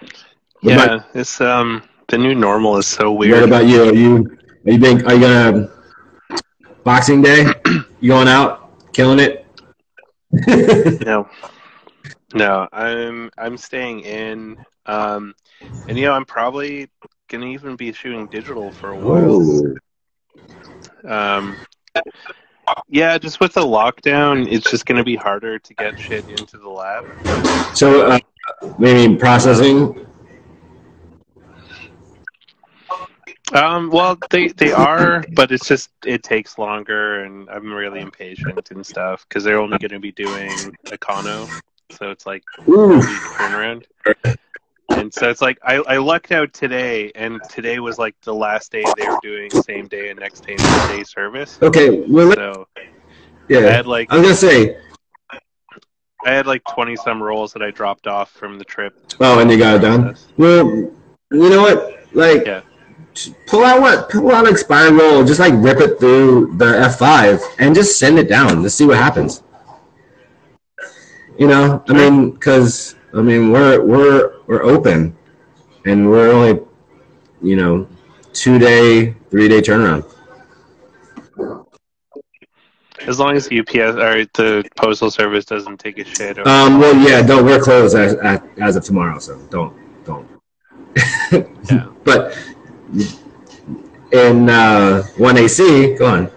What 0.00 0.10
Yeah, 0.62 0.84
about- 0.84 1.06
it's 1.14 1.40
um 1.40 1.82
the 2.08 2.16
new 2.18 2.34
normal 2.34 2.78
is 2.78 2.86
so 2.86 3.12
weird. 3.12 3.32
What 3.34 3.42
about 3.42 3.66
you? 3.66 3.82
Are 3.82 3.92
you 3.94 4.16
are 4.16 4.41
you 4.64 4.78
being 4.78 5.04
are 5.06 5.14
you 5.14 5.20
gonna 5.20 5.70
Boxing 6.84 7.22
Day? 7.22 7.46
You 8.00 8.08
going 8.08 8.28
out, 8.28 8.92
killing 8.92 9.20
it? 9.20 9.46
No, 11.04 11.28
no, 12.34 12.68
I'm 12.72 13.30
I'm 13.36 13.56
staying 13.56 14.00
in. 14.00 14.58
Um, 14.86 15.34
and 15.88 15.98
you 15.98 16.06
know 16.06 16.12
I'm 16.12 16.24
probably 16.24 16.88
gonna 17.28 17.46
even 17.46 17.76
be 17.76 17.92
shooting 17.92 18.26
digital 18.26 18.70
for 18.72 18.90
a 18.90 18.96
while. 18.96 19.74
Um, 21.04 21.56
yeah, 22.88 23.18
just 23.18 23.40
with 23.40 23.52
the 23.52 23.60
lockdown, 23.60 24.50
it's 24.50 24.70
just 24.70 24.86
gonna 24.86 25.04
be 25.04 25.16
harder 25.16 25.58
to 25.58 25.74
get 25.74 25.98
shit 25.98 26.24
into 26.28 26.58
the 26.58 26.68
lab. 26.68 27.04
So 27.74 28.06
uh, 28.06 28.18
maybe 28.78 29.16
processing. 29.16 30.06
Um, 33.52 33.90
well, 33.90 34.18
they 34.30 34.48
they 34.48 34.72
are, 34.72 35.24
but 35.34 35.52
it's 35.52 35.66
just 35.66 35.90
it 36.06 36.22
takes 36.22 36.58
longer, 36.58 37.24
and 37.24 37.48
I'm 37.50 37.72
really 37.72 38.00
impatient 38.00 38.70
and 38.70 38.84
stuff 38.84 39.26
because 39.28 39.44
they're 39.44 39.60
only 39.60 39.78
gonna 39.78 40.00
be 40.00 40.12
doing 40.12 40.76
Econo, 40.90 41.48
so 41.90 42.10
it's 42.10 42.24
like 42.26 42.42
turnaround. 43.38 43.84
And 44.96 45.12
so 45.12 45.28
it's 45.28 45.42
like 45.42 45.58
I, 45.62 45.76
I 45.76 45.96
lucked 45.98 46.32
out 46.32 46.52
today, 46.52 47.12
and 47.14 47.40
today 47.48 47.78
was 47.78 47.98
like 47.98 48.14
the 48.22 48.34
last 48.34 48.72
day 48.72 48.84
they 48.96 49.08
were 49.08 49.18
doing 49.22 49.50
same 49.50 49.86
day 49.86 50.08
and 50.10 50.18
next 50.18 50.46
day 50.46 50.54
next 50.54 50.88
day 50.88 51.04
service. 51.04 51.58
okay. 51.62 52.00
Well, 52.08 52.32
So 52.34 52.68
I 53.50 53.60
had 53.60 53.86
like 53.86 54.10
I 54.10 54.16
was 54.16 54.22
gonna 54.22 54.34
say. 54.34 54.76
I 56.24 56.30
had 56.30 56.46
like 56.46 56.64
twenty 56.64 56.96
some 56.96 57.22
rolls 57.22 57.52
that 57.52 57.62
I 57.62 57.70
dropped 57.70 58.06
off 58.06 58.30
from 58.30 58.58
the 58.58 58.64
trip. 58.64 58.94
Oh, 59.20 59.40
and 59.40 59.50
you 59.50 59.58
got 59.58 59.76
it 59.76 59.80
done. 59.80 60.16
Well, 60.36 60.66
you 60.66 61.50
know 61.50 61.62
what? 61.62 62.06
Like, 62.14 62.46
Yeah. 62.46 62.62
Pull 63.46 63.64
out 63.64 63.80
what? 63.80 64.10
Pull 64.10 64.32
out 64.32 64.48
expired 64.48 64.94
roll. 64.94 65.24
Just 65.24 65.40
like 65.40 65.54
rip 65.56 65.80
it 65.80 65.98
through 65.98 66.56
the 66.56 66.64
F5 66.64 67.42
and 67.58 67.74
just 67.74 67.98
send 67.98 68.18
it 68.18 68.28
down. 68.28 68.62
Just 68.62 68.76
see 68.76 68.86
what 68.86 68.96
happens. 68.96 69.42
You 71.38 71.48
know, 71.48 71.82
I 71.88 71.92
mean, 71.92 72.30
because 72.32 72.94
I 73.14 73.22
mean, 73.22 73.50
we're 73.50 73.82
we're 73.82 74.32
we're 74.46 74.62
open, 74.62 75.16
and 75.86 76.08
we're 76.08 76.30
only, 76.30 76.60
you 77.42 77.56
know, 77.56 77.88
two 78.32 78.58
day, 78.58 79.14
three 79.30 79.48
day 79.48 79.60
turnaround. 79.60 80.04
As 83.06 83.18
long 83.18 83.34
as 83.34 83.48
the 83.48 83.58
UPS 83.58 83.96
or 83.96 84.24
the 84.34 84.64
postal 84.76 85.10
service 85.10 85.44
doesn't 85.44 85.78
take 85.78 85.98
a 85.98 86.04
shit. 86.04 86.38
Or, 86.38 86.46
Um, 86.46 86.78
well, 86.78 86.94
yeah, 86.96 87.20
don't. 87.22 87.44
We're 87.44 87.60
closed 87.60 87.96
as, 87.96 88.14
as, 88.14 88.40
as 88.60 88.76
of 88.76 88.84
tomorrow, 88.84 89.18
so 89.18 89.38
don't 89.50 89.74
don't. 90.04 90.28
Yeah. 91.70 91.86
But 92.04 92.36
in 94.12 94.48
uh, 94.48 95.02
1AC. 95.16 95.98
Go 95.98 96.06
on. 96.06 96.30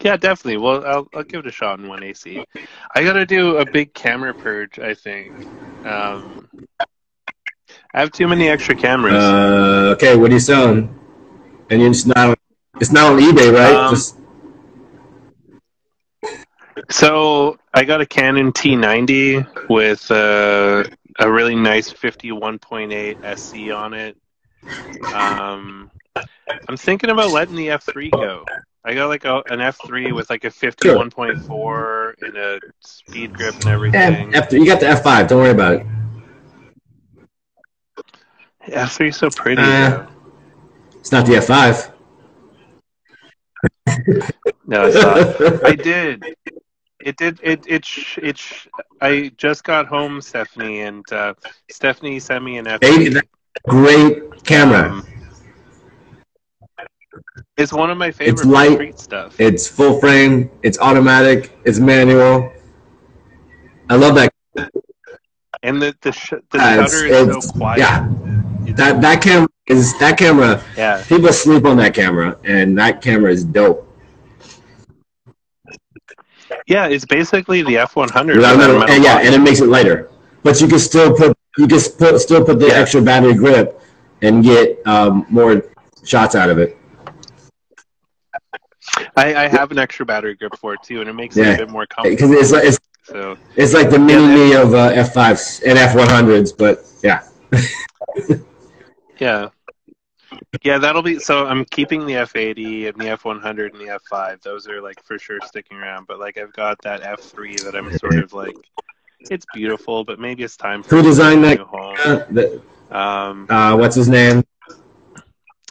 Yeah, 0.00 0.16
definitely. 0.16 0.58
Well, 0.58 0.84
I'll, 0.84 1.08
I'll 1.14 1.22
give 1.22 1.40
it 1.40 1.46
a 1.46 1.52
shot 1.52 1.78
in 1.78 1.88
one 1.88 2.02
AC. 2.02 2.44
I 2.94 3.04
got 3.04 3.14
to 3.14 3.26
do 3.26 3.56
a 3.56 3.70
big 3.70 3.94
camera 3.94 4.34
purge. 4.34 4.78
I 4.78 4.94
think. 4.94 5.32
Um, 5.84 6.48
I 7.94 8.00
have 8.00 8.12
too 8.12 8.28
many 8.28 8.48
extra 8.48 8.74
cameras. 8.74 9.14
Uh, 9.14 9.94
okay, 9.96 10.16
what 10.16 10.30
are 10.30 10.34
you 10.34 10.40
selling? 10.40 10.94
And 11.70 11.82
it's 11.82 12.06
not 12.06 12.38
it's 12.80 12.92
not 12.92 13.12
on 13.12 13.18
eBay, 13.20 13.52
right? 13.52 13.74
Um, 13.74 13.94
Just 13.94 14.16
So 16.90 17.58
I 17.74 17.84
got 17.84 18.00
a 18.00 18.06
Canon 18.06 18.52
T90 18.52 19.68
with 19.68 20.10
uh, 20.10 20.84
a 21.18 21.30
really 21.30 21.54
nice 21.54 21.92
51.8 21.92 23.38
SC 23.38 23.72
on 23.74 23.94
it. 23.94 24.16
Um, 25.14 25.90
I'm 26.68 26.76
thinking 26.76 27.10
about 27.10 27.30
letting 27.30 27.56
the 27.56 27.68
F3 27.68 28.10
go. 28.10 28.44
I 28.84 28.94
got 28.94 29.08
like 29.08 29.24
a, 29.24 29.36
an 29.50 29.58
F3 29.58 30.14
with 30.14 30.30
like 30.30 30.44
a 30.44 30.50
51.4 30.50 32.14
and 32.22 32.36
a 32.36 32.60
speed 32.80 33.34
grip 33.34 33.54
and 33.56 33.66
everything. 33.66 34.34
F, 34.34 34.52
you 34.52 34.64
got 34.64 34.80
the 34.80 34.86
F5. 34.86 35.28
Don't 35.28 35.38
worry 35.38 35.50
about 35.50 35.74
it. 35.74 35.86
F3 38.68 39.08
is 39.08 39.16
so 39.16 39.30
pretty. 39.30 39.62
Uh. 39.62 40.06
It's 40.96 41.12
not 41.12 41.26
the 41.26 41.32
F5. 41.34 41.92
No, 44.66 44.86
it's 44.86 45.40
not. 45.40 45.64
I 45.64 45.74
did. 45.74 46.22
It 47.00 47.16
did. 47.16 47.38
It 47.42 47.64
it 47.66 47.84
sh- 47.84 48.18
it. 48.20 48.38
Sh- 48.38 48.66
I 49.00 49.30
just 49.36 49.62
got 49.64 49.86
home, 49.86 50.20
Stephanie, 50.20 50.80
and 50.80 51.04
uh, 51.12 51.34
Stephanie 51.70 52.18
sent 52.18 52.42
me 52.44 52.58
an 52.58 52.66
F. 52.66 52.80
80, 52.82 53.20
great 53.68 54.44
camera. 54.44 54.90
Um, 54.90 55.06
it's 57.56 57.72
one 57.72 57.90
of 57.90 57.98
my 57.98 58.10
favorite 58.10 58.32
It's 58.34 58.44
light. 58.44 58.98
stuff. 58.98 59.40
It's 59.40 59.66
full 59.68 60.00
frame. 60.00 60.50
It's 60.62 60.78
automatic. 60.80 61.56
It's 61.64 61.78
manual. 61.78 62.52
I 63.90 63.96
love 63.96 64.14
that. 64.16 64.32
and 65.62 65.80
the 65.80 65.94
the, 66.02 66.12
sh- 66.12 66.30
the 66.50 66.58
it's- 66.58 66.92
shutter 66.92 67.06
is 67.06 67.44
so 67.44 67.52
quiet. 67.52 67.78
Yeah, 67.78 68.08
It's- 68.62 68.76
that 68.76 69.00
that 69.02 69.22
camera 69.22 69.48
is 69.66 69.96
that 69.98 70.18
camera. 70.18 70.62
yeah. 70.76 71.02
People 71.08 71.32
sleep 71.32 71.64
on 71.64 71.76
that 71.78 71.94
camera, 71.94 72.36
and 72.44 72.76
that 72.78 73.02
camera 73.02 73.30
is 73.32 73.44
dope. 73.44 73.84
Yeah, 76.66 76.86
it's 76.86 77.04
basically 77.04 77.62
the 77.62 77.78
F 77.78 77.96
one 77.96 78.08
hundred. 78.08 78.36
Without 78.36 78.58
metal- 78.58 78.82
and 78.84 79.02
yeah, 79.04 79.18
and 79.18 79.34
it 79.34 79.40
makes 79.40 79.60
it 79.60 79.68
lighter. 79.68 80.10
But 80.42 80.60
you 80.60 80.68
can 80.68 80.78
still 80.78 81.14
put 81.14 81.36
you 81.56 81.66
can 81.66 81.80
put, 81.98 82.20
still 82.20 82.44
put 82.44 82.58
the 82.58 82.68
Yeah. 82.68 82.74
extra 82.74 83.00
battery 83.02 83.34
grip 83.34 83.80
and 84.22 84.42
get 84.44 84.86
um, 84.86 85.26
more 85.28 85.64
shots 86.04 86.34
out 86.34 86.50
of 86.50 86.58
it. 86.58 86.76
I, 89.16 89.34
I 89.44 89.48
have 89.48 89.70
an 89.70 89.78
extra 89.78 90.06
battery 90.06 90.34
grip 90.34 90.56
for 90.56 90.74
it 90.74 90.82
too, 90.82 91.00
and 91.00 91.08
it 91.08 91.12
makes 91.12 91.36
it 91.36 91.46
a 91.46 91.56
bit 91.56 91.68
more 91.68 91.86
comfortable. 91.86 92.16
Because 92.16 92.30
it's 92.30 92.52
like 92.52 92.64
it's, 92.64 92.78
So 93.04 93.36
it's 93.56 93.74
like 93.74 93.90
the 93.90 93.98
mini 93.98 94.22
Yeah, 94.22 94.34
me 94.34 94.54
of 94.54 94.74
uh, 94.74 94.92
F5s 94.92 95.62
and 95.66 95.78
F100s, 95.78 96.56
but 96.56 96.84
yeah. 97.02 97.22
yeah, 99.18 99.48
yeah, 100.62 100.78
that'll 100.78 101.02
be. 101.02 101.18
So 101.18 101.46
I'm 101.46 101.64
keeping 101.66 102.06
the 102.06 102.16
F 102.16 102.36
eighty 102.36 102.86
and 102.86 102.98
the 103.00 103.08
F 103.08 103.24
one 103.24 103.40
hundred 103.40 103.74
and 103.74 103.80
the 103.80 103.90
F 103.94 104.02
five. 104.02 104.40
Those 104.42 104.66
are 104.68 104.80
like 104.80 105.00
for 105.04 105.18
sure 105.18 105.40
sticking 105.40 105.76
around. 105.76 106.06
But 106.06 106.18
like 106.18 106.38
I've 106.38 106.52
got 106.52 106.80
that 106.82 107.02
F 107.02 107.20
three 107.20 107.56
that 107.56 107.74
I'm 107.74 107.90
sort 107.92 108.18
of 108.18 108.32
like. 108.32 108.56
It's 109.30 109.46
beautiful, 109.52 110.04
but 110.04 110.18
maybe 110.18 110.42
it's 110.42 110.56
time 110.56 110.82
for 110.82 110.96
Who 110.96 111.02
designed 111.02 111.44
that? 111.44 111.60
Uh, 111.60 112.24
the, 112.30 112.62
Um, 112.90 113.46
uh, 113.50 113.76
what's 113.76 113.94
his 113.94 114.08
name? 114.08 114.42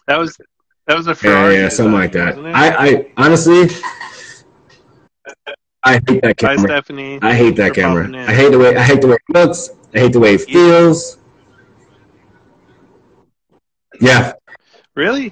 that 0.05 0.19
was 0.19 0.37
that 0.85 0.95
was 0.95 1.07
a 1.07 1.11
Yeah, 1.11 1.15
Ferrari 1.15 1.55
yeah, 1.55 1.69
something 1.69 1.93
design, 1.93 2.01
like 2.01 2.11
that. 2.11 2.55
I, 2.55 2.87
I 2.89 3.11
honestly, 3.17 3.67
I 5.83 5.93
hate 6.07 6.21
that 6.21 6.39
Hi, 6.41 6.55
camera. 6.55 6.67
Stephanie. 6.67 7.19
I 7.21 7.33
hate 7.33 7.55
that 7.55 7.73
camera. 7.73 8.11
I 8.27 8.33
hate 8.33 8.51
the 8.51 8.59
way 8.59 8.75
I 8.75 8.83
hate 8.83 9.01
the 9.01 9.07
way 9.07 9.15
it 9.15 9.33
looks. 9.33 9.69
I 9.95 9.99
hate 9.99 10.13
the 10.13 10.19
way 10.19 10.35
it 10.35 10.41
feels. 10.41 11.17
Yeah, 13.99 14.33
Really? 14.97 15.31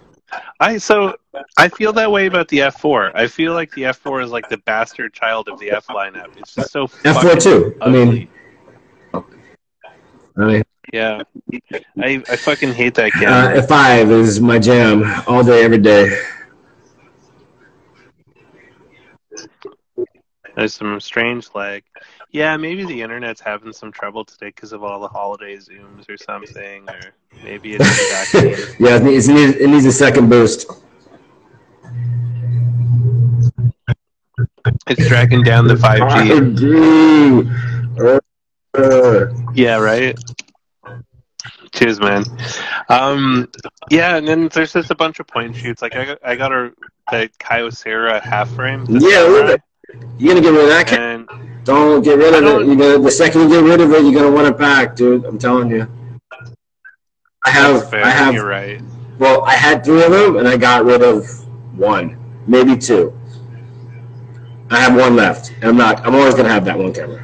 I 0.59 0.77
so 0.77 1.15
I 1.57 1.69
feel 1.69 1.91
that 1.93 2.11
way 2.11 2.27
about 2.27 2.47
the 2.49 2.59
F4. 2.59 3.11
I 3.15 3.27
feel 3.27 3.53
like 3.53 3.71
the 3.71 3.81
F4 3.83 4.23
is 4.23 4.31
like 4.31 4.47
the 4.47 4.57
bastard 4.59 5.11
child 5.11 5.49
of 5.49 5.59
the 5.59 5.71
F 5.71 5.87
lineup. 5.87 6.37
It's 6.37 6.53
just 6.53 6.71
so 6.71 6.85
F4 6.85 7.13
fucking 7.13 7.39
too. 7.39 7.75
I 7.81 7.89
mean, 7.89 8.27
ugly. 9.11 9.39
I 10.37 10.45
mean, 10.45 10.63
yeah. 10.93 11.23
I 11.99 12.23
I 12.29 12.35
fucking 12.35 12.73
hate 12.73 12.93
that 12.93 13.11
uh. 13.15 13.59
F5 13.61 14.11
is 14.11 14.39
my 14.39 14.59
jam 14.59 15.03
all 15.25 15.43
day, 15.43 15.63
every 15.63 15.79
day. 15.79 16.15
There's 20.55 20.75
some 20.75 20.99
strange 20.99 21.49
lag. 21.55 21.83
Yeah, 22.31 22.57
maybe 22.57 22.85
the 22.85 23.01
internet's 23.01 23.41
having 23.41 23.71
some 23.73 23.91
trouble 23.91 24.25
today 24.25 24.47
because 24.47 24.73
of 24.73 24.83
all 24.83 24.99
the 24.99 25.07
holiday 25.07 25.55
zooms 25.57 26.09
or 26.09 26.17
something, 26.17 26.87
or 26.89 27.13
maybe 27.43 27.75
it's 27.79 28.33
yeah, 28.79 28.97
it 28.97 29.03
needs, 29.03 29.27
it 29.29 29.69
needs, 29.69 29.85
a 29.85 29.91
second 29.91 30.29
boost. 30.29 30.69
It's 34.87 35.07
dragging 35.07 35.43
down 35.43 35.67
the 35.67 35.75
5G. 35.75 37.49
Uh, 37.99 38.19
Yeah, 39.53 39.77
right. 39.77 40.17
Cheers, 41.73 41.99
man. 41.99 42.23
Um, 42.89 43.49
yeah, 43.89 44.17
and 44.17 44.27
then 44.27 44.47
there's 44.49 44.73
just 44.73 44.91
a 44.91 44.95
bunch 44.95 45.19
of 45.19 45.27
point 45.27 45.55
shoots. 45.55 45.81
Like 45.81 45.95
I 45.95 46.05
got, 46.05 46.17
I 46.23 46.35
got 46.35 46.51
a 46.51 46.71
the 47.11 47.29
Kyocera 47.39 48.21
half 48.21 48.49
frame. 48.49 48.85
Yeah, 48.89 48.97
look 48.97 49.47
Samurai, 49.47 49.53
at 49.53 49.61
you're 50.17 50.33
gonna 50.33 50.41
get 50.41 50.49
rid 50.51 50.63
of 50.63 50.69
that 50.69 50.87
camera. 50.87 51.27
and 51.31 51.65
Don't 51.65 52.01
get 52.03 52.17
rid 52.17 52.33
of 52.33 52.43
it. 52.43 52.67
You're 52.67 52.75
gonna, 52.75 52.99
the 52.99 53.11
second 53.11 53.41
you 53.41 53.49
get 53.49 53.63
rid 53.63 53.81
of 53.81 53.91
it, 53.91 54.03
you're 54.03 54.13
gonna 54.13 54.31
want 54.31 54.47
it 54.47 54.57
back, 54.57 54.95
dude. 54.95 55.25
I'm 55.25 55.37
telling 55.37 55.69
you. 55.69 55.87
I 57.43 57.49
have, 57.51 57.89
fair. 57.89 58.03
I 58.03 58.09
have. 58.09 58.33
You're 58.33 58.47
right. 58.47 58.81
Well, 59.19 59.43
I 59.45 59.53
had 59.55 59.83
three 59.85 60.03
of 60.03 60.11
them, 60.11 60.37
and 60.37 60.47
I 60.47 60.57
got 60.57 60.83
rid 60.83 61.01
of 61.01 61.25
one, 61.77 62.17
maybe 62.47 62.75
two. 62.77 63.17
I 64.71 64.79
have 64.79 64.95
one 64.95 65.15
left, 65.15 65.51
and 65.61 65.65
I'm 65.65 65.77
not. 65.77 66.05
I'm 66.05 66.15
always 66.15 66.33
gonna 66.33 66.49
have 66.49 66.65
that 66.65 66.77
one 66.77 66.93
camera. 66.93 67.21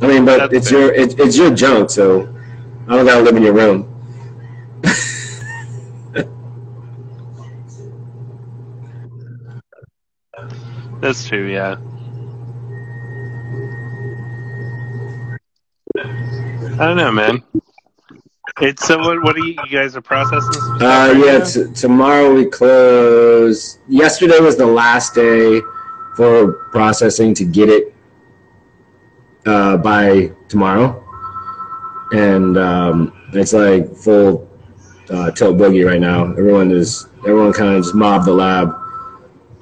I 0.00 0.06
mean, 0.06 0.24
but 0.24 0.38
That's 0.38 0.54
it's 0.54 0.70
fair. 0.70 0.80
your 0.80 0.94
it, 0.94 1.18
it's 1.18 1.36
your 1.36 1.52
junk, 1.52 1.90
so 1.90 2.32
I 2.86 2.94
don't 2.96 3.04
gotta 3.04 3.22
live 3.22 3.36
in 3.36 3.42
your 3.42 3.52
room. 3.52 3.92
That's 11.00 11.26
true. 11.26 11.46
Yeah. 11.46 11.76
I 16.80 16.86
don't 16.86 16.96
know, 16.96 17.10
man. 17.12 17.42
It's 18.60 18.86
so. 18.86 18.98
What? 18.98 19.22
What 19.22 19.36
are 19.36 19.40
you, 19.40 19.56
you 19.64 19.70
guys 19.70 19.96
are 19.96 20.00
processing? 20.00 20.62
Uh, 20.80 21.14
yeah, 21.24 21.44
t- 21.44 21.72
tomorrow 21.72 22.34
we 22.34 22.46
close. 22.46 23.78
Yesterday 23.88 24.38
was 24.40 24.56
the 24.56 24.66
last 24.66 25.14
day 25.14 25.60
for 26.16 26.52
processing 26.70 27.34
to 27.34 27.44
get 27.44 27.68
it 27.68 27.94
uh, 29.46 29.76
by 29.76 30.32
tomorrow, 30.48 31.04
and 32.12 32.58
um, 32.58 33.12
it's 33.32 33.52
like 33.52 33.94
full 33.94 34.48
uh, 35.10 35.30
tilt 35.30 35.56
boogie 35.56 35.86
right 35.86 36.00
now. 36.00 36.30
Everyone 36.32 36.70
is 36.70 37.08
everyone 37.20 37.52
kind 37.52 37.74
of 37.76 37.82
just 37.82 37.94
mobbed 37.94 38.26
the 38.26 38.32
lab 38.34 38.74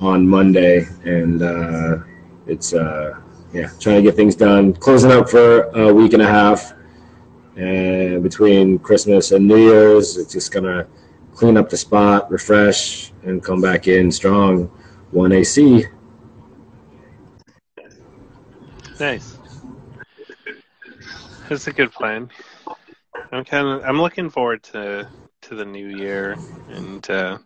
on 0.00 0.26
Monday, 0.26 0.86
and 1.04 1.42
uh, 1.42 1.98
it's 2.46 2.74
uh, 2.74 3.18
yeah 3.52 3.70
trying 3.80 3.96
to 3.96 4.02
get 4.02 4.16
things 4.16 4.36
done. 4.36 4.74
Closing 4.74 5.10
up 5.10 5.28
for 5.28 5.62
a 5.70 5.92
week 5.92 6.12
and 6.12 6.22
a 6.22 6.26
half. 6.26 6.72
And 7.56 8.22
between 8.22 8.78
Christmas 8.78 9.32
and 9.32 9.48
New 9.48 9.56
Year's, 9.56 10.18
it's 10.18 10.32
just 10.32 10.52
gonna 10.52 10.86
clean 11.34 11.56
up 11.56 11.70
the 11.70 11.76
spot, 11.76 12.30
refresh, 12.30 13.12
and 13.22 13.42
come 13.42 13.62
back 13.62 13.88
in 13.88 14.12
strong. 14.12 14.70
One 15.10 15.32
AC. 15.32 15.86
Nice. 19.00 19.38
That's 21.48 21.66
a 21.66 21.72
good 21.72 21.92
plan. 21.92 22.28
I'm 23.32 23.44
kind 23.44 23.68
of. 23.68 23.84
I'm 23.84 24.00
looking 24.00 24.28
forward 24.30 24.62
to 24.64 25.08
to 25.42 25.54
the 25.54 25.64
new 25.64 25.96
year 25.96 26.36
and 26.68 27.08
uh, 27.08 27.38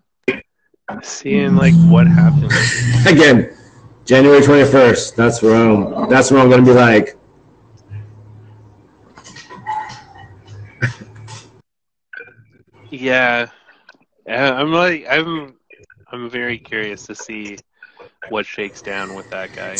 seeing 1.03 1.57
like 1.57 1.75
what 1.89 2.07
happens. 2.07 2.53
Again, 3.07 3.57
January 4.05 4.43
twenty 4.43 4.65
first. 4.65 5.17
That's 5.17 5.43
where 5.43 5.55
I'm. 5.55 6.09
That's 6.09 6.31
where 6.31 6.41
I'm 6.41 6.51
gonna 6.51 6.63
be 6.63 6.73
like. 6.73 7.17
Yeah, 12.91 13.49
Yeah, 14.27 14.55
I'm 14.55 14.73
like 14.73 15.07
I'm. 15.09 15.55
I'm 16.13 16.29
very 16.29 16.59
curious 16.59 17.07
to 17.07 17.15
see 17.15 17.57
what 18.29 18.47
shakes 18.47 18.83
down 18.83 19.15
with 19.15 19.31
that 19.31 19.53
guy. 19.53 19.77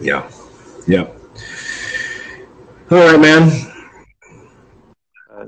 Yeah. 0.00 0.30
Yeah. 0.86 1.08
All 2.90 2.98
right, 2.98 3.20
man. 3.20 3.50
Uh, 5.32 5.46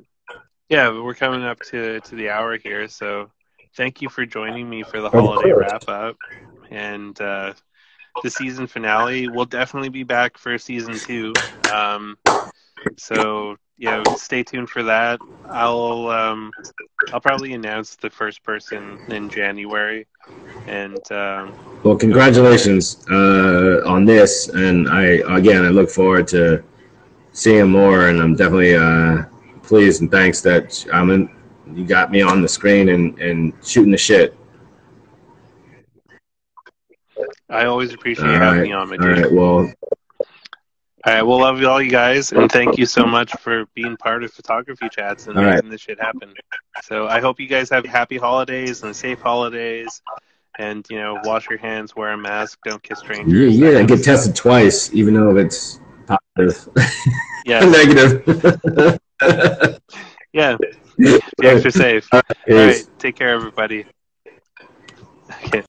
yeah, 0.69 0.91
we're 1.01 1.15
coming 1.15 1.43
up 1.43 1.61
to 1.71 2.01
to 2.01 2.15
the 2.15 2.31
hour 2.31 2.57
here, 2.57 2.89
so 2.89 3.31
thank 3.77 4.03
you 4.03 4.09
for 4.09 4.25
joining 4.27 4.69
me 4.69 4.85
for 4.85 5.01
the 5.01 5.11
Of 5.13 5.13
holiday 5.13 5.53
course. 5.53 5.53
wrap 5.53 5.89
up 5.89 6.17
and 6.71 7.19
uh, 7.21 7.55
the 8.23 8.31
season 8.31 8.67
finale. 8.67 9.29
We'll 9.29 9.45
definitely 9.47 9.89
be 9.91 10.05
back 10.05 10.39
for 10.39 10.57
season 10.59 11.01
two. 11.01 11.43
Um, 11.65 12.19
so 12.97 13.57
yeah, 13.79 14.07
stay 14.15 14.43
tuned 14.45 14.71
for 14.71 14.85
that. 14.85 15.21
I'll 15.49 16.09
um, 16.09 16.55
I'll 17.13 17.21
probably 17.21 17.53
announce 17.55 17.97
the 17.97 18.11
first 18.11 18.43
person 18.45 19.01
in 19.09 19.29
January, 19.31 20.07
and 20.67 21.03
um, 21.13 21.57
Well, 21.83 21.97
congratulations 21.97 23.05
uh, 23.11 23.83
on 23.87 24.05
this, 24.05 24.49
and 24.49 24.89
I 24.89 25.23
again 25.37 25.65
I 25.65 25.69
look 25.69 25.91
forward 25.91 26.29
to 26.29 26.63
seeing 27.33 27.71
more, 27.71 28.09
and 28.09 28.21
I'm 28.21 28.35
definitely 28.37 28.75
uh, 28.77 29.25
pleased 29.63 30.01
and 30.03 30.11
thanks 30.11 30.41
that 30.43 30.85
I'm 30.93 31.11
in. 31.11 31.31
You 31.75 31.85
got 31.85 32.11
me 32.11 32.23
on 32.23 32.43
the 32.43 32.49
screen 32.49 32.89
and, 32.91 33.19
and 33.19 33.53
shooting 33.65 33.93
the 33.93 33.99
shit. 33.99 34.37
I 37.49 37.67
always 37.67 37.93
appreciate 37.93 38.27
All 38.27 38.39
having 38.39 38.61
right, 38.61 38.69
me 38.69 38.73
on, 38.73 38.89
my 38.89 38.97
all 38.97 39.07
dude. 39.07 39.19
right. 39.19 39.33
Well, 39.33 39.73
All 41.05 41.13
right, 41.13 41.23
well, 41.23 41.41
love 41.41 41.61
you 41.61 41.69
all, 41.69 41.83
you 41.83 41.91
guys, 41.91 42.33
and 42.33 42.51
thank 42.51 42.79
you 42.79 42.87
so 42.87 43.05
much 43.05 43.33
for 43.35 43.67
being 43.75 43.97
part 43.97 44.23
of 44.25 44.33
photography 44.33 44.89
chats 44.89 45.27
and 45.27 45.37
All 45.37 45.43
right. 45.45 45.57
making 45.57 45.69
this 45.71 45.81
shit 45.81 46.01
happen. 46.01 46.33
So 46.83 47.09
I 47.09 47.21
hope 47.21 47.41
you 47.41 47.49
guys 47.49 47.69
have 47.71 47.85
happy 47.85 48.17
holidays 48.19 48.83
and 48.83 48.95
safe 48.95 49.21
holidays, 49.21 50.01
and 50.59 50.87
you 50.89 50.99
know, 50.99 51.19
wash 51.25 51.49
your 51.51 51.59
hands, 51.59 51.97
wear 51.97 52.13
a 52.13 52.17
mask, 52.19 52.59
don't 52.65 52.83
kiss 52.83 53.01
strangers. 53.01 53.57
yeah, 53.57 53.71
yeah. 53.71 53.83
Get 53.83 53.99
stuff. 53.99 54.17
tested 54.17 54.37
twice, 54.37 54.93
even 54.95 55.15
though 55.15 55.37
it's 55.37 55.81
positive, 56.07 56.69
Yeah, 57.47 57.65
negative. 57.65 58.99
yeah. 60.33 60.57
Be 60.99 61.21
extra 61.43 61.73
safe. 61.73 62.09
All 62.13 62.23
Peace. 62.47 62.89
take 62.99 63.17
care, 63.17 63.31
everybody. 63.31 63.87
Okay. 65.47 65.63